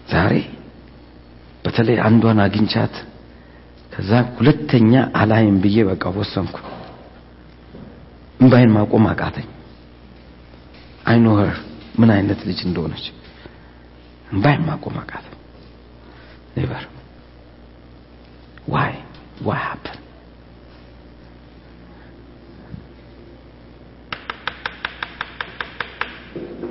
ዛሬ 0.08 0.34
በተለይ 1.64 1.96
አንዷን 2.06 2.38
አግኝቻት 2.44 2.94
ከዛ 3.92 4.10
ሁለተኛ 4.36 4.92
አላይም 5.20 5.56
ብዬ 5.62 5.78
በቃ 5.88 6.04
ወሰንኩ። 6.16 6.56
እምባዬን 8.40 8.72
ማቆም 8.76 9.06
አቃተኝ። 9.12 9.48
ኸር 11.30 11.54
ምን 12.00 12.10
አይነት 12.14 12.40
ልጅ 12.48 12.58
እንደሆነች 12.66 13.04
እምባዬን 14.32 14.62
ማቆም 14.66 14.96
never። 16.56 16.84
why? 18.68 18.94
why 19.44 19.60
happen? 19.64 19.96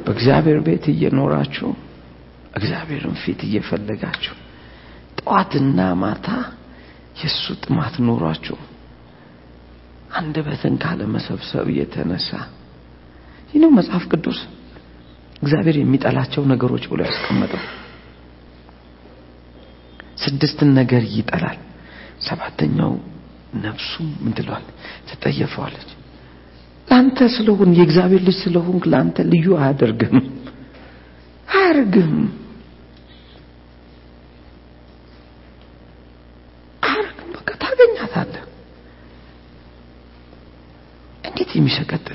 በእግዚአብሔር 0.06 0.60
ቤት 0.66 0.86
እየኖራችሁ 0.92 1.70
እግዚአብሔርን 2.54 3.16
ፊት 3.22 3.40
እየፈለጋችሁ 3.48 4.36
ጠዋትና 5.20 5.80
ማታ 6.02 6.28
የእሱ 7.20 7.46
ጥማት 7.64 7.96
ኖሯችሁ 8.08 8.58
አንደበትን 10.12 10.76
ካለመሰብሰብ 10.84 11.68
የተነሳ 11.78 12.30
ይህ 13.50 13.60
ነው 13.64 13.72
መጽሐፍ 13.78 14.04
ቅዱስ 14.12 14.40
እግዚአብሔር 15.42 15.76
የሚጠላቸው 15.80 16.44
ነገሮች 16.52 16.84
ብሎ 16.92 17.00
ያስቀመጠው። 17.08 17.64
ስድስትን 20.24 20.70
ነገር 20.80 21.04
ይጠላል። 21.16 21.58
ሰባተኛው 22.28 22.94
ነፍሱ 23.64 23.92
ምን 24.22 24.32
ትለዋል? 24.38 24.66
ትጠየፈዋለች። 25.10 25.90
ለአንተ 26.88 27.20
ስለሆን 27.36 27.70
የእግዚአብሔር 27.78 28.22
ልጅ 28.28 28.38
ስለሆንክ 28.44 28.84
ለአንተ 28.92 29.18
ልዩ 29.32 29.48
አያደርግም 29.60 30.16
አያደርግም 31.48 32.14
አያደርግም 36.84 37.30
በቃ 37.36 37.50
ታገኛታለህ። 37.64 38.44
እንዴት 41.24 41.52
የሚሰቀጥት 41.58 42.07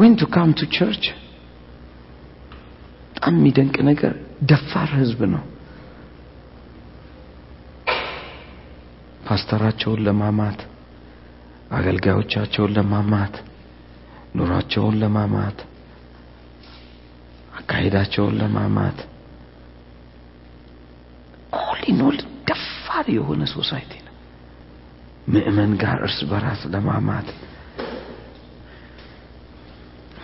when 0.00 0.14
to 0.20 0.26
come 0.34 0.50
to 0.58 0.66
church 0.74 1.04
በጣም 3.14 3.34
የሚደንቅ 3.38 3.76
ነገር 3.88 4.12
ደፋር 4.50 4.90
ህዝብ 5.00 5.20
ነው። 5.32 5.42
ፓስተራቸውን 9.26 10.00
ለማማት 10.06 10.60
አገልጋዮቻቸውን 11.70 12.72
ለማማት 12.76 13.34
ኑሯቸውን 14.36 14.96
ለማማት 15.02 15.58
አካሄዳቸውን 17.58 18.34
ለማማት 18.40 18.98
ኦሊኖል 21.64 22.16
ደፋር 22.48 23.06
የሆነ 23.16 23.42
ሶሳይቲ 23.54 23.92
ነው። 23.98 24.14
ምእመን 25.32 25.72
ጋር 25.82 25.96
እርስ 26.06 26.18
በራስ 26.30 26.62
ለማማት 26.74 27.28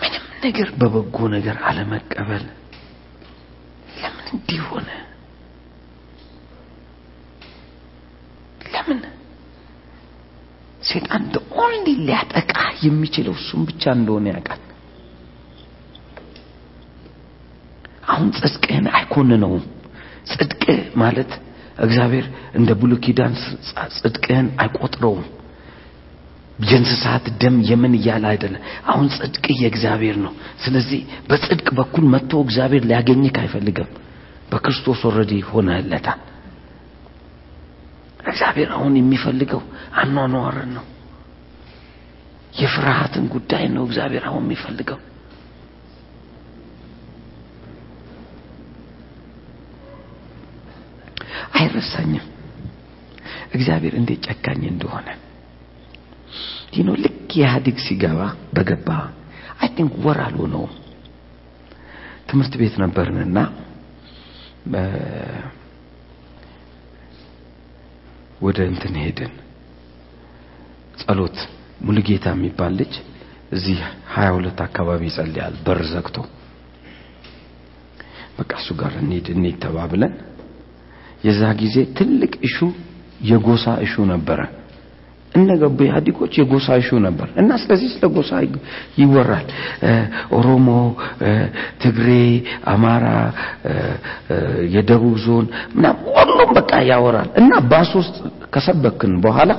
ምንም 0.00 0.24
ነገር 0.46 0.68
በበጎ 0.78 1.16
ነገር 1.34 1.56
አለመቀበል 1.68 2.44
ለምን 3.98 4.26
እንዲህ 4.32 4.60
ሆነ? 4.68 4.88
ለምን? 8.66 9.00
ሴጣን 10.82 11.22
only 11.60 11.88
ሊያጠቃ 12.02 12.52
የሚችለው 12.84 13.34
እሱም 13.38 13.62
ብቻ 13.68 13.82
እንደሆነ 13.96 14.26
ያውቃል። 14.32 14.62
አሁን 18.08 18.28
ጽድቅህን 18.38 18.86
አይኮንነውም። 18.96 19.64
ጽድቅ 20.30 20.62
ማለት 21.02 21.30
እግዚአብሔር 21.78 22.26
እንደ 22.54 22.70
ብሉይ 22.80 22.98
ኪዳን 23.04 23.32
ጽድቅህን 23.98 24.46
አይቆጥረውም 24.62 25.24
የእንስሳት 26.58 27.24
ደም 27.40 27.56
የምን 27.68 27.94
እያለ 27.98 28.24
አይደለም 28.30 28.62
አሁን 28.86 29.06
ጽድቅ 29.16 29.44
የእግዚአብሔር 29.56 30.16
ነው። 30.22 30.32
ስለዚህ 30.64 31.00
በጽድቅ 31.28 31.68
በኩል 31.78 32.04
መጥቶ 32.12 32.40
እግዚአብሔር 32.44 32.84
ሊያገኝክ 32.90 33.38
አይፈልግም። 33.42 33.90
በክርስቶስ 34.50 35.00
ወረዲ 35.06 35.32
ሆነለታል 35.50 36.20
እግዚአብሔር 38.26 38.70
አሁን 38.76 38.94
የሚፈልገው 38.98 39.62
አኗኗርን 39.96 40.70
ነው። 40.76 40.84
የፍርሃትን 42.54 43.24
ጉዳይ 43.32 43.64
ነው 43.74 43.82
እግዚአብሔር 43.86 44.24
አሁን 44.28 44.44
የሚፈልገው። 44.46 44.98
አይረሳኝም። 51.56 52.26
እግዚአብሔር 53.54 53.94
እንዴት 53.98 54.20
ጨካኝ 54.28 54.62
እንደሆነ 54.68 55.08
you 56.72 56.79
know 56.79 56.88
ልክ 57.02 57.12
ኢህአዴግ 57.36 57.76
ሲገባ 57.84 58.20
በገባ 58.54 58.88
I 59.60 59.68
think 59.76 59.92
ወር 60.04 60.18
አልሆነውም። 60.24 60.72
ትምህርት 62.28 62.54
ቤት 62.60 62.74
ነበርንና 62.82 63.38
ወደ 68.40 68.58
እንትን 68.70 68.94
ሄድን። 69.02 69.32
ጸሎት 71.00 71.38
ሙሉጌታ 71.86 72.26
የሚባል 72.34 72.72
ልጅ 72.80 72.92
እዚህ 73.52 73.78
ሀያ 74.14 74.28
ሁለት 74.36 74.58
አካባቢ 74.66 75.02
ይጸልያል 75.08 75.54
በር 75.66 75.80
ዘግቶ። 75.92 76.16
በቃ 78.38 78.50
እሱ 78.60 78.68
ጋር 78.80 78.92
እንሂድ 79.02 79.26
እንሂድ 79.34 79.56
ተባብለን 79.64 80.14
የዛ 81.24 81.42
ጊዜ 81.60 81.76
ትልቅ 81.98 82.32
እሹ 82.48 82.56
የጎሳ 83.28 83.66
እሹ 83.84 84.04
ነበረ 84.12 84.40
እነገቡ 85.34 85.78
ኢህአዲጎች 85.86 86.32
የጎሳ 86.38 86.66
እሹ 86.80 86.98
ነበር። 87.06 87.28
እና 87.40 87.50
ስለዚህ 87.62 87.88
ስለ 87.94 88.04
ጎሳ 88.14 88.30
ይወራል። 89.00 89.46
ኦሮሞ 90.36 90.68
ትግሬ 91.82 92.08
አማራ 92.72 93.06
የደቡብ 94.74 95.16
ዞን 95.24 95.46
ምናም 95.76 95.96
ሁሉም 96.16 96.50
በቃ 96.58 96.72
ያወራል። 96.90 97.28
እና 97.40 97.52
ባስ 97.72 97.92
ከሰበክን 98.54 99.14
በኋላ 99.24 99.50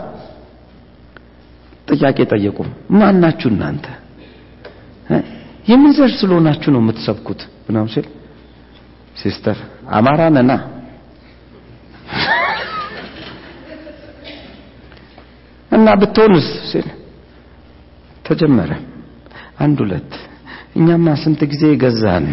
ጥያቄ 1.91 2.17
ጠየቁም። 2.31 2.69
ማናችሁ 2.99 3.49
እናንተ? 3.53 3.85
የምን 5.67 5.91
ዘር 5.95 6.11
ስለሆናችሁ 6.17 6.69
ነው 6.73 6.81
የምትሰብኩት 6.83 7.39
ምናም 7.67 7.87
ሲል 7.93 8.05
sister 9.15 9.57
አማራ 9.91 10.21
ነና 10.35 10.51
እና 15.77 15.87
ብትሆንስ 16.01 16.47
ሲል 16.69 16.87
ተጀመረ። 18.25 18.71
አንድ 19.59 19.77
ሁለት 19.83 20.11
እኛማ 20.75 21.07
ስንት 21.21 21.41
ጊዜ 21.51 21.63
ገዛን? 21.83 22.25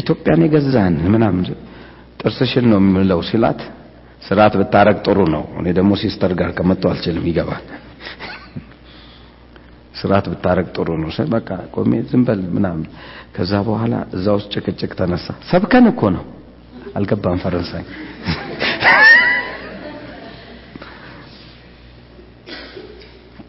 ኢትዮጵያን 0.00 0.42
የገዛን 0.44 0.96
ምናምን 1.14 1.44
ጥርስሽን 2.20 2.66
ነው 2.72 2.78
የምለው 2.82 3.20
ሲላት 3.28 3.60
ስርዓት 4.22 4.54
ብታረግ 4.60 4.98
ጥሩ 5.06 5.18
ነው። 5.34 5.42
እኔ 5.58 5.66
ደግሞ 5.78 5.92
sister 6.02 6.32
ጋር 6.38 6.50
ከመጣው 6.58 6.90
አልችልም 6.92 7.24
ይገባል። 7.30 7.64
ስርዓት 9.98 10.26
ብታረግ 10.32 10.66
ጥሩ 10.76 10.88
ነው 11.02 11.10
በቃ 11.34 11.48
ቆሜ 11.74 11.92
ዝም 12.08 12.22
በል 12.28 12.40
ምናምን። 12.56 12.86
ከዛ 13.34 13.52
በኋላ 13.68 13.94
እዛ 14.16 14.26
ውስጥ 14.38 14.50
ጭቅጭቅ 14.56 14.90
ተነሳ። 14.98 15.26
ሰብከን 15.50 15.86
እኮ 15.92 16.02
ነው። 16.16 16.24
አልገባም 16.96 17.38
ፈረንሳይ 17.44 17.84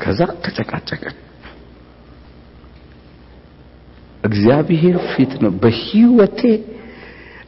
ከዛ 0.06 0.20
ተጨቃጨቀን። 0.46 1.16
እግዚአብሔር 4.24 4.96
ፊት 5.12 5.34
ነው 5.44 5.52
በህይወቴ 5.62 6.40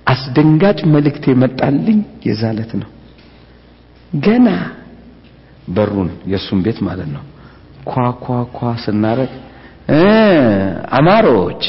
አስደንጋጭ 0.07 0.79
መልእክት 0.93 1.23
የመጣልኝ 1.29 1.97
የዛለት 2.27 2.71
ነው። 2.81 2.89
ገና 4.19 4.47
በሩን 5.75 6.09
የሱን 6.33 6.59
ቤት 6.65 6.77
ማለት 6.87 7.09
ነው 7.15 7.23
ኳኳኳ 7.91 8.59
ስናረግ 8.83 9.31
አማሮች 10.97 11.63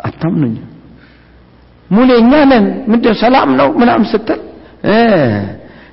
አታምኑኝ 0.00 0.54
ሙሌኛ 1.90 2.32
ነን 2.50 2.66
ምንድን 2.90 3.14
ሰላም 3.22 3.50
ነው 3.60 3.68
ምናምን 3.80 4.06
ስትል 4.12 4.40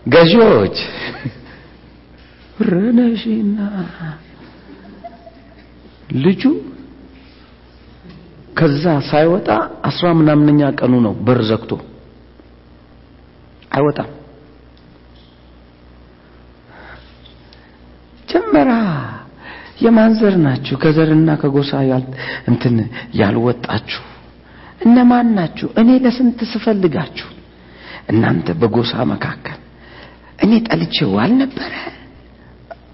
ገዢዎች። 0.08 0.78
ረነሽና 2.70 3.58
ልጁ 6.24 6.44
ከዛ 8.58 8.86
ሳይወጣ 9.10 9.48
አስራ 9.90 10.08
ምናምነኛ 10.18 10.62
ቀኑ 10.80 10.94
ነው 11.06 11.14
በር 11.28 11.40
ዘግቶ። 11.50 11.72
አይወጣም። 13.72 14.10
ጀመራ። 18.28 18.72
የማንዘር 19.82 20.36
ናችሁ? 20.44 20.76
ከዘርና 20.78 21.30
ከጎሳ 21.42 21.72
እንትን 22.50 22.76
ያልወጣችሁ 23.16 24.04
እነማን 24.86 25.28
ናችሁ? 25.38 25.68
እኔ 25.82 25.90
ለስንት 26.04 26.40
ስፈልጋችሁ 26.52 27.28
እናንተ 28.10 28.48
በጎሳ 28.62 28.94
መካከል 29.14 29.58
እኔ 30.40 30.52
ጠልቼው 30.68 31.12
አልነበረ? 31.24 31.74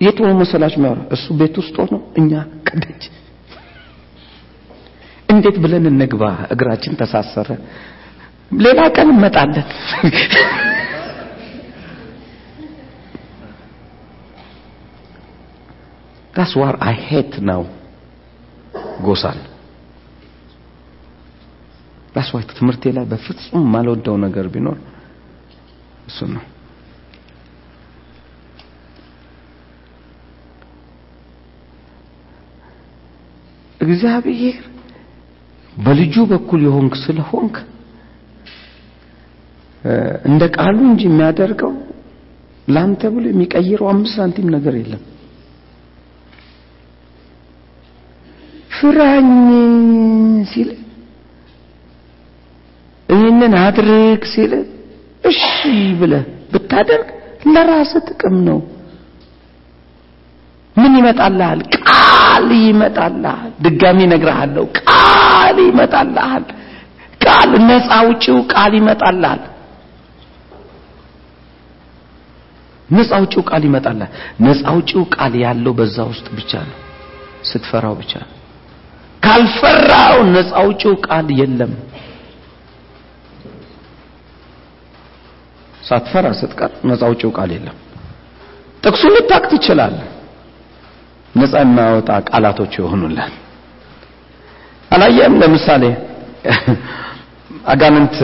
የት 0.05 0.18
ሆኖ 0.22 0.32
መሰላችሁ 0.41 0.78
የሚያወራ 0.80 1.01
እሱ 1.16 1.26
ቤት 1.39 1.55
ውስጥ 1.62 1.76
ሆኖ 1.82 1.93
እኛ 2.20 2.32
ከደጅ 2.68 3.03
እንዴት 5.30 5.58
ብለን 5.64 5.86
እንግባ? 5.91 6.24
እግራችን 6.53 6.93
ተሳሰረ። 7.01 7.49
ሌላ 8.66 8.80
ቀን 8.95 9.08
እንመጣለን። 9.14 9.66
That's 16.34 16.55
what 16.55 16.76
I 16.82 16.93
hate 17.10 17.36
now. 17.43 17.62
ጎሳን 19.05 19.39
That's 22.16 22.30
why 22.34 22.41
ትምህርቴ 22.51 22.84
ላይ 22.97 23.05
በፍጹም 23.12 23.64
ማልወደው 23.74 24.16
ነገር 24.24 24.45
ቢኖር 24.53 24.78
እሱ 26.08 26.20
ነው። 26.34 26.43
እግዚአብሔር 33.80 34.58
በልጁ 35.76 36.16
በኩል 36.32 36.62
የሆንክ 36.66 36.93
ስለሆንክ 37.03 37.55
እንደ 40.28 40.43
ቃሉ 40.55 40.78
እንጂ 40.89 41.01
የሚያደርገው 41.08 41.74
ላንተ 42.68 43.01
ብሎ 43.14 43.26
የሚቀይረው 43.30 43.88
አምስት 43.91 44.16
ሳንቲም 44.18 44.47
ነገር 44.55 44.74
የለም። 44.80 45.03
ፍራኝ 48.72 49.30
ሲል 50.51 50.72
ይህንን 53.10 53.53
አድርግ 53.62 54.24
ሲል 54.34 54.53
እሺ 55.28 55.41
ብለህ 55.99 56.23
ብታደርግ 56.51 57.07
ለራስ 57.47 57.91
ጥቅም 58.07 58.36
ነው። 58.47 58.59
ምን 60.75 60.93
ይመጣልሃል? 60.99 61.59
ቃል 61.78 62.47
ይመጣልሃል። 62.63 63.51
ድጋሚ 63.63 63.99
እነግርሃለሁ፣ 64.07 64.65
ቃል 64.82 65.57
ይመጣልሃል። 65.67 66.43
ቃል 67.21 67.51
ነፃ 67.69 67.88
አውጪው 67.97 68.39
ቃል 68.53 68.73
ይመጣልሃል። 68.80 69.41
ነፃ 72.89 73.09
አውጪው 73.17 73.43
ቃል 73.49 73.63
ይመጣልሃል። 73.67 74.11
ነፃ 74.45 74.59
አውጪው 74.71 75.03
ቃል 75.15 75.34
ያለው 75.43 75.73
በዛ 75.80 75.97
ውስጥ 76.11 76.28
ብቻ 76.38 76.51
ነው፣ 76.67 76.78
ስትፈራው 77.49 77.95
ብቻ 78.01 78.13
ካልፈራው 79.23 80.17
ነፃ 80.36 80.49
አውጪው 80.61 80.93
ቃል 81.07 81.28
የለም። 81.39 81.73
ሳትፈራ 85.88 86.25
ስትቀር 86.39 86.71
ነፃ 86.89 87.01
አውጪው 87.07 87.31
ቃል 87.38 87.49
የለም። 87.55 87.75
ጥቅሱን 88.83 89.11
ልታቅ 89.15 89.43
ትችላለህ። 89.51 90.07
ነፃ 91.35 91.53
የማያወጣ 91.63 92.09
ቃላቶች 92.29 92.73
ይሆኑላል። 92.79 93.33
አላየም? 94.91 95.33
ለምሳሌ 95.41 95.83
አጋንንት 97.71 98.15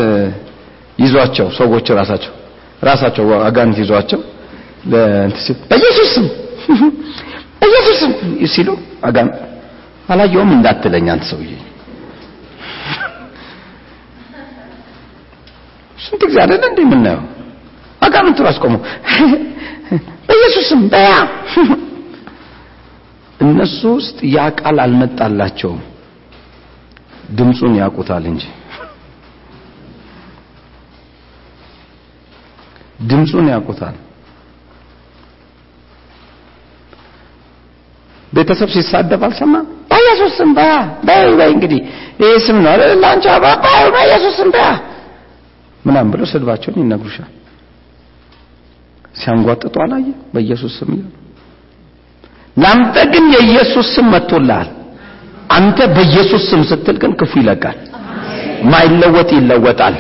ይዟቸው 1.00 1.48
ሰዎች 1.58 1.88
ራሳቸው 2.00 2.34
ራሳቸው 2.82 3.26
አጋንንት 3.48 3.78
ይዟቸው 3.84 4.20
በኢየሱስ 4.92 6.10
ስም 6.16 6.26
በኢየሱስ 7.60 7.98
ስም 8.02 8.12
ሲሉ 8.54 8.70
አጋንንት 9.08 9.36
አላየውም 10.10 10.50
እንዳትለኝ 10.56 11.06
አንተ 11.14 11.24
ሰውዬ 11.32 11.52
ስንት 16.06 16.22
ጊዜ 16.24 16.38
አይደለ 16.44 16.64
እንዴ 16.72 16.80
አጋንንቱ 18.04 18.40
ራስ 18.48 18.58
ቆሞ 18.64 18.76
በኢየሱስም 20.28 20.82
በያ። 20.92 21.12
እነሱ 23.40 23.80
ውስጥ 23.98 24.18
ያ 24.34 24.46
ቃል 24.60 24.78
አልመጣላቸውም። 24.84 25.82
ድምፁን 27.38 27.74
ያውቁታል 27.80 28.24
እንጂ። 28.32 28.44
ድምፁን 33.10 33.48
ያውቁታል። 33.54 33.96
ቤተሰብ 38.32 38.70
ሲሳደብ 38.76 39.22
አልሰማ? 39.26 39.56
በኢየሱስ 39.90 40.38
በያ። 40.58 40.76
በይ 41.08 41.28
በይ 41.40 41.50
እንግዲህ። 41.56 41.80
ይሄ 42.22 42.32
ስም 42.46 42.58
ነው 42.66 42.74
ላንቺ 43.04 43.26
በይ 43.44 43.56
በኢየሱስ 43.96 44.38
በያ። 44.54 44.68
ምናምን 45.84 46.10
ብሎ 46.14 46.22
ስድባቸውን 46.32 46.78
ይነግሩሻል 46.82 47.30
ሲያንጓጥጡ 49.16 49.76
አላየ 49.84 50.08
በኢየሱስ 50.34 50.74
ስም 50.80 50.90
ይላል። 50.94 51.12
ላንተ 52.58 52.96
ግን 53.14 53.26
የኢየሱስ 53.36 53.88
ስም 53.96 54.08
መጥቶልሃል። 54.14 54.70
አንተ 55.56 55.80
በኢየሱስ 55.96 56.44
ስም 56.52 56.62
ስትል 56.70 56.98
ግን 57.04 57.12
ክፉ 57.20 57.34
ይለቃል። 57.42 57.78
ማይለወጥ 58.72 59.30
ይለወጣል። 59.38 59.96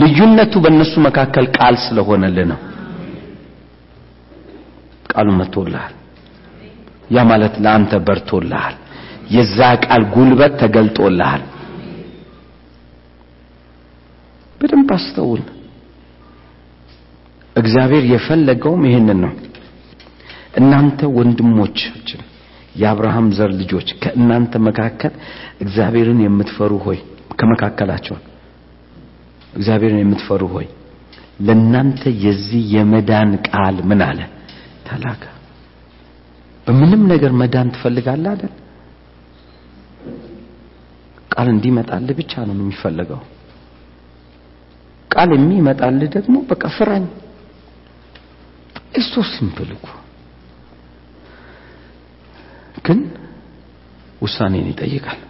ልዩነቱ 0.00 0.52
በእነሱ 0.64 0.92
መካከል 1.06 1.46
ቃል 1.56 1.74
ስለሆነልህ 1.84 2.46
ነው። 2.52 2.60
ቃሉ 5.12 5.28
መጥቶልሃል። 5.40 5.94
ያ 7.14 7.24
ማለት 7.30 7.54
ለአንተ 7.64 7.92
በርቶልሃል። 8.06 8.76
የዛ 9.34 9.58
ቃል 9.84 10.02
ጉልበት 10.14 10.52
ተገልጦልሃል። 10.62 11.42
በደንብ 14.60 14.90
አስተውል 14.96 15.42
እግዚአብሔር 17.56 18.04
የፈለገውም 18.12 18.82
ይህንን 18.88 19.18
ነው። 19.24 19.32
እናንተ 20.60 21.00
ወንድሞቻችን 21.16 22.20
የአብርሃም 22.74 23.26
ዘር 23.36 23.50
ልጆች 23.60 23.88
ከእናንተ 24.02 24.52
መካከል 24.66 25.12
እግዚአብሔርን 25.60 26.20
የምትፈሩ 26.24 26.72
ሆይ 26.86 26.98
ከመካከላቸው 27.40 28.16
እግዚአብሔርን 29.52 30.00
የምትፈሩ 30.02 30.42
ሆይ 30.54 30.66
ለናንተ 31.46 32.02
የዚህ 32.24 32.62
የመዳን 32.74 33.30
ቃል 33.48 33.76
ምን 33.90 34.00
አለ? 34.08 34.20
ተላከ። 34.86 35.22
በምንም 36.66 37.02
ነገር 37.12 37.32
መዳን 37.40 37.68
ትፈልጋለህ 37.74 38.30
አይደል? 38.34 38.52
ቃል 41.32 41.48
እንዲመጣልህ 41.52 42.14
ብቻ 42.18 42.32
ነው 42.48 42.54
የሚፈልገው 42.56 43.20
ቃል 45.10 45.30
የሚመጣልህ 45.36 46.08
ደግሞ 46.16 46.36
በቃ 46.50 46.64
ፍራኝ 46.76 47.04
እሱ 48.94 49.12
ሲምፕል 49.30 49.70
እኮ። 49.76 49.86
ግን 52.86 53.00
ውሳኔን 54.22 54.66
ይጠይቃል። 54.70 55.20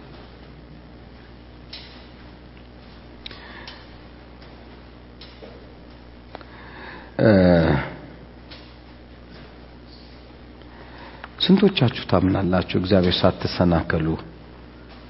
ስንቶቻችሁ 11.39 12.03
ታምናላችሁ 12.05 12.77
እግዚአብሔር 12.79 13.15
ሳትሰናከሉ 13.21 14.07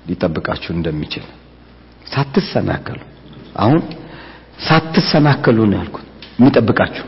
ሊጠብቃችሁ 0.08 0.72
እንደሚችል? 0.76 1.26
ሳትሰናከሉ። 2.06 3.00
አሁን 3.56 3.82
ሳትሰናከሉ 4.68 5.58
ነው 5.66 5.78
ያልኩት 5.80 6.08
የሚጠብቃችሁ 6.38 7.06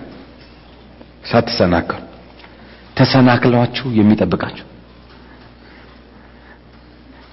ሳትሰናከሉ 1.26 2.01
ተሰናክሏችሁ 2.97 3.88
የሚጠብቃችሁ። 3.91 4.65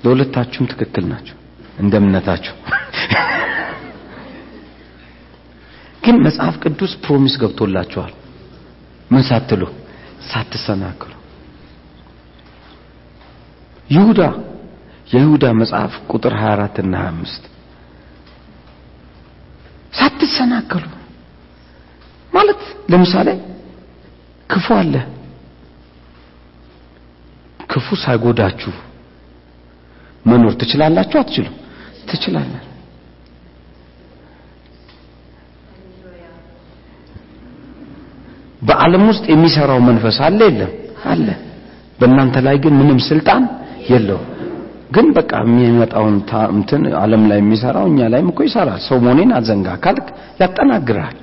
ለሁለታችሁም 0.05 0.71
ትክክል 0.73 1.05
ናቸው 1.09 1.37
እንደ 1.79 1.95
እምነታችሁ። 2.01 2.55
ግን 6.05 6.17
መጽሐፍ 6.25 6.55
ቅዱስ 6.63 6.93
ፕሮሚስ 7.05 7.35
ገብቶላችኋል። 7.43 8.13
ምን 9.11 9.23
ሳትሉ? 9.23 9.63
ሳትሰናክሉ። 10.31 11.11
ይሁዳ 13.91 14.21
የይሁዳ 15.09 15.45
መጽሐፍ 15.61 15.93
ቁጥር 16.13 16.35
24 16.41 16.77
እና 16.83 16.95
25 17.05 17.49
ሳትሰናከሉ 19.93 20.85
ማለት 22.33 22.61
ለምሳሌ 22.91 23.29
ክፉ 24.53 24.67
አለ። 24.79 24.95
ክፉ 27.71 27.97
ሳይጎዳችሁ 28.03 28.73
መኖር 30.25 30.53
ትችላላችሁ? 30.61 31.17
አትችሉም። 31.21 31.55
ትችላላችሁ። 32.11 32.69
በዓለም 38.63 39.05
ውስጥ 39.11 39.25
የሚሰራው 39.31 39.81
መንፈስ 39.87 40.19
አለ? 40.27 40.41
የለም። 40.49 40.73
አለ። 41.13 41.27
በእናንተ 41.99 42.37
ላይ 42.47 42.57
ግን 42.65 42.75
ምንም 42.81 42.99
ስልጣን 43.09 43.43
የለው 43.91 44.21
ግን 44.95 45.07
በቃ 45.17 45.33
የሚመጣውን 45.45 46.17
እንትን 46.57 46.83
ዓለም 47.01 47.23
ላይ 47.31 47.39
የሚሰራው 47.43 47.87
እኛ 47.91 48.09
ላይም 48.13 48.29
እኮ 48.33 48.41
ይሰራል። 48.49 48.81
ሰው 48.89 48.99
መሆኔን 49.05 49.31
አዘንጋ 49.39 49.69
ካልክ 49.85 50.09
ያጠናግራል 50.41 51.17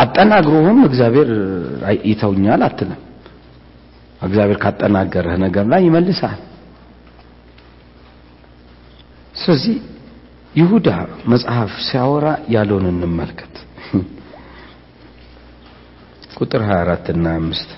አጠናግሮህም 0.00 0.78
እግዚአብሔር 0.88 1.30
ይተውኛል 2.10 2.62
አትልም። 2.66 3.00
እግዚአብሔር 4.20 4.58
ካጠናገረህ 4.62 5.36
ነገር 5.44 5.64
ላይ 5.72 5.80
ይመልሳል። 5.86 6.38
ስለዚህ 9.34 9.76
ይሁዳ 10.54 10.88
መጽሐፍ 11.32 11.72
ሲያወራ 11.86 12.26
ያለውን 12.54 12.86
እንመልከት። 12.92 13.54
ቁጥር 16.38 16.62
24 16.66 17.12
እና 17.14 17.26
5 17.38 17.76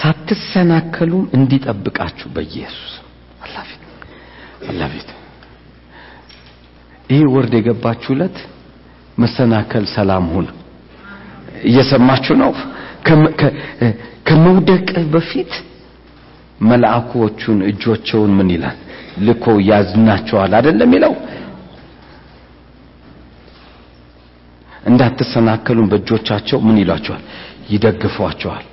ሳትሰናከሉም 0.00 1.24
እንዲጠብቃችሁ 1.36 2.28
በኢየሱስ 2.34 2.92
አላፊት 3.44 3.82
አላፊት። 4.68 5.08
ይህ 7.10 7.22
ወርድ 7.34 7.52
የገባችሁለት 7.58 8.36
መሰናከል 9.18 9.84
ሰላም 9.94 10.26
ሁን። 10.34 10.46
እየሰማችሁ 11.64 12.34
ነው? 12.36 12.52
ከመውደቅ 14.26 14.84
በፊት 15.12 15.52
መልአኮቹን 16.60 17.58
እጆቸውን 17.70 18.32
ምን 18.38 18.48
ይላል? 18.54 18.76
ልኮ 19.18 19.44
ያዝናቸዋል 19.68 20.52
አይደለም 20.58 20.88
የሚለው? 20.88 21.14
እንዳትሰናከሉን 24.86 25.88
በእጆቻቸው 25.88 26.58
ምን 26.60 26.76
ይሏቸዋል? 26.82 27.22
ይደግፏቸዋል። 27.70 28.64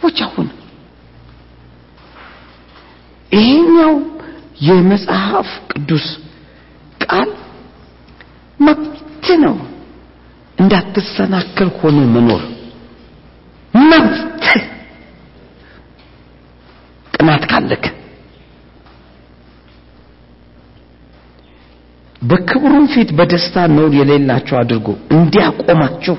ወቻውን 0.00 0.48
ይሄኛው 3.32 3.94
የመጽሐፍ 4.62 5.48
ቅዱስ 5.72 6.06
ቃል 7.06 7.30
መብት 8.60 8.94
ነው። 9.44 9.56
እንዳትሰናከል 10.58 11.70
ሆነ 11.78 11.98
መኖር 12.14 12.42
መብት። 13.74 14.44
ቅናት 17.14 17.44
ካለክ 17.50 17.84
በክብሩም 22.22 22.86
ፊት 22.92 23.10
በደስታ 23.18 23.64
ነውር 23.72 23.92
የሌላቸው 23.98 24.56
አድርጎ 24.60 24.86
እንዲያቆማቸው 25.16 26.16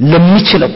ለሚችለው 0.00 0.72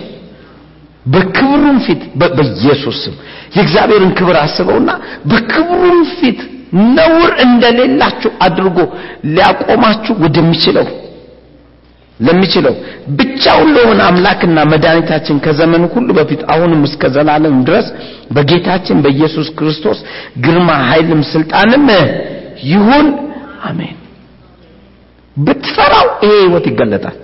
በክብሩም 1.07 1.78
ፊት 1.87 2.03
በኢየሱስ 2.20 2.99
ስም 3.05 3.14
የእግዚአብሔርን 3.57 4.12
ክብር 4.18 4.37
አስበውና 4.43 4.91
በክብሩም 5.30 6.01
ፊት 6.18 6.41
ነውር 6.97 7.31
እንደሌላችሁ 7.45 8.31
አድርጎ 8.47 8.79
ሊያቆማችሁ 9.31 10.14
ወደሚችለው 10.25 10.87
ለሚችለው 12.20 12.75
ብቻውን 13.18 13.68
ለሆነ 13.77 14.01
አምላክና 14.09 14.59
መድኃኒታችን 14.73 15.41
ከዘመን 15.45 15.85
ሁሉ 15.95 16.09
በፊት 16.18 16.43
አሁንም 16.53 16.83
እስከ 16.89 17.11
ዘላለም 17.14 17.57
ድረስ 17.68 17.87
በጌታችን 18.37 19.01
በኢየሱስ 19.05 19.49
ክርስቶስ 19.59 19.99
ግርማ 20.45 20.70
ኃይልም 20.91 21.23
ስልጣንም 21.33 21.87
ይሁን። 22.70 23.09
አሜን። 23.68 23.97
ብትፈራው 25.37 26.07
ይሄ 26.25 26.33
ህይወት 26.41 26.66
ይገለጣል። 26.70 27.18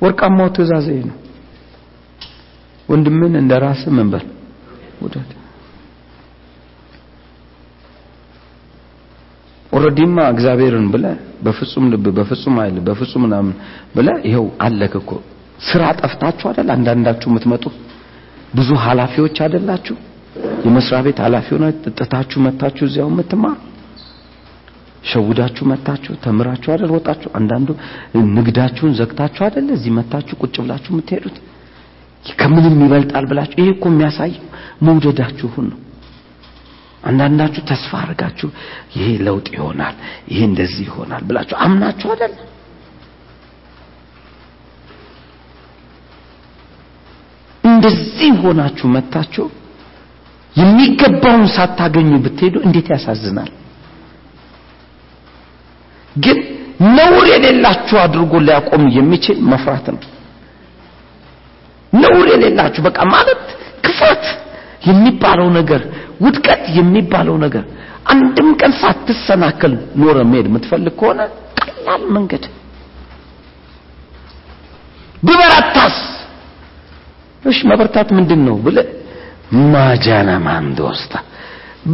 ወርቃማው 0.00 0.48
ትእዛዝ 0.56 0.86
ነው 1.02 1.16
ወንድምን 2.88 3.34
እንደ 3.40 3.52
ራስ 3.64 3.82
ምን 3.96 4.08
ውደድ። 5.02 5.30
ኦልሬዲማ 9.72 10.18
እግዚአብሔርን 10.32 10.86
ብለ 10.92 11.04
በፍጹም 11.44 11.86
ልብ 11.92 12.04
በፍጹም 12.18 12.56
ኃይል 12.60 12.76
በፍጹም 12.86 13.22
ምናምን 13.26 13.54
ብለ 13.96 14.08
ይኸው 14.28 14.46
አለክ 14.66 14.92
እኮ። 15.00 15.10
ስራ 15.68 15.82
ጠፍታችሁ 16.00 16.46
አይደል? 16.50 16.68
አንዳንዳችሁ 16.76 17.28
የምትመጡ 17.30 17.64
ብዙ 18.54 18.70
ኃላፊዎች 18.84 19.36
አይደላችሁ? 19.44 19.96
የመስሪያ 20.66 20.98
ቤት 21.06 21.18
ኃላፊ 21.24 21.46
ሆነ 21.56 21.64
ጥጥታችሁ 21.84 22.38
መታችሁ 22.46 22.84
እዚያው 22.88 23.08
የምትማር 23.12 23.56
ሸውዳችሁ 25.10 25.64
መታችሁ 25.72 26.12
ተምራችሁ 26.24 26.70
አይደል? 26.74 26.90
ወጣችሁ። 26.96 27.30
አንዳንዱ 27.38 27.68
ንግዳችሁን 28.36 28.94
ዘግታችሁ 29.00 29.42
አይደል? 29.46 29.66
እዚህ 29.76 29.92
መታችሁ 29.98 30.34
ቁጭ 30.42 30.54
ብላችሁ 30.62 30.90
የምትሄዱት 30.94 31.36
ከምንም 32.38 32.76
ይበልጣል 32.84 33.24
ብላችሁ 33.30 33.58
ይሄ 33.60 33.70
እኮ 33.74 33.84
የሚያሳየው 33.92 34.44
መውደዳችሁን 34.86 35.66
ነው። 35.72 35.78
አንዳንዳችሁ 37.02 37.62
ተስፋ 37.70 37.90
አድርጋችሁ 38.02 38.48
ይሄ 38.94 39.06
ለውጥ 39.26 39.46
ይሆናል 39.56 39.96
ይሄ 40.30 40.40
እንደዚህ 40.50 40.84
ይሆናል 40.88 41.22
ብላችሁ 41.28 41.56
አምናችሁ 41.64 42.08
አይደል? 42.14 42.34
እንደዚህ 47.64 48.32
ሆናችሁ 48.42 48.86
መታችሁ 48.96 49.44
የሚገባውን 50.56 51.46
ሳታገኙ 51.54 52.10
ብትሄዱ 52.24 52.56
እንዴት 52.66 52.88
ያሳዝናል? 52.94 53.50
ግን 56.16 56.38
ነውር 56.96 57.24
የሌላችሁ 57.32 57.96
አድርጎ 58.02 58.32
ሊያቆም 58.46 58.84
የሚችል 58.96 59.38
መፍራት 59.52 59.86
ነው 59.94 60.00
ነውር 61.94 62.26
የሌላችሁ 62.32 62.82
በቃ 62.86 62.98
ማለት 63.14 63.42
ክፋት 63.84 64.24
የሚባለው 64.88 65.48
ነገር 65.58 65.82
ውድቀት 66.24 66.62
የሚባለው 66.78 67.36
ነገር 67.44 67.64
አንድም 68.12 68.48
ቀን 68.60 68.72
ሳትሰናከል 68.80 69.72
ኖረ 70.00 70.16
መሄድ 70.30 70.46
የምትፈልግ 70.50 70.94
ከሆነ 71.00 71.20
ቀላል 71.60 72.02
መንገድ። 72.16 72.44
ብበረታስ? 75.22 75.96
እሺ 77.42 77.58
መበርታት 77.70 78.08
ምንድን 78.18 78.40
ነው 78.48 78.56
ብለ 78.66 78.78
ማጃና 79.72 80.30
ማንዶስታ 80.46 81.14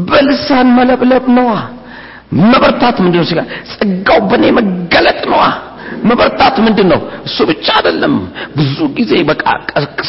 በልሳን 0.09 0.69
መለብለብ 0.77 1.25
ነዋ። 1.37 1.53
መበርታት 2.43 2.97
ምንድን 3.05 3.21
ነው 3.21 3.27
ጸጋው 3.73 4.21
በእኔ 4.31 4.45
መገለጥ 4.59 5.21
ነዋ 5.33 5.43
መበርታት 6.09 6.57
ምንድን 6.67 6.89
ነው 6.93 7.01
እሱ 7.27 7.39
ብቻ 7.51 7.67
አይደለም። 7.79 8.15
ብዙ 8.57 8.77
ጊዜ 8.99 9.13
በቃ 9.31 9.45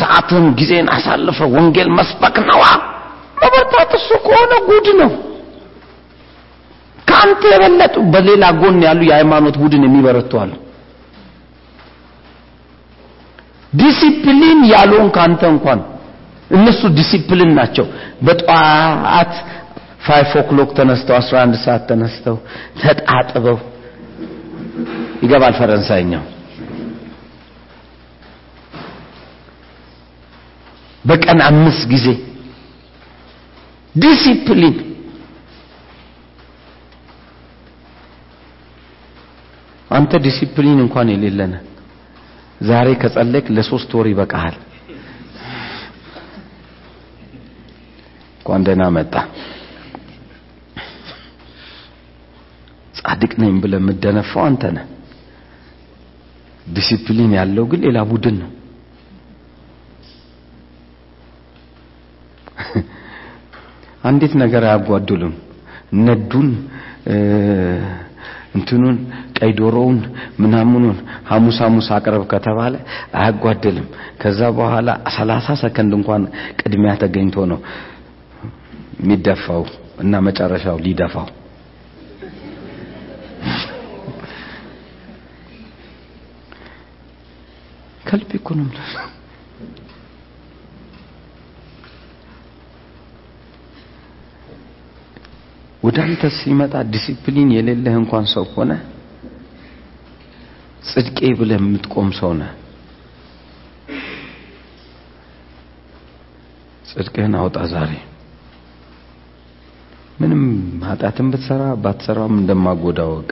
ሰዓትን 0.02 0.46
ጊዜን 0.60 0.88
አሳልፈ 0.96 1.40
ወንጌል 1.56 1.90
መስበክ 1.98 2.38
ነዋ። 2.50 2.64
መበርታት 3.38 3.92
እሱ 4.00 4.10
ከሆነ 4.26 4.54
ጉድ 4.68 4.88
ነው። 5.02 5.12
ከአንተ 7.08 7.42
የበለጡ 7.54 7.96
በሌላ 8.14 8.44
ጎን 8.60 8.78
ያሉ 8.86 9.02
የሃይማኖት 9.08 9.56
ቡድን 9.62 9.86
የሚበረቱ 9.88 10.34
አሉ። 10.42 10.52
ዲሲፕሊን 13.74 14.60
ያለውን 14.72 15.10
ካንተ 15.16 15.42
እንኳን 15.54 15.80
እነሱ 16.52 16.82
ዲሲፕሊን 16.98 17.52
ናቸው። 17.60 17.86
በጠዋት 18.26 19.34
five 20.06 20.32
o'clock 20.42 20.70
ተነስተው 20.78 21.16
11 21.18 21.60
ሰዓት 21.64 21.84
ተነስተው 21.90 22.36
ተጣጥበው 22.82 23.58
ይገባል 25.22 25.54
ፈረንሳይኛው። 25.60 26.24
በቀን 31.06 31.40
አምስት 31.48 31.84
ጊዜ 31.92 32.08
ዲሲፕሊን 33.96 34.76
አንተ 39.92 40.12
ዲሲፕሊን 40.26 40.80
እንኳን 40.84 41.08
የሌለነ። 41.14 41.54
ዛሬ 42.62 42.88
ከጸለይክ 43.02 43.46
ለሶስት 43.56 43.92
ወር 43.98 44.08
ይበቃሃል። 44.12 44.58
እንኳን 48.38 48.64
ደህና 48.68 48.84
መጣ። 48.98 49.14
ጻድቅ 53.00 53.32
ነኝ 53.42 53.54
ብለህ 53.64 53.80
የምትደነፋው 53.82 54.44
አንተ 54.48 54.64
ነህ። 54.76 54.86
ዲሲፕሊን 56.68 57.32
ያለው 57.40 57.66
ግን 57.72 57.80
ሌላ 57.86 58.00
ቡድን 58.10 58.36
ነው። 58.42 58.50
አንዲት 64.04 64.34
ነገር 64.44 64.64
አያጓድሉም። 64.70 65.34
ነዱን 66.00 66.50
እንትኑን 68.56 68.96
ቀይ 69.38 69.52
ዶሮውን 69.60 69.98
ምናምኑን 70.42 70.98
ሐሙስ 71.30 71.58
ሐሙስ 71.64 71.88
አቅርብ 71.98 72.24
ከተባለ 72.34 72.74
አያጓድልም። 73.20 73.88
ከዛ 74.22 74.40
በኋላ 74.58 74.88
ሰላሳ 75.18 75.56
ሰከንድ 75.62 75.94
እንኳን 76.00 76.24
ቅድሚያ 76.60 76.94
ተገኝቶ 77.04 77.46
ነው 77.52 77.60
የሚደፋው 79.02 79.64
እና 80.04 80.14
መጨረሻው 80.28 80.78
ሊደፋው 80.86 81.28
ነው 88.52 88.66
የምልህ። 88.66 88.92
ወደ 95.84 95.98
አንተ 96.06 96.24
ሲመጣ 96.38 96.74
ዲሲፕሊን 96.94 97.50
የሌለህ 97.56 97.96
እንኳን 98.02 98.26
ሰው 98.34 98.46
ሆነ 98.54 98.72
ጽድቄ 100.84 101.20
ብለህ 101.40 101.60
የምትቆም 101.60 102.10
ሰው 102.20 102.32
ነህ። 102.40 102.52
ጽድቅህን 106.86 107.36
አውጣ 107.40 107.58
ዛሬ። 107.74 107.92
ምንም 110.20 110.42
ኃጢአትን 110.88 111.28
ብትሰራ 111.34 111.64
ባትሰራም 111.84 112.34
እንደማጎዳ 112.40 113.02
ወቅ 113.12 113.30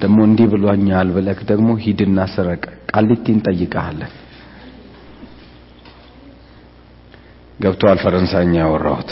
ደግሞ 0.00 0.18
እንዲህ 0.28 0.46
ብሏኛል 0.52 1.08
ብለህ 1.16 1.38
ደግሞ 1.50 1.68
ሂድና 1.84 2.18
ስረቅ። 2.32 2.62
ቃሊቲን 2.90 3.38
ጠይቀሃለን። 3.46 4.12
ገብቶሃል? 7.60 7.98
ፈረንሳይኛ 8.02 8.54
ያወራሁት 8.62 9.10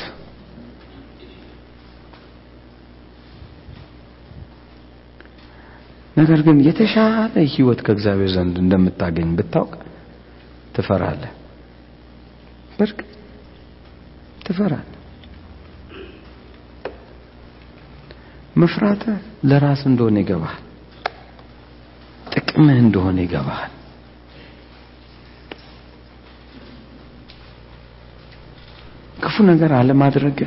ነገር 6.16 6.41
ግን 6.47 6.59
የተሻለ 6.66 7.14
ህይወት 7.53 7.80
ከእግዚአብሔር 7.87 8.30
ዘንድ 8.35 8.57
እንደምታገኝ 8.62 9.30
ብታውቅ 9.39 9.72
ትፈራለህ። 10.74 11.32
በርግጥ 12.78 13.09
ትፈራለህ። 14.47 14.91
መፍራትህ 18.57 19.16
ለራስ 19.51 19.82
እንደሆነ 19.91 20.18
ይገባሃል። 20.22 20.64
ጥቅምህ 22.55 22.77
እንደሆነ 22.83 23.17
ይገባሃል። 23.25 23.73
ክፉ 29.19 29.37
ነገር 29.49 29.73
አለማድረግ 29.79 30.39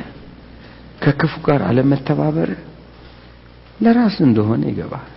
ከክፉ 1.02 1.32
ጋር 1.46 1.60
አለመተባበር 1.68 2.50
ለራስ 3.80 4.16
እንደሆነ 4.26 4.62
ይገባሃል። 4.70 5.14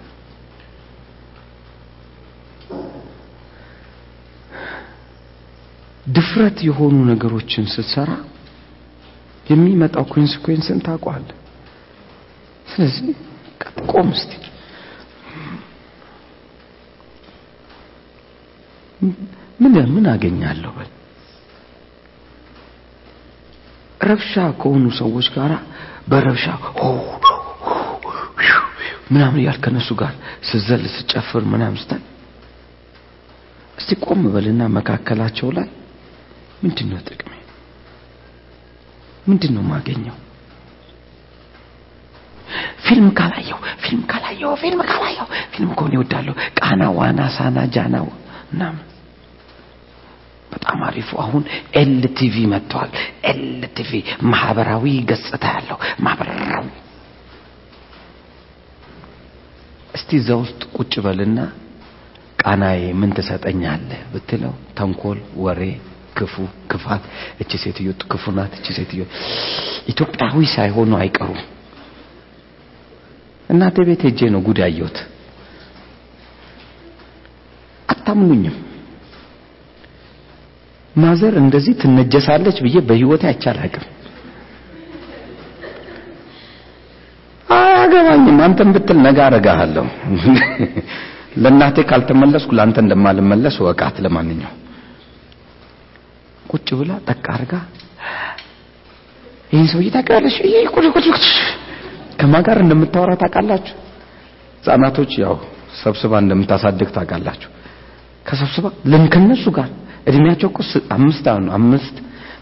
ድፍረት 6.08 6.58
የሆኑ 6.68 6.96
ነገሮችን 7.10 7.66
ስትሰራ 7.74 8.12
የሚመጣው 9.46 10.06
ኮንሲኩዌንስን 10.12 10.80
ታውቀዋለህ። 10.86 11.38
ስለዚህ 12.68 13.08
ቆም 13.92 14.10
እስቲ 14.16 14.32
ምን 19.60 19.76
ምን 19.94 20.06
አገኛለሁ 20.12 20.72
በል። 20.78 20.90
ረብሻ 24.02 24.34
ከሆኑ 24.62 24.86
ሰዎች 25.00 25.28
ጋር 25.36 25.52
በረብሻ 26.10 26.46
ምናምን 29.12 29.40
እያልክ 29.42 29.62
ከነሱ 29.66 29.90
ጋር 30.02 30.14
ስዘል 30.50 30.84
ስጨፍር 30.94 31.44
ምናምን 31.54 31.78
ስታይ 31.82 32.02
እስቲ 33.78 33.92
ቆም 34.06 34.22
በልና 34.34 34.62
መካከላቸው 34.76 35.50
ላይ 35.58 35.68
ምንድን 36.64 36.88
ነው 36.92 37.00
ጥቅሜ? 37.08 37.32
ምንድን 39.26 39.56
ማገኘው? 39.70 40.16
ፊልም 42.86 43.08
ካላየው 43.18 43.60
ፊልም 43.84 44.02
ካላየው 44.12 44.54
ፊልም 44.62 44.82
ካላየው 44.90 45.28
ፊልም 45.54 45.72
ከሆነ 45.78 45.92
ይወዳለሁ። 45.98 46.34
ቃና፣ 46.60 46.82
ዋና፣ 46.98 47.20
ሳና፣ 47.38 47.58
ጃና 47.76 47.96
ምናምን 48.52 48.82
በጣም 50.52 50.80
አሪፉ 50.88 51.10
አሁን 51.22 51.44
ኤል 51.76 51.94
ቲቪ 52.18 52.36
መጥቷል። 52.54 52.92
ኤል 53.30 53.44
ቲቪ 53.78 53.92
ማህበራዊ 54.32 54.86
ገጽታ 55.10 55.44
ያለው 55.56 55.78
ማህበራዊ 56.00 56.68
እስቲ 59.94 60.10
እዛ 60.20 60.30
ውስጥ 60.42 60.62
ቁጭ 60.78 60.94
በልና 61.06 61.40
ቃናዬ 62.42 62.84
ምን 63.00 63.10
ትሰጠኛለህ 63.18 64.02
ብትለው 64.14 64.54
ተንኮል፣ 64.78 65.20
ወሬ፣ 65.38 65.62
ክፉ፣ 66.18 66.36
ክፋት፣ 66.72 67.04
እቺ 67.42 67.52
ሴትዮ 67.64 67.90
ክፉ 68.12 68.24
ናት፣ 68.38 68.54
እቺ 68.60 68.68
ሴትዮ 68.78 69.02
ኢትዮጵያዊ 69.88 70.38
ሳይሆኑ 70.56 70.92
አይቀሩም። 71.02 71.42
እናቴ 73.50 73.78
ቤት 73.88 74.02
ሄጄ 74.08 74.20
ነው 74.34 74.42
ጉድ 74.42 74.60
አታምኑኝም። 77.90 78.56
ማዘር 80.96 81.34
እንደዚህ 81.42 81.74
ትነጀሳለች 81.82 82.58
ብዬ 82.66 82.78
በህይወቴ 82.88 83.24
አይቻላቅም። 83.30 83.86
አያገባኝም። 87.48 88.40
አንተም 88.46 88.72
ብትል 88.76 88.98
ነገ 89.06 89.20
አረጋለሁ። 89.28 89.86
ለእናቴ 91.44 91.78
ካልተመለስኩ 91.90 92.50
ለአንተ 92.58 92.78
እንደማልመለስ 92.84 93.56
ወቃት። 93.66 93.98
ለማንኛው 94.06 94.52
ቁጭ 96.46 96.68
ብላ 96.80 96.92
ጠቅ 97.08 97.26
አርጋ 97.34 97.54
ይህን 99.52 99.68
ሰውዬ 99.72 99.88
ታውቂያለሽ? 99.96 100.36
ከማን 102.20 102.44
ጋር 102.48 102.58
እንደምታወራ 102.64 103.12
ታውቃላችሁ? 103.22 103.76
ህጻናቶች 104.60 105.12
ያው 105.24 105.36
ሰብስባ 105.82 106.14
እንደምታሳድግ 106.24 106.90
ታውቃላችሁ። 106.96 107.50
ከሰብስባ 108.26 108.66
ለም 108.92 109.04
ከነሱ 109.14 109.46
ጋር 109.58 109.70
እድሜያቸው 110.08 110.50
እኮ 110.52 110.60
አምስት 110.96 111.26
አምስት 111.58 111.96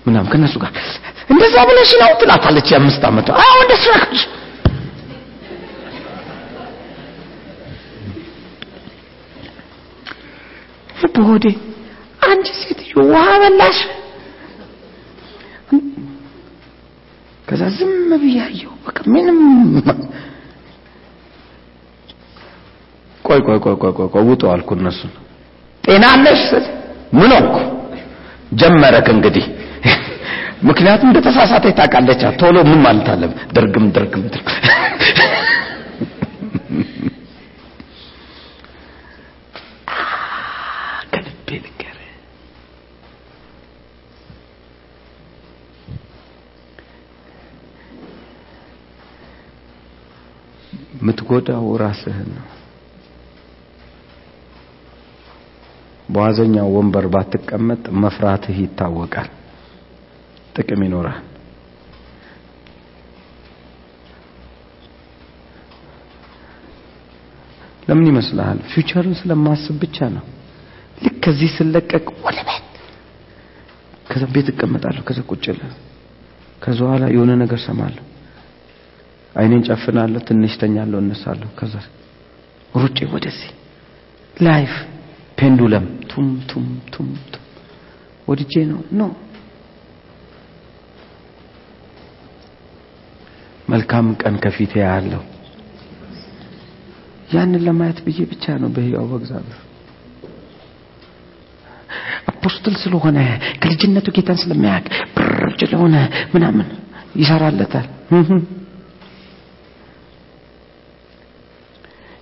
ምናምን 0.05 0.29
ከነሱ 0.33 0.55
ጋር 0.63 0.71
እንደዛ 1.29 1.55
ብለሽ 1.69 1.91
ነው 2.01 2.11
ትላታለች። 2.21 2.67
የአምስት 2.73 3.01
ዓመቷ 3.09 3.27
አዎ 3.41 3.55
እንደሱ 3.63 3.85
ነች። 3.95 4.19
በሆዴ 11.15 11.45
አንቺ 12.27 12.47
ሴትዮ 12.59 12.93
ውሃ 13.09 13.27
በላሽ። 13.41 13.77
ከዛ 17.47 17.61
ዝም 17.77 17.93
ብያየው 18.21 18.73
በቃ 18.85 18.97
ምንም 19.13 19.39
ቆይ 23.25 23.39
ቆይ 23.47 23.57
ቆይ 23.65 23.75
ቆይ 23.81 24.07
ቆይ 24.13 24.23
ውጡ 24.29 24.43
አልኩ 24.53 24.69
እነሱን 24.77 25.11
ጤና 25.83 26.05
አለሽ 26.13 26.43
ምን 27.13 27.31
ሆንኩ? 27.35 27.55
ጀመረክ 28.53 29.07
እንግዲህ። 29.13 29.45
ምክንያቱም 30.69 31.09
እንደተሳሳተ 31.09 31.65
ታውቃለች። 31.77 32.21
ቶሎ 32.41 32.55
ምን 32.69 32.79
ማለት 32.85 33.07
አለም 33.13 33.33
ድርግም 33.53 33.85
ድርግም 33.95 34.23
ድርግም። 34.27 34.55
ከልቤ 41.13 41.49
የምትጎዳው 50.95 51.67
ራስህን 51.81 52.29
ነው 52.35 52.45
በዋዘኛው 56.09 56.67
ወንበር 56.75 57.05
ባትቀመጥ 57.13 57.83
መፍራትህ 58.03 58.57
ይታወቃል። 58.63 59.29
ጥቅም 60.55 60.81
ይኖራል። 60.85 61.19
ለምን 67.87 68.07
ይመስልሃል? 68.09 68.59
ፊውቸርን 68.71 69.13
ስለማስብ 69.19 69.75
ብቻ 69.83 69.97
ነው። 70.15 70.25
ልክ 70.97 71.15
ከዚህ 71.23 71.49
ስለቀቅ 71.57 72.05
ወደ 72.25 72.39
ቤት 72.47 72.65
ከዛ 74.09 74.23
ቤት 74.35 74.47
እቀመጣለሁ 74.53 75.01
ከዛ 75.07 75.19
ቁጭ 75.31 75.45
ከዛ 76.61 76.77
በኋላ 76.81 77.03
የሆነ 77.13 77.31
ነገር 77.41 77.59
ሰማለሁ 77.65 78.03
አይኔን 79.35 79.63
ጨፍናለሁ፣ 79.67 80.21
ትንሽ 80.27 80.53
ተኛለሁ፣ 80.61 80.97
እነሳለሁ። 81.03 81.49
ከዛ 81.59 81.73
ሩጬ 82.73 82.97
ወደዚህ! 83.13 83.49
life! 84.37 84.73
Pendulum 85.37 85.85
ቱም 86.09 86.27
ቱም 86.49 86.65
ቱም 86.93 87.09
ቱም። 87.27 87.45
ወድጄ 88.27 88.53
ነው። 88.71 88.79
No። 88.93 89.03
መልካም 93.69 94.07
ቀን 94.21 94.35
ከፊቴ 94.43 94.73
ያለው 94.83 95.23
ያንን 97.33 97.63
ለማየት 97.65 97.99
ብዬ 98.05 98.19
ብቻ 98.31 98.45
ነው 98.61 98.69
በሕያው 98.75 99.03
በእግዚአብሔር። 99.09 99.59
አፖስትል 102.31 102.75
ስለሆነ 102.81 103.17
ከልጅነቱ 103.61 104.07
ጌታን 104.15 104.39
ስለሚያውቅ 104.41 104.85
ብር 105.15 105.29
ስለሆነ 105.61 105.95
ምናምን 106.33 106.67
ይሰራለታል። 107.15 107.87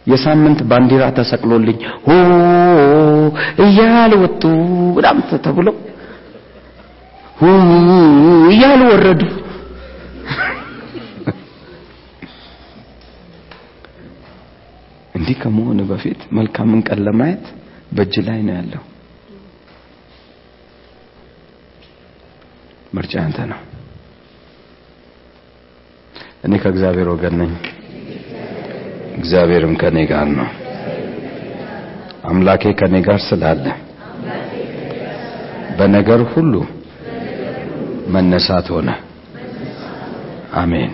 የሳምንት 0.08 0.60
ባንዲራ 0.70 1.04
ተሰቅሎልኝ 1.18 1.78
ሆ 2.06 2.10
እያሉ 3.66 4.12
ወጡ 4.24 4.44
በጣም 4.98 5.18
ተብሎ 5.46 5.68
ሆ 7.40 7.48
እያሉ 8.52 8.82
ወረዱ። 8.92 9.22
እንዲህ 15.16 15.36
ከመሆን 15.42 15.80
በፊት 15.90 16.20
መልካምን 16.38 16.82
ቀን 16.88 17.00
ለማየት 17.08 17.46
በእጅ 17.96 18.16
ላይ 18.28 18.40
ነው 18.48 18.56
ያለው። 18.58 18.84
ምርጫ 22.96 23.14
አንተ 23.24 23.40
ነው። 23.52 23.60
እኔ 26.46 26.54
ከእግዚአብሔር 26.64 27.08
ወገን 27.14 27.36
ነኝ፣ 27.42 27.52
እግዚአብሔርም 29.18 29.74
ከኔ 29.82 29.98
ጋር 30.06 30.28
ነው። 30.38 30.50
አምላኬ 32.26 32.64
ከኔ 32.80 32.96
ጋር 33.00 33.20
ስላለ 33.28 33.66
በነገር 35.78 36.22
ሁሉ 36.32 36.54
መነሳት 38.08 38.68
ሆነ። 38.76 38.90
አሜን። 40.56 40.92